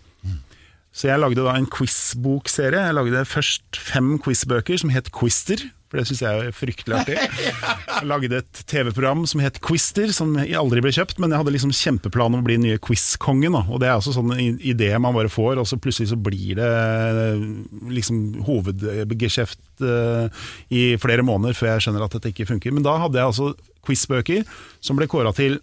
Så 0.93 1.09
jeg 1.09 1.21
lagde 1.21 1.41
da 1.41 1.55
en 1.57 1.69
quizbokserie. 1.73 2.81
Jeg 2.87 2.97
lagde 2.97 3.23
først 3.25 3.79
fem 3.81 4.15
quizbøker 4.21 4.77
som 4.77 4.93
het 4.93 5.09
Quister. 5.13 5.63
For 5.89 5.99
det 6.01 6.07
syns 6.09 6.23
jeg 6.23 6.41
er 6.41 6.53
fryktelig 6.57 6.95
artig. 6.97 7.15
Jeg 7.93 8.07
lagde 8.09 8.39
et 8.39 8.61
TV-program 8.65 9.27
som 9.29 9.43
het 9.43 9.59
Quister, 9.61 10.09
som 10.09 10.31
aldri 10.41 10.81
ble 10.81 10.89
kjøpt. 10.95 11.19
Men 11.21 11.29
jeg 11.29 11.43
hadde 11.43 11.53
liksom 11.53 11.73
kjempeplan 11.77 12.33
om 12.33 12.41
å 12.41 12.45
bli 12.47 12.55
nye 12.63 12.79
quizkongen. 12.81 13.53
Og 13.61 13.77
det 13.77 13.91
er 13.91 13.99
også 13.99 14.15
sånn 14.15 14.33
en 14.33 14.57
idé 14.57 14.89
man 14.97 15.13
bare 15.13 15.29
får, 15.29 15.61
og 15.61 15.69
så 15.69 15.77
plutselig 15.77 16.09
så 16.09 16.17
blir 16.17 16.57
det 16.57 16.71
eh, 16.71 17.45
liksom 17.93 18.41
hovedgeskjeft 18.47 19.85
eh, 19.85 20.41
i 20.73 20.83
flere 20.97 21.25
måneder 21.29 21.53
før 21.57 21.75
jeg 21.75 21.85
skjønner 21.85 22.07
at 22.07 22.17
dette 22.17 22.33
ikke 22.33 22.49
funker. 22.49 22.73
Men 22.73 22.89
da 22.89 22.97
hadde 23.05 23.21
jeg 23.21 23.29
altså 23.29 23.53
quizbøker 23.85 24.49
som 24.81 24.97
ble 24.97 25.05
kåra 25.13 25.29
til 25.37 25.61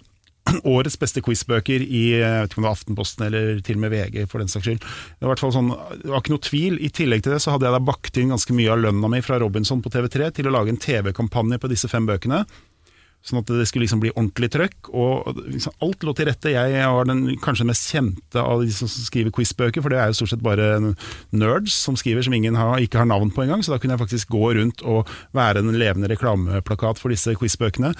årets 0.75 0.99
beste 1.01 1.23
quizbøker 1.25 1.83
i 1.85 2.05
jeg 2.17 2.23
vet 2.25 2.51
ikke 2.51 2.61
om 2.61 2.65
det 2.65 2.69
var 2.69 2.79
Aftenposten 2.79 3.27
eller 3.27 3.61
til 3.67 3.79
og 3.79 3.85
med 3.85 3.95
VG, 3.95 4.23
for 4.31 4.43
den 4.43 4.51
saks 4.51 4.67
skyld. 4.67 4.89
Det 5.21 5.29
var, 5.29 5.41
sånn, 5.41 5.71
det 6.01 6.11
var 6.11 6.25
ikke 6.25 6.35
noe 6.35 6.47
tvil. 6.47 6.81
I 6.81 6.91
tillegg 6.95 7.25
til 7.25 7.37
det 7.37 7.43
så 7.45 7.55
hadde 7.55 7.69
jeg 7.69 7.77
da 7.77 7.85
bakt 7.91 8.21
inn 8.21 8.35
ganske 8.35 8.57
mye 8.57 8.73
av 8.73 8.83
lønna 8.87 9.13
mi 9.13 9.23
fra 9.25 9.41
Robinson 9.43 9.85
på 9.85 9.93
TV3 9.93 10.33
til 10.39 10.51
å 10.51 10.57
lage 10.57 10.75
en 10.75 10.81
TV-kampanje 10.81 11.61
på 11.61 11.73
disse 11.73 11.91
fem 11.93 12.09
bøkene. 12.09 12.45
Sånn 13.21 13.43
at 13.43 13.51
det 13.53 13.67
skulle 13.69 13.85
liksom 13.85 14.01
bli 14.01 14.13
ordentlig 14.15 14.49
trøkk. 14.55 14.89
Og 14.97 15.41
liksom 15.45 15.75
alt 15.85 16.05
lå 16.07 16.15
til 16.17 16.31
rette. 16.31 16.55
Jeg 16.55 16.93
var 16.97 17.09
den 17.09 17.27
kanskje 17.45 17.67
den 17.67 17.73
mest 17.73 17.91
kjente 17.93 18.41
av 18.41 18.65
de 18.65 18.73
som 18.73 18.89
skriver 18.89 19.35
quizbøker, 19.37 19.85
for 19.85 19.93
det 19.93 20.01
er 20.01 20.09
jo 20.09 20.21
stort 20.23 20.33
sett 20.33 20.45
bare 20.45 20.71
nerds 21.37 21.77
som 21.77 21.99
skriver, 22.01 22.25
som 22.25 22.37
ingen 22.37 22.57
har, 22.57 22.81
ikke 22.81 23.03
har 23.03 23.11
navn 23.11 23.33
på 23.35 23.45
engang. 23.45 23.65
Så 23.65 23.75
da 23.75 23.81
kunne 23.81 23.99
jeg 23.99 24.05
faktisk 24.07 24.33
gå 24.33 24.55
rundt 24.57 24.85
og 24.89 25.11
være 25.37 25.61
en 25.61 25.77
levende 25.77 26.09
reklameplakat 26.13 27.03
for 27.03 27.13
disse 27.13 27.37
quizbøkene. 27.37 27.93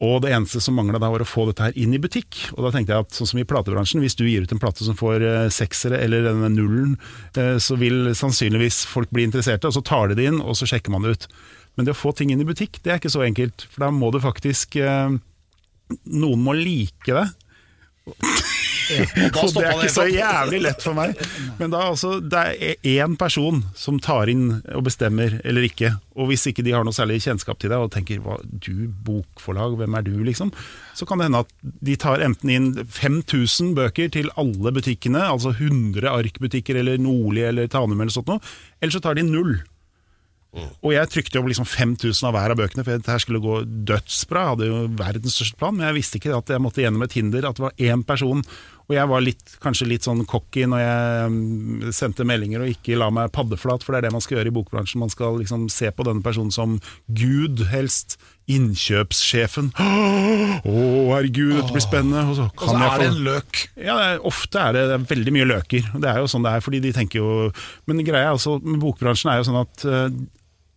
Og 0.00 0.22
det 0.24 0.30
eneste 0.32 0.62
som 0.64 0.78
mangla 0.78 0.98
da 1.00 1.10
var 1.12 1.20
å 1.20 1.28
få 1.28 1.44
dette 1.50 1.66
her 1.66 1.76
inn 1.76 1.92
i 1.92 2.00
butikk. 2.00 2.38
Og 2.54 2.64
da 2.64 2.72
tenkte 2.72 2.94
jeg 2.94 3.04
at 3.04 3.16
sånn 3.16 3.28
som 3.34 3.40
i 3.42 3.46
platebransjen, 3.48 4.00
hvis 4.00 4.16
du 4.16 4.24
gir 4.24 4.46
ut 4.46 4.54
en 4.54 4.62
plate 4.62 4.86
som 4.86 4.96
får 4.96 5.24
eh, 5.26 5.48
seksere 5.52 6.00
eller 6.00 6.24
denne 6.24 6.48
nullen, 6.54 6.94
eh, 7.36 7.58
så 7.60 7.76
vil 7.80 8.14
sannsynligvis 8.16 8.86
folk 8.88 9.12
bli 9.12 9.26
interesserte, 9.28 9.68
og 9.68 9.76
så 9.76 9.84
tar 9.84 10.08
de 10.08 10.16
det 10.16 10.30
inn, 10.30 10.40
og 10.40 10.56
så 10.56 10.68
sjekker 10.70 10.94
man 10.94 11.04
det 11.04 11.12
ut. 11.16 11.28
Men 11.76 11.86
det 11.86 11.92
å 11.92 12.00
få 12.00 12.14
ting 12.16 12.32
inn 12.32 12.40
i 12.40 12.48
butikk, 12.48 12.80
det 12.80 12.94
er 12.94 13.02
ikke 13.02 13.12
så 13.12 13.26
enkelt. 13.26 13.66
For 13.68 13.84
da 13.84 13.92
må 13.92 14.08
du 14.14 14.22
faktisk 14.24 14.80
eh, 14.80 15.18
Noen 16.06 16.44
må 16.46 16.54
like 16.54 17.10
det. 17.10 17.26
Og 19.40 19.54
det 19.54 19.64
er 19.64 19.74
ikke 19.76 19.92
så 19.92 20.06
jævlig 20.10 20.60
lett 20.64 20.84
for 20.84 20.96
meg. 20.96 21.16
Men 21.60 21.72
da 21.72 21.82
altså, 21.90 22.16
det 22.20 22.42
er 22.50 22.90
én 22.96 23.16
person 23.20 23.62
som 23.78 24.00
tar 24.02 24.30
inn 24.32 24.60
og 24.74 24.84
bestemmer 24.88 25.38
eller 25.44 25.66
ikke. 25.68 25.94
Og 26.20 26.30
hvis 26.30 26.46
ikke 26.50 26.64
de 26.66 26.74
har 26.74 26.84
noe 26.86 26.96
særlig 26.96 27.20
kjennskap 27.24 27.60
til 27.62 27.72
deg 27.72 27.80
og 27.80 27.92
tenker 27.94 28.20
hva, 28.24 28.36
du 28.44 28.88
bokforlag, 29.06 29.78
hvem 29.80 29.96
er 29.98 30.06
du, 30.06 30.14
liksom? 30.26 30.52
Så 30.98 31.08
kan 31.08 31.20
det 31.20 31.30
hende 31.30 31.44
at 31.46 31.52
de 31.62 31.96
tar 32.00 32.24
enten 32.24 32.52
inn 32.52 32.70
5000 32.84 33.74
bøker 33.78 34.12
til 34.12 34.30
alle 34.40 34.74
butikkene, 34.76 35.22
altså 35.32 35.54
100 35.56 36.04
arkbutikker 36.10 36.80
eller 36.82 37.00
Nordli 37.00 37.46
eller 37.48 37.70
Tanum 37.72 38.00
eller 38.00 38.14
sånt 38.14 38.30
noe, 38.30 38.42
eller 38.80 38.96
så 38.96 39.02
tar 39.04 39.16
de 39.18 39.26
null. 39.26 39.60
Og 40.50 40.90
jeg 40.90 41.10
trykte 41.12 41.38
opp 41.38 41.46
liksom 41.46 41.66
5000 41.68 42.26
av 42.26 42.34
hver 42.34 42.52
av 42.52 42.58
bøkene, 42.58 42.82
for 42.82 42.98
dette 42.98 43.18
skulle 43.22 43.42
gå 43.42 43.60
dødsbra. 43.86 44.42
Jeg 44.42 44.50
hadde 44.50 44.70
jo 44.70 44.80
verdens 44.98 45.36
største 45.38 45.58
plan, 45.60 45.76
men 45.76 45.86
jeg 45.86 45.98
visste 46.00 46.18
ikke 46.18 46.34
at 46.34 46.50
jeg 46.50 46.62
måtte 46.62 46.82
gjennom 46.82 47.06
et 47.06 47.14
hinder, 47.14 47.46
at 47.46 47.58
det 47.58 47.66
var 47.68 47.84
én 47.90 48.02
person. 48.06 48.42
Og 48.90 48.96
jeg 48.96 49.06
var 49.06 49.22
litt, 49.22 49.52
kanskje 49.62 49.86
litt 49.86 50.06
sånn 50.06 50.24
cocky 50.26 50.64
når 50.66 50.80
jeg 50.82 51.26
mm, 51.30 51.90
sendte 51.94 52.26
meldinger 52.26 52.64
og 52.64 52.72
ikke 52.72 52.98
la 52.98 53.06
meg 53.14 53.30
paddeflat, 53.30 53.84
for 53.86 53.94
det 53.94 54.00
er 54.00 54.08
det 54.08 54.16
man 54.16 54.24
skal 54.24 54.40
gjøre 54.40 54.50
i 54.50 54.54
bokbransjen. 54.56 54.98
Man 54.98 55.12
skal 55.12 55.38
liksom 55.38 55.68
se 55.70 55.92
på 55.94 56.06
denne 56.08 56.24
personen 56.26 56.50
som 56.54 56.80
Gud, 57.06 57.62
helst. 57.70 58.18
Innkjøpssjefen. 58.50 59.70
Å, 59.78 60.74
herregud, 61.12 61.54
dette 61.54 61.70
blir 61.70 61.84
spennende. 61.84 62.24
Og 62.32 62.34
så, 62.40 62.48
Og 62.50 62.66
så 62.66 62.74
er 62.82 62.98
det 62.98 63.08
en 63.12 63.22
løk. 63.28 63.62
ja, 63.78 63.94
er, 64.08 64.26
ofte 64.26 64.58
er 64.58 64.74
det, 64.74 64.84
det 64.90 64.98
er 64.98 65.06
veldig 65.12 65.36
mye 65.38 65.48
løker. 65.52 65.86
Det 65.94 66.10
er 66.10 66.18
jo 66.18 66.32
sånn 66.34 66.48
det 66.48 66.56
er, 66.56 66.66
fordi 66.66 66.82
de 66.82 66.94
tenker 66.96 67.22
jo 67.22 67.30
Men 67.86 68.02
greia 68.02 68.34
altså, 68.34 68.58
med 68.58 68.82
bokbransjen 68.82 69.30
er 69.30 69.38
jo 69.38 69.46
sånn 69.52 69.62
at 69.62 69.86
eh, 69.86 70.20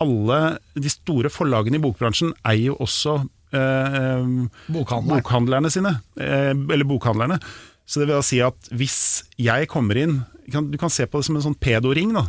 alle 0.05 0.39
de 0.77 0.91
store 0.91 1.33
forlagene 1.33 1.79
i 1.79 1.81
bokbransjen 1.81 2.35
eier 2.45 2.75
jo 2.75 2.79
også 2.83 3.23
eh, 3.57 4.25
bokhandlerne. 4.69 5.17
Bokhandlerne 5.17 5.73
sine. 5.73 5.97
Eh, 6.21 6.51
eller 6.53 6.85
bokhandlerne. 6.93 7.41
Så 7.85 7.99
det 7.99 8.07
vil 8.07 8.15
da 8.15 8.23
si 8.25 8.39
at 8.43 8.69
hvis 8.71 8.97
jeg 9.41 9.67
kommer 9.71 9.99
inn 9.99 10.21
kan, 10.51 10.65
Du 10.71 10.77
kan 10.77 10.91
se 10.91 11.05
på 11.07 11.19
det 11.21 11.25
som 11.27 11.37
en 11.39 11.43
sånn 11.45 11.55
pedoring. 11.59 12.11
da. 12.15 12.25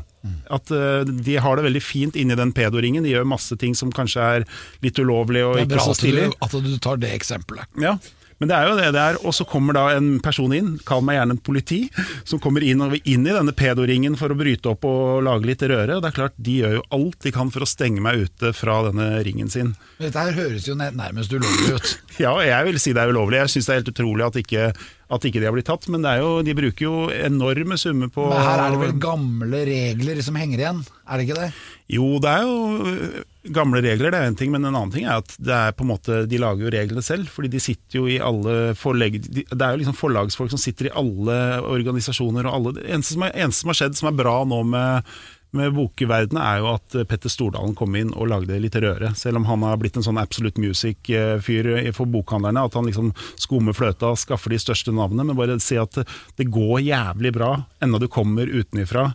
At 0.54 0.70
eh, 0.70 1.02
de 1.04 1.34
har 1.42 1.56
det 1.58 1.64
veldig 1.66 1.82
fint 1.82 2.14
inni 2.16 2.36
den 2.38 2.52
pedoringen. 2.54 3.02
De 3.02 3.10
gjør 3.10 3.26
masse 3.26 3.56
ting 3.58 3.74
som 3.74 3.90
kanskje 3.92 4.22
er 4.38 4.44
litt 4.84 4.98
ulovlig 5.02 5.42
og 5.44 5.56
Det 5.56 5.64
er 5.64 5.66
ikke 5.66 5.74
bra 5.74 5.86
så 5.88 5.96
at 5.96 6.04
du, 6.04 6.36
at 6.46 6.68
du 6.68 6.78
tar 6.78 7.00
det 7.02 7.10
eksempelet. 7.16 7.66
Ja, 7.82 7.96
men 8.44 8.50
det 8.52 8.56
er 8.60 8.68
jo 8.68 8.76
det 8.76 8.88
det 8.92 9.00
er. 9.00 9.18
Og 9.24 9.32
så 9.32 9.46
kommer 9.48 9.76
da 9.76 9.86
en 9.96 10.18
person 10.24 10.52
inn, 10.52 10.74
kall 10.84 11.00
meg 11.06 11.16
gjerne 11.16 11.36
en 11.38 11.42
politi, 11.48 11.80
som 12.28 12.40
kommer 12.42 12.64
inn, 12.66 12.82
og 12.84 12.98
inn 13.00 13.24
i 13.24 13.32
denne 13.32 13.54
pedoringen 13.56 14.18
for 14.20 14.34
å 14.34 14.36
bryte 14.36 14.68
opp 14.74 14.84
og 14.88 15.24
lage 15.24 15.48
litt 15.48 15.64
røre. 15.64 15.96
Det 15.96 16.10
er 16.10 16.16
klart, 16.18 16.36
de 16.36 16.58
gjør 16.60 16.76
jo 16.76 16.82
alt 16.98 17.24
de 17.24 17.32
kan 17.32 17.52
for 17.54 17.64
å 17.64 17.68
stenge 17.70 18.04
meg 18.04 18.26
ute 18.26 18.52
fra 18.56 18.82
denne 18.90 19.08
ringen 19.24 19.48
sin. 19.48 19.72
Dette 19.96 20.26
her 20.26 20.36
høres 20.36 20.68
jo 20.68 20.76
nærmest 20.76 21.32
ulovlig 21.32 21.78
ut. 21.78 21.94
Ja, 22.14 22.30
jeg 22.46 22.68
vil 22.68 22.76
si 22.78 22.92
det 22.94 23.02
er 23.02 23.10
ulovlig. 23.10 23.40
Jeg 23.40 23.50
syns 23.50 23.66
det 23.66 23.72
er 23.72 23.80
helt 23.80 23.88
utrolig 23.90 24.22
at 24.22 24.36
ikke, 24.38 24.68
at 25.16 25.24
ikke 25.26 25.40
de 25.42 25.48
har 25.48 25.54
blitt 25.56 25.66
tatt. 25.66 25.88
Men 25.90 26.04
det 26.04 26.12
er 26.12 26.20
jo, 26.22 26.28
de 26.46 26.54
bruker 26.54 26.84
jo 26.84 26.92
enorme 27.10 27.78
summer 27.80 28.12
på 28.14 28.28
Men 28.30 28.44
her 28.44 28.62
er 28.62 28.76
det 28.76 28.82
vel 28.84 28.92
gamle 29.02 29.62
regler 29.66 30.20
som 30.22 30.38
henger 30.38 30.62
igjen, 30.62 30.84
er 31.08 31.18
det 31.18 31.26
ikke 31.26 31.40
det? 31.40 31.48
Jo, 31.94 32.06
det 32.22 32.30
er 32.32 32.42
jo 32.46 32.88
øh, 32.90 33.20
gamle 33.54 33.82
regler, 33.84 34.10
det 34.14 34.18
er 34.22 34.30
en 34.30 34.38
ting, 34.40 34.50
men 34.54 34.64
en 34.64 34.72
annen 34.74 34.90
ting 34.94 35.04
er 35.06 35.20
at 35.20 35.34
det 35.38 35.52
er 35.54 35.74
på 35.76 35.84
en 35.84 35.90
måte, 35.92 36.22
de 36.30 36.40
lager 36.40 36.64
jo 36.66 36.72
reglene 36.74 37.02
selv. 37.04 37.28
fordi 37.30 37.50
de 37.52 37.60
sitter 37.62 38.00
jo 38.00 38.08
i 38.10 38.16
alle 38.18 38.72
forlegg... 38.80 39.20
de- 39.28 39.44
Det 39.50 39.60
er 39.62 39.74
jo 39.76 39.82
liksom 39.84 39.98
forlagsfolk 40.00 40.50
som 40.54 40.62
sitter 40.62 40.88
i 40.90 40.94
alle 40.96 41.36
organisasjoner 41.68 42.48
og 42.48 42.56
alle 42.58 42.72
Det 42.80 42.88
eneste 42.90 43.14
som, 43.18 43.26
er, 43.28 43.36
eneste 43.44 43.62
som 43.64 43.72
har 43.72 43.80
skjedd 43.82 43.98
som 44.00 44.08
er 44.10 44.16
bra 44.22 44.34
nå 44.48 44.62
med, 44.72 45.12
med 45.54 45.74
bokverdenen, 45.76 46.40
er 46.42 46.62
jo 46.64 46.70
at 46.72 46.96
eh, 46.98 47.04
Petter 47.12 47.30
Stordalen 47.30 47.76
kom 47.78 47.94
inn 48.00 48.10
og 48.16 48.26
lagde 48.32 48.56
litt 48.64 48.74
røre. 48.82 49.12
Selv 49.20 49.38
om 49.42 49.46
han 49.52 49.62
har 49.68 49.76
blitt 49.78 50.00
en 50.00 50.06
sånn 50.08 50.18
absolute 50.18 50.58
music-fyr 50.64 51.68
for 51.94 52.10
bokhandlerne. 52.10 52.64
At 52.66 52.74
han 52.80 52.88
liksom 52.88 53.12
skummer 53.38 53.76
fløta, 53.76 54.14
skaffer 54.18 54.50
de 54.56 54.58
største 54.64 54.90
navnene. 54.96 55.28
Men 55.30 55.38
bare 55.38 55.60
si 55.62 55.78
at 55.78 56.00
det 56.40 56.48
går 56.50 56.80
jævlig 56.88 57.34
bra, 57.36 57.52
enda 57.84 58.00
du 58.02 58.08
kommer 58.10 58.50
utenifra. 58.50 59.12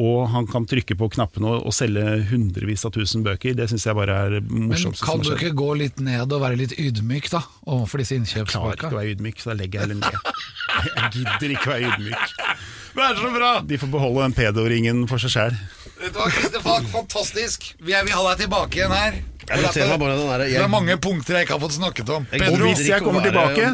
Og 0.00 0.22
han 0.32 0.46
kan 0.48 0.64
trykke 0.64 0.94
på 0.96 1.08
knappene 1.12 1.50
og, 1.50 1.66
og 1.68 1.74
selge 1.76 2.02
hundrevis 2.30 2.86
av 2.88 2.94
tusen 2.94 3.24
bøker. 3.26 3.52
Det 3.58 3.66
syns 3.68 3.84
jeg 3.84 3.96
bare 3.98 4.14
er 4.24 4.36
morsomt. 4.48 4.96
Men 4.96 5.04
kan 5.04 5.20
du 5.20 5.32
ikke 5.34 5.52
gå 5.58 5.68
litt 5.82 6.00
ned 6.00 6.32
og 6.32 6.40
være 6.40 6.56
litt 6.62 6.72
ydmyk 6.80 7.28
da, 7.34 7.42
overfor 7.68 8.00
disse 8.00 8.16
Jeg 8.16 8.48
klarer 8.48 8.78
ikke 8.78 8.88
å 8.88 8.96
være 8.96 9.12
ydmyk, 9.18 9.42
så 9.42 9.52
da 9.52 9.58
legger 9.60 9.82
jeg 9.82 9.88
heller 9.90 10.00
ned. 10.00 10.16
Jeg 10.82 11.10
gidder 11.18 11.52
ikke 11.52 11.68
å 11.68 11.72
være 11.74 11.90
ydmyk. 11.92 12.32
Er 13.02 13.18
så 13.20 13.28
bra! 13.34 13.50
De 13.68 13.78
får 13.80 13.90
beholde 13.92 14.24
den 14.24 14.34
pedoringen 14.36 15.04
for 15.10 15.20
seg 15.20 15.34
sjæl. 15.34 15.60
Vet 16.00 16.14
du 16.14 16.18
hva, 16.18 16.30
Christer 16.32 16.64
Falk, 16.64 16.88
fantastisk! 16.92 17.68
Vi 17.80 17.92
vil 17.92 18.16
ha 18.16 18.24
deg 18.30 18.42
tilbake 18.46 18.80
igjen 18.80 18.96
her. 18.96 19.20
Jeg 19.42 19.58
den 19.58 20.00
der, 20.00 20.44
Det 20.46 20.60
er 20.62 20.70
mange 20.70 20.96
punkter 21.02 21.36
jeg 21.36 21.46
ikke 21.46 21.56
har 21.58 21.62
fått 21.64 21.76
snakket 21.76 22.12
om. 22.14 22.26
Pedro, 22.30 22.52
Og 22.62 22.68
hvis 22.70 22.86
jeg 22.88 23.04
kommer 23.04 23.24
tilbake, 23.26 23.72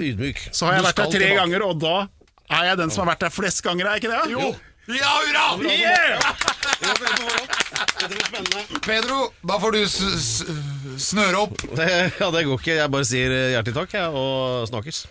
så 0.50 0.66
har 0.66 0.78
jeg 0.78 0.86
vært 0.88 1.02
der 1.02 1.10
tre 1.12 1.20
tilbake. 1.20 1.38
ganger, 1.42 1.66
og 1.68 1.82
da 1.82 1.96
er 2.58 2.70
jeg 2.70 2.80
den 2.80 2.90
som 2.94 3.04
har 3.04 3.12
vært 3.14 3.26
der 3.26 3.34
flest 3.34 3.62
ganger, 3.62 3.86
er 3.86 3.98
jeg 3.98 4.04
ikke 4.06 4.14
det? 4.16 4.32
Jo! 4.32 4.48
Ja, 4.89 5.20
hurra! 5.20 5.59
Pedro, 8.80 9.32
da 9.41 9.61
får 9.61 9.72
du 9.72 9.82
s 9.84 9.99
s 10.01 10.45
snøre 11.11 11.43
opp. 11.45 11.61
Det, 11.76 11.89
ja, 12.20 12.30
det 12.32 12.45
går 12.49 12.57
ikke. 12.62 12.78
Jeg 12.78 12.93
bare 12.95 13.09
sier 13.09 13.34
eh, 13.34 13.51
hjertelig 13.53 13.76
takk, 13.82 13.93
jeg, 13.99 14.09
og 14.16 14.64
snakkes. 14.70 15.03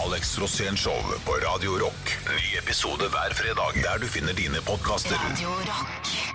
Alex 0.00 0.34
Rosén 0.40 0.76
Show 0.80 0.96
på 1.26 1.36
Radio 1.44 1.76
Rock. 1.80 2.14
Ny 2.28 2.56
episode 2.62 3.08
hver 3.12 3.36
fredag 3.36 3.78
der 3.84 4.00
du 4.00 4.08
finner 4.08 4.32
dine 4.36 4.64
podkaster. 4.64 5.16
Radio 5.28 5.52
Rock. 5.68 6.27